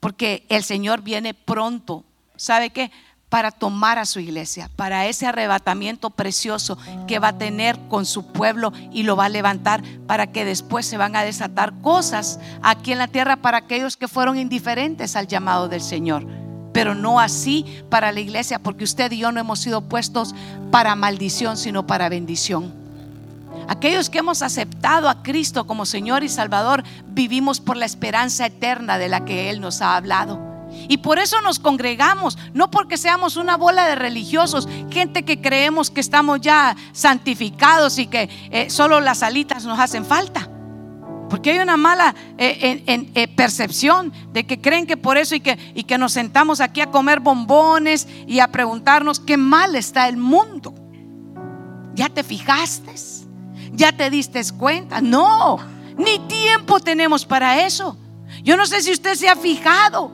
porque 0.00 0.46
el 0.48 0.62
Señor 0.62 1.02
viene 1.02 1.34
pronto. 1.34 2.04
¿Sabe 2.36 2.70
qué? 2.70 2.90
Para 3.28 3.50
tomar 3.50 3.98
a 3.98 4.06
su 4.06 4.20
iglesia, 4.20 4.70
para 4.74 5.06
ese 5.06 5.26
arrebatamiento 5.26 6.10
precioso 6.10 6.78
que 7.06 7.18
va 7.18 7.28
a 7.28 7.38
tener 7.38 7.78
con 7.88 8.06
su 8.06 8.26
pueblo 8.26 8.72
y 8.90 9.02
lo 9.02 9.16
va 9.16 9.26
a 9.26 9.30
levantar 9.30 9.82
para 10.06 10.28
que 10.28 10.44
después 10.44 10.86
se 10.86 10.96
van 10.96 11.14
a 11.14 11.24
desatar 11.24 11.74
cosas 11.82 12.40
aquí 12.62 12.92
en 12.92 12.98
la 12.98 13.08
tierra 13.08 13.36
para 13.36 13.58
aquellos 13.58 13.96
que 13.96 14.08
fueron 14.08 14.38
indiferentes 14.38 15.14
al 15.14 15.26
llamado 15.26 15.68
del 15.68 15.82
Señor. 15.82 16.26
Pero 16.72 16.94
no 16.94 17.20
así 17.20 17.66
para 17.90 18.12
la 18.12 18.20
iglesia, 18.20 18.58
porque 18.58 18.84
usted 18.84 19.10
y 19.12 19.18
yo 19.18 19.32
no 19.32 19.40
hemos 19.40 19.60
sido 19.60 19.82
puestos 19.82 20.34
para 20.70 20.94
maldición, 20.94 21.56
sino 21.56 21.86
para 21.86 22.08
bendición. 22.08 22.72
Aquellos 23.68 24.08
que 24.08 24.18
hemos 24.18 24.42
aceptado 24.42 25.08
a 25.08 25.22
Cristo 25.22 25.66
como 25.66 25.84
Señor 25.84 26.22
y 26.22 26.28
Salvador, 26.28 26.84
vivimos 27.08 27.60
por 27.60 27.76
la 27.76 27.84
esperanza 27.84 28.46
eterna 28.46 28.96
de 28.96 29.08
la 29.08 29.24
que 29.24 29.50
Él 29.50 29.60
nos 29.60 29.82
ha 29.82 29.96
hablado. 29.96 30.47
Y 30.88 30.98
por 30.98 31.18
eso 31.18 31.40
nos 31.40 31.58
congregamos, 31.58 32.38
no 32.54 32.70
porque 32.70 32.96
seamos 32.96 33.36
una 33.36 33.56
bola 33.56 33.86
de 33.86 33.94
religiosos, 33.94 34.68
gente 34.90 35.24
que 35.24 35.40
creemos 35.40 35.90
que 35.90 36.00
estamos 36.00 36.40
ya 36.40 36.76
santificados 36.92 37.98
y 37.98 38.06
que 38.06 38.28
eh, 38.50 38.70
solo 38.70 39.00
las 39.00 39.22
alitas 39.22 39.64
nos 39.64 39.78
hacen 39.78 40.04
falta. 40.04 40.48
Porque 41.28 41.50
hay 41.50 41.58
una 41.58 41.76
mala 41.76 42.14
eh, 42.38 42.82
eh, 42.86 43.28
percepción 43.28 44.12
de 44.32 44.46
que 44.46 44.60
creen 44.60 44.86
que 44.86 44.96
por 44.96 45.18
eso 45.18 45.34
y 45.34 45.40
que, 45.40 45.58
y 45.74 45.84
que 45.84 45.98
nos 45.98 46.12
sentamos 46.12 46.60
aquí 46.60 46.80
a 46.80 46.90
comer 46.90 47.20
bombones 47.20 48.08
y 48.26 48.40
a 48.40 48.48
preguntarnos 48.48 49.20
qué 49.20 49.36
mal 49.36 49.76
está 49.76 50.08
el 50.08 50.16
mundo. 50.16 50.74
¿Ya 51.94 52.08
te 52.08 52.22
fijaste? 52.22 52.94
¿Ya 53.72 53.92
te 53.92 54.08
diste 54.08 54.40
cuenta? 54.56 55.00
No, 55.02 55.58
ni 55.98 56.18
tiempo 56.20 56.80
tenemos 56.80 57.26
para 57.26 57.64
eso. 57.66 57.96
Yo 58.42 58.56
no 58.56 58.66
sé 58.66 58.82
si 58.82 58.92
usted 58.92 59.14
se 59.14 59.28
ha 59.28 59.36
fijado, 59.36 60.10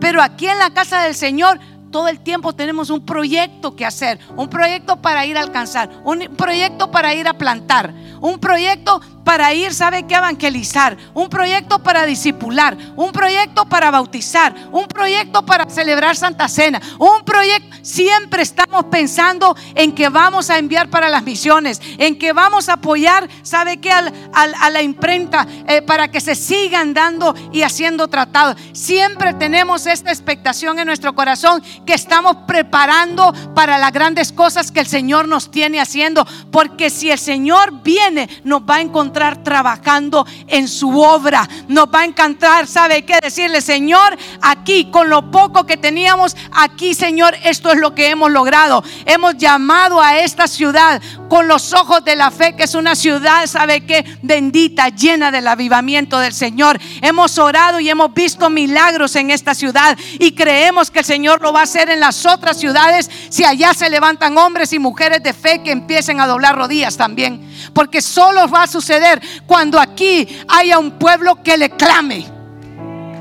pero 0.00 0.22
aquí 0.22 0.46
en 0.46 0.58
la 0.58 0.70
casa 0.70 1.02
del 1.02 1.14
Señor 1.14 1.58
todo 1.90 2.08
el 2.08 2.20
tiempo 2.20 2.52
tenemos 2.52 2.90
un 2.90 3.04
proyecto 3.04 3.74
que 3.74 3.86
hacer, 3.86 4.18
un 4.36 4.48
proyecto 4.48 4.96
para 4.96 5.24
ir 5.24 5.38
a 5.38 5.40
alcanzar, 5.40 5.90
un 6.04 6.20
proyecto 6.36 6.90
para 6.90 7.14
ir 7.14 7.28
a 7.28 7.38
plantar, 7.38 7.94
un 8.20 8.38
proyecto 8.38 9.00
para 9.26 9.52
ir, 9.52 9.74
¿sabe 9.74 10.04
qué? 10.04 10.14
Evangelizar, 10.14 10.96
un 11.12 11.28
proyecto 11.28 11.80
para 11.80 12.06
discipular, 12.06 12.76
un 12.94 13.10
proyecto 13.10 13.64
para 13.64 13.90
bautizar, 13.90 14.54
un 14.70 14.86
proyecto 14.86 15.44
para 15.44 15.68
celebrar 15.68 16.14
Santa 16.14 16.46
Cena, 16.48 16.80
un 17.00 17.24
proyecto, 17.24 17.76
siempre 17.82 18.42
estamos 18.42 18.84
pensando 18.84 19.56
en 19.74 19.96
que 19.96 20.10
vamos 20.10 20.48
a 20.48 20.58
enviar 20.58 20.90
para 20.90 21.08
las 21.08 21.24
misiones, 21.24 21.80
en 21.98 22.16
que 22.16 22.32
vamos 22.32 22.68
a 22.68 22.74
apoyar, 22.74 23.28
¿sabe 23.42 23.78
qué? 23.78 23.90
a 23.90 24.70
la 24.70 24.82
imprenta 24.82 25.44
eh, 25.66 25.82
para 25.82 26.08
que 26.08 26.20
se 26.20 26.36
sigan 26.36 26.94
dando 26.94 27.34
y 27.50 27.62
haciendo 27.62 28.06
tratados. 28.06 28.56
Siempre 28.74 29.34
tenemos 29.34 29.86
esta 29.86 30.12
expectación 30.12 30.78
en 30.78 30.86
nuestro 30.86 31.16
corazón 31.16 31.64
que 31.84 31.94
estamos 31.94 32.36
preparando 32.46 33.34
para 33.56 33.76
las 33.76 33.92
grandes 33.92 34.30
cosas 34.30 34.70
que 34.70 34.78
el 34.78 34.86
Señor 34.86 35.26
nos 35.26 35.50
tiene 35.50 35.80
haciendo, 35.80 36.24
porque 36.52 36.90
si 36.90 37.10
el 37.10 37.18
Señor 37.18 37.82
viene, 37.82 38.28
nos 38.44 38.62
va 38.62 38.76
a 38.76 38.80
encontrar 38.82 39.15
trabajando 39.42 40.26
en 40.46 40.68
su 40.68 41.00
obra. 41.00 41.48
Nos 41.68 41.86
va 41.86 42.00
a 42.00 42.04
encantar, 42.04 42.66
¿sabe 42.66 43.04
qué? 43.04 43.18
Decirle, 43.22 43.60
Señor, 43.60 44.16
aquí 44.42 44.90
con 44.90 45.08
lo 45.08 45.30
poco 45.30 45.64
que 45.64 45.76
teníamos, 45.76 46.36
aquí, 46.52 46.94
Señor, 46.94 47.34
esto 47.44 47.72
es 47.72 47.78
lo 47.78 47.94
que 47.94 48.10
hemos 48.10 48.30
logrado. 48.30 48.84
Hemos 49.06 49.36
llamado 49.36 50.00
a 50.00 50.18
esta 50.18 50.46
ciudad 50.46 51.00
con 51.28 51.48
los 51.48 51.72
ojos 51.72 52.04
de 52.04 52.16
la 52.16 52.30
fe, 52.30 52.54
que 52.54 52.64
es 52.64 52.74
una 52.74 52.94
ciudad, 52.94 53.46
¿sabe 53.46 53.84
qué? 53.86 54.04
Bendita, 54.22 54.88
llena 54.88 55.30
del 55.30 55.48
avivamiento 55.48 56.18
del 56.18 56.32
Señor. 56.32 56.78
Hemos 57.02 57.38
orado 57.38 57.80
y 57.80 57.88
hemos 57.88 58.12
visto 58.14 58.50
milagros 58.50 59.16
en 59.16 59.30
esta 59.30 59.54
ciudad 59.54 59.96
y 60.18 60.32
creemos 60.32 60.90
que 60.90 61.00
el 61.00 61.04
Señor 61.04 61.40
lo 61.40 61.52
va 61.52 61.60
a 61.60 61.64
hacer 61.64 61.90
en 61.90 62.00
las 62.00 62.26
otras 62.26 62.58
ciudades 62.58 63.10
si 63.28 63.44
allá 63.44 63.74
se 63.74 63.90
levantan 63.90 64.36
hombres 64.38 64.72
y 64.72 64.78
mujeres 64.78 65.22
de 65.22 65.32
fe 65.32 65.62
que 65.62 65.72
empiecen 65.72 66.20
a 66.20 66.26
doblar 66.26 66.56
rodillas 66.56 66.96
también. 66.96 67.46
Porque 67.72 68.02
solo 68.02 68.48
va 68.48 68.64
a 68.64 68.66
suceder 68.66 69.05
cuando 69.46 69.80
aquí 69.80 70.26
haya 70.48 70.78
un 70.78 70.92
pueblo 70.92 71.42
que 71.42 71.56
le 71.56 71.70
clame. 71.70 72.26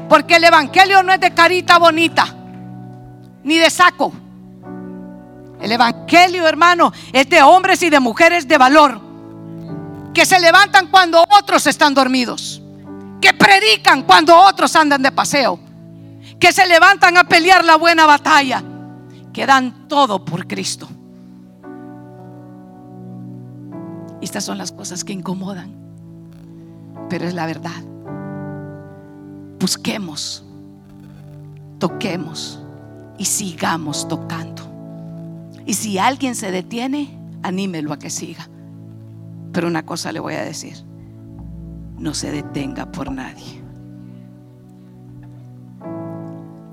Porque 0.10 0.36
el 0.36 0.44
Evangelio 0.44 1.02
no 1.04 1.12
es 1.12 1.20
de 1.20 1.34
carita 1.34 1.78
bonita, 1.78 2.28
ni 3.44 3.58
de 3.58 3.70
saco. 3.70 4.14
El 5.62 5.72
Evangelio, 5.72 6.48
hermano, 6.48 6.94
es 7.12 7.30
de 7.30 7.42
hombres 7.42 7.82
y 7.82 7.90
de 7.90 8.00
mujeres 8.00 8.48
de 8.48 8.58
valor 8.58 9.02
que 10.16 10.26
se 10.26 10.40
levantan 10.40 10.88
cuando 10.88 11.24
otros 11.38 11.68
están 11.68 11.94
dormidos, 11.94 12.62
que 13.22 13.34
predican 13.34 14.04
cuando 14.04 14.36
otros 14.36 14.76
andan 14.76 15.02
de 15.02 15.12
paseo, 15.12 15.60
que 16.40 16.54
se 16.54 16.66
levantan 16.66 17.18
a 17.18 17.26
pelear 17.26 17.66
la 17.66 17.76
buena 17.76 18.06
batalla, 18.06 18.64
que 19.34 19.46
dan 19.46 19.88
todo 19.90 20.24
por 20.24 20.48
Cristo. 20.48 20.88
Estas 24.26 24.44
son 24.44 24.58
las 24.58 24.72
cosas 24.72 25.04
que 25.04 25.14
incomodan, 25.14 25.72
pero 27.12 27.26
es 27.26 27.36
la 27.36 27.46
verdad. 27.46 27.84
Busquemos, 29.60 30.44
toquemos 31.78 32.60
y 33.20 33.26
sigamos 33.26 34.08
tocando. 34.08 34.64
Y 35.68 35.76
si 35.76 36.00
alguien 36.00 36.34
se 36.34 36.50
detiene, 36.50 37.16
anímelo 37.44 37.94
a 37.94 38.00
que 38.00 38.10
siga. 38.10 38.50
Pero 39.52 39.68
una 39.68 39.86
cosa 39.86 40.12
le 40.12 40.20
voy 40.20 40.34
a 40.34 40.44
decir, 40.44 40.76
no 42.00 42.16
se 42.16 42.32
detenga 42.32 42.92
por 42.92 43.12
nadie. 43.12 43.62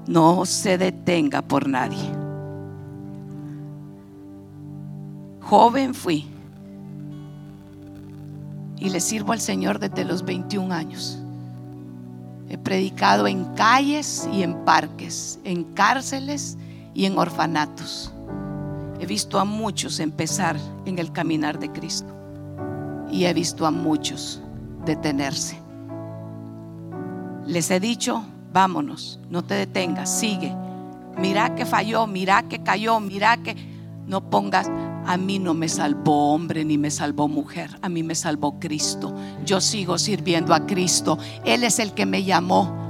No 0.06 0.46
se 0.46 0.78
detenga 0.78 1.42
por 1.42 1.68
nadie. 1.68 2.10
Joven 5.42 5.92
fui 5.92 6.31
y 8.82 8.90
le 8.90 8.98
sirvo 8.98 9.32
al 9.32 9.40
Señor 9.40 9.78
desde 9.78 10.04
los 10.04 10.24
21 10.24 10.74
años. 10.74 11.16
He 12.48 12.58
predicado 12.58 13.28
en 13.28 13.44
calles 13.54 14.28
y 14.32 14.42
en 14.42 14.64
parques, 14.64 15.38
en 15.44 15.62
cárceles 15.62 16.58
y 16.92 17.04
en 17.04 17.16
orfanatos. 17.16 18.12
He 18.98 19.06
visto 19.06 19.38
a 19.38 19.44
muchos 19.44 20.00
empezar 20.00 20.56
en 20.84 20.98
el 20.98 21.12
caminar 21.12 21.60
de 21.60 21.70
Cristo 21.70 22.12
y 23.10 23.24
he 23.26 23.32
visto 23.32 23.66
a 23.66 23.70
muchos 23.70 24.40
detenerse. 24.84 25.56
Les 27.46 27.70
he 27.70 27.78
dicho, 27.78 28.24
vámonos, 28.52 29.20
no 29.30 29.44
te 29.44 29.54
detengas, 29.54 30.10
sigue. 30.10 30.52
Mira 31.18 31.54
que 31.54 31.66
falló, 31.66 32.08
mira 32.08 32.42
que 32.48 32.64
cayó, 32.64 32.98
mira 32.98 33.36
que 33.36 33.54
no 34.08 34.28
pongas, 34.28 34.68
a 35.06 35.16
mí 35.16 35.38
no 35.38 35.54
me 35.54 35.68
salvó 35.68 36.32
hombre 36.32 36.64
ni 36.64 36.78
me 36.78 36.90
salvó 36.90 37.28
mujer, 37.28 37.70
a 37.82 37.88
mí 37.88 38.02
me 38.02 38.14
salvó 38.14 38.58
Cristo. 38.60 39.14
Yo 39.44 39.60
sigo 39.60 39.98
sirviendo 39.98 40.54
a 40.54 40.66
Cristo. 40.66 41.18
Él 41.44 41.64
es 41.64 41.78
el 41.78 41.92
que 41.92 42.06
me 42.06 42.24
llamó. 42.24 42.80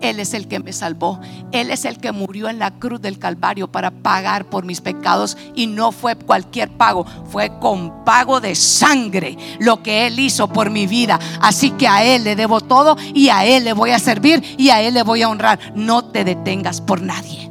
Él 0.00 0.20
es 0.20 0.34
el 0.34 0.48
que 0.48 0.58
me 0.58 0.72
salvó. 0.72 1.20
Él 1.52 1.70
es 1.70 1.84
el 1.84 1.98
que 1.98 2.12
murió 2.12 2.48
en 2.48 2.58
la 2.58 2.72
cruz 2.72 3.00
del 3.00 3.18
Calvario 3.18 3.70
para 3.70 3.90
pagar 3.90 4.46
por 4.46 4.64
mis 4.64 4.80
pecados. 4.80 5.36
Y 5.54 5.66
no 5.66 5.92
fue 5.92 6.16
cualquier 6.16 6.70
pago, 6.70 7.06
fue 7.30 7.58
con 7.58 8.04
pago 8.04 8.40
de 8.40 8.54
sangre 8.54 9.38
lo 9.60 9.82
que 9.82 10.06
Él 10.06 10.18
hizo 10.18 10.48
por 10.48 10.70
mi 10.70 10.86
vida. 10.86 11.18
Así 11.40 11.70
que 11.72 11.88
a 11.88 12.04
Él 12.04 12.24
le 12.24 12.36
debo 12.36 12.60
todo 12.60 12.96
y 13.14 13.28
a 13.28 13.44
Él 13.44 13.64
le 13.64 13.72
voy 13.72 13.90
a 13.90 13.98
servir 13.98 14.42
y 14.58 14.70
a 14.70 14.82
Él 14.82 14.94
le 14.94 15.02
voy 15.02 15.22
a 15.22 15.28
honrar. 15.28 15.58
No 15.74 16.06
te 16.06 16.24
detengas 16.24 16.80
por 16.80 17.00
nadie. 17.00 17.50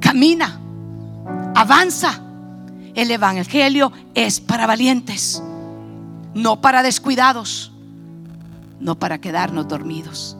Camina, 0.00 0.60
avanza. 1.54 2.23
El 2.94 3.10
Evangelio 3.10 3.92
es 4.14 4.40
para 4.40 4.66
valientes, 4.66 5.42
no 6.34 6.60
para 6.60 6.82
descuidados, 6.82 7.72
no 8.80 8.98
para 8.98 9.20
quedarnos 9.20 9.68
dormidos 9.68 10.36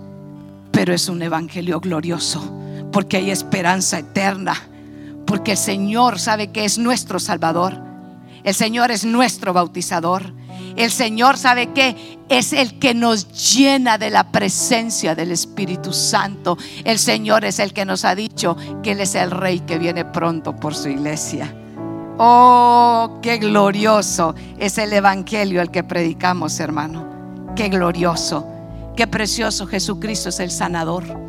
pero 0.74 0.92
es 0.92 1.08
un 1.08 1.22
evangelio 1.22 1.80
glorioso 1.80 2.42
porque 2.92 3.16
hay 3.16 3.30
esperanza 3.30 4.00
eterna, 4.00 4.54
porque 5.24 5.52
el 5.52 5.56
Señor 5.56 6.18
sabe 6.18 6.48
que 6.48 6.64
es 6.64 6.78
nuestro 6.78 7.18
Salvador, 7.18 7.80
el 8.42 8.54
Señor 8.54 8.90
es 8.90 9.04
nuestro 9.04 9.52
bautizador, 9.52 10.34
el 10.76 10.90
Señor 10.90 11.38
sabe 11.38 11.72
que 11.72 12.18
es 12.28 12.52
el 12.52 12.78
que 12.78 12.92
nos 12.92 13.54
llena 13.54 13.98
de 13.98 14.10
la 14.10 14.30
presencia 14.30 15.14
del 15.14 15.30
Espíritu 15.30 15.92
Santo, 15.92 16.58
el 16.84 16.98
Señor 16.98 17.44
es 17.44 17.60
el 17.60 17.72
que 17.72 17.84
nos 17.84 18.04
ha 18.04 18.14
dicho 18.14 18.56
que 18.82 18.92
Él 18.92 19.00
es 19.00 19.14
el 19.14 19.30
Rey 19.30 19.60
que 19.60 19.78
viene 19.78 20.04
pronto 20.04 20.54
por 20.56 20.74
su 20.74 20.88
iglesia. 20.88 21.54
Oh, 22.16 23.18
qué 23.22 23.38
glorioso 23.38 24.36
es 24.58 24.78
el 24.78 24.92
Evangelio 24.92 25.60
el 25.60 25.70
que 25.70 25.82
predicamos, 25.82 26.60
hermano. 26.60 27.52
Qué 27.56 27.68
glorioso. 27.68 28.46
Qué 28.96 29.08
precioso 29.08 29.66
Jesucristo 29.66 30.28
es 30.28 30.38
el 30.38 30.52
sanador. 30.52 31.23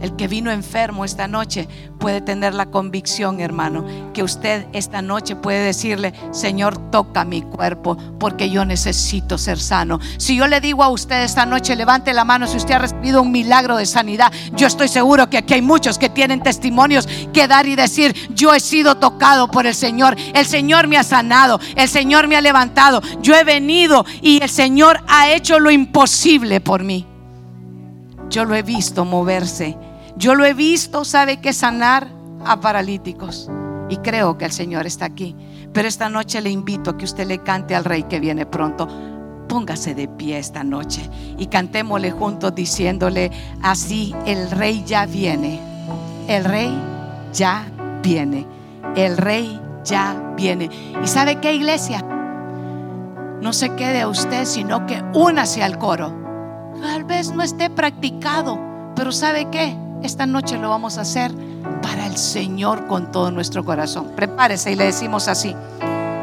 El 0.00 0.16
que 0.16 0.28
vino 0.28 0.50
enfermo 0.50 1.04
esta 1.04 1.28
noche 1.28 1.68
puede 1.98 2.22
tener 2.22 2.54
la 2.54 2.70
convicción, 2.70 3.38
hermano, 3.40 3.84
que 4.14 4.22
usted 4.22 4.66
esta 4.72 5.02
noche 5.02 5.36
puede 5.36 5.62
decirle, 5.62 6.14
Señor, 6.30 6.90
toca 6.90 7.26
mi 7.26 7.42
cuerpo 7.42 7.98
porque 8.18 8.48
yo 8.48 8.64
necesito 8.64 9.36
ser 9.36 9.58
sano. 9.60 10.00
Si 10.16 10.36
yo 10.36 10.46
le 10.46 10.62
digo 10.62 10.82
a 10.82 10.88
usted 10.88 11.22
esta 11.22 11.44
noche, 11.44 11.76
levante 11.76 12.14
la 12.14 12.24
mano 12.24 12.46
si 12.46 12.56
usted 12.56 12.74
ha 12.74 12.78
recibido 12.78 13.20
un 13.20 13.30
milagro 13.30 13.76
de 13.76 13.84
sanidad, 13.84 14.32
yo 14.56 14.66
estoy 14.66 14.88
seguro 14.88 15.28
que 15.28 15.36
aquí 15.36 15.52
hay 15.52 15.62
muchos 15.62 15.98
que 15.98 16.08
tienen 16.08 16.42
testimonios 16.42 17.06
que 17.34 17.46
dar 17.46 17.66
y 17.66 17.76
decir, 17.76 18.14
yo 18.34 18.54
he 18.54 18.60
sido 18.60 18.96
tocado 18.96 19.50
por 19.50 19.66
el 19.66 19.74
Señor, 19.74 20.16
el 20.32 20.46
Señor 20.46 20.88
me 20.88 20.96
ha 20.96 21.02
sanado, 21.02 21.60
el 21.76 21.88
Señor 21.90 22.26
me 22.26 22.36
ha 22.36 22.40
levantado, 22.40 23.02
yo 23.20 23.34
he 23.34 23.44
venido 23.44 24.06
y 24.22 24.42
el 24.42 24.48
Señor 24.48 25.00
ha 25.08 25.30
hecho 25.30 25.58
lo 25.58 25.70
imposible 25.70 26.62
por 26.62 26.84
mí. 26.84 27.06
Yo 28.30 28.44
lo 28.44 28.54
he 28.54 28.62
visto 28.62 29.04
moverse 29.04 29.76
yo 30.20 30.34
lo 30.34 30.44
he 30.44 30.52
visto, 30.52 31.06
sabe 31.06 31.40
que 31.40 31.54
sanar 31.54 32.06
a 32.44 32.60
paralíticos. 32.60 33.50
Y 33.88 33.96
creo 33.96 34.36
que 34.36 34.44
el 34.44 34.52
Señor 34.52 34.86
está 34.86 35.06
aquí. 35.06 35.34
Pero 35.72 35.88
esta 35.88 36.10
noche 36.10 36.42
le 36.42 36.50
invito 36.50 36.90
a 36.90 36.96
que 36.96 37.06
usted 37.06 37.26
le 37.26 37.38
cante 37.38 37.74
al 37.74 37.84
Rey 37.84 38.02
que 38.04 38.20
viene 38.20 38.44
pronto. 38.44 38.86
Póngase 39.48 39.94
de 39.94 40.06
pie 40.06 40.38
esta 40.38 40.62
noche 40.62 41.08
y 41.38 41.46
cantémosle 41.46 42.12
juntos 42.12 42.54
diciéndole 42.54 43.32
así, 43.62 44.14
el 44.26 44.50
Rey 44.50 44.84
ya 44.86 45.06
viene. 45.06 45.58
El 46.28 46.44
Rey 46.44 46.70
ya 47.32 47.64
viene. 48.02 48.46
El 48.94 49.16
Rey 49.16 49.58
ya 49.84 50.34
viene. 50.36 50.70
¿Y 51.02 51.08
sabe 51.08 51.40
qué 51.40 51.54
iglesia? 51.54 52.02
No 53.40 53.54
se 53.54 53.74
quede 53.74 54.02
a 54.02 54.08
usted, 54.08 54.44
sino 54.44 54.86
que 54.86 55.02
únase 55.14 55.62
al 55.62 55.78
coro. 55.78 56.14
Tal 56.80 57.04
vez 57.04 57.32
no 57.32 57.42
esté 57.42 57.70
practicado, 57.70 58.60
pero 58.94 59.12
¿sabe 59.12 59.48
qué? 59.50 59.74
Esta 60.02 60.24
noche 60.24 60.56
lo 60.56 60.70
vamos 60.70 60.96
a 60.96 61.02
hacer 61.02 61.30
para 61.82 62.06
el 62.06 62.16
Señor 62.16 62.86
con 62.86 63.12
todo 63.12 63.30
nuestro 63.30 63.64
corazón. 63.64 64.12
Prepárese 64.16 64.72
y 64.72 64.76
le 64.76 64.84
decimos 64.84 65.28
así. 65.28 65.54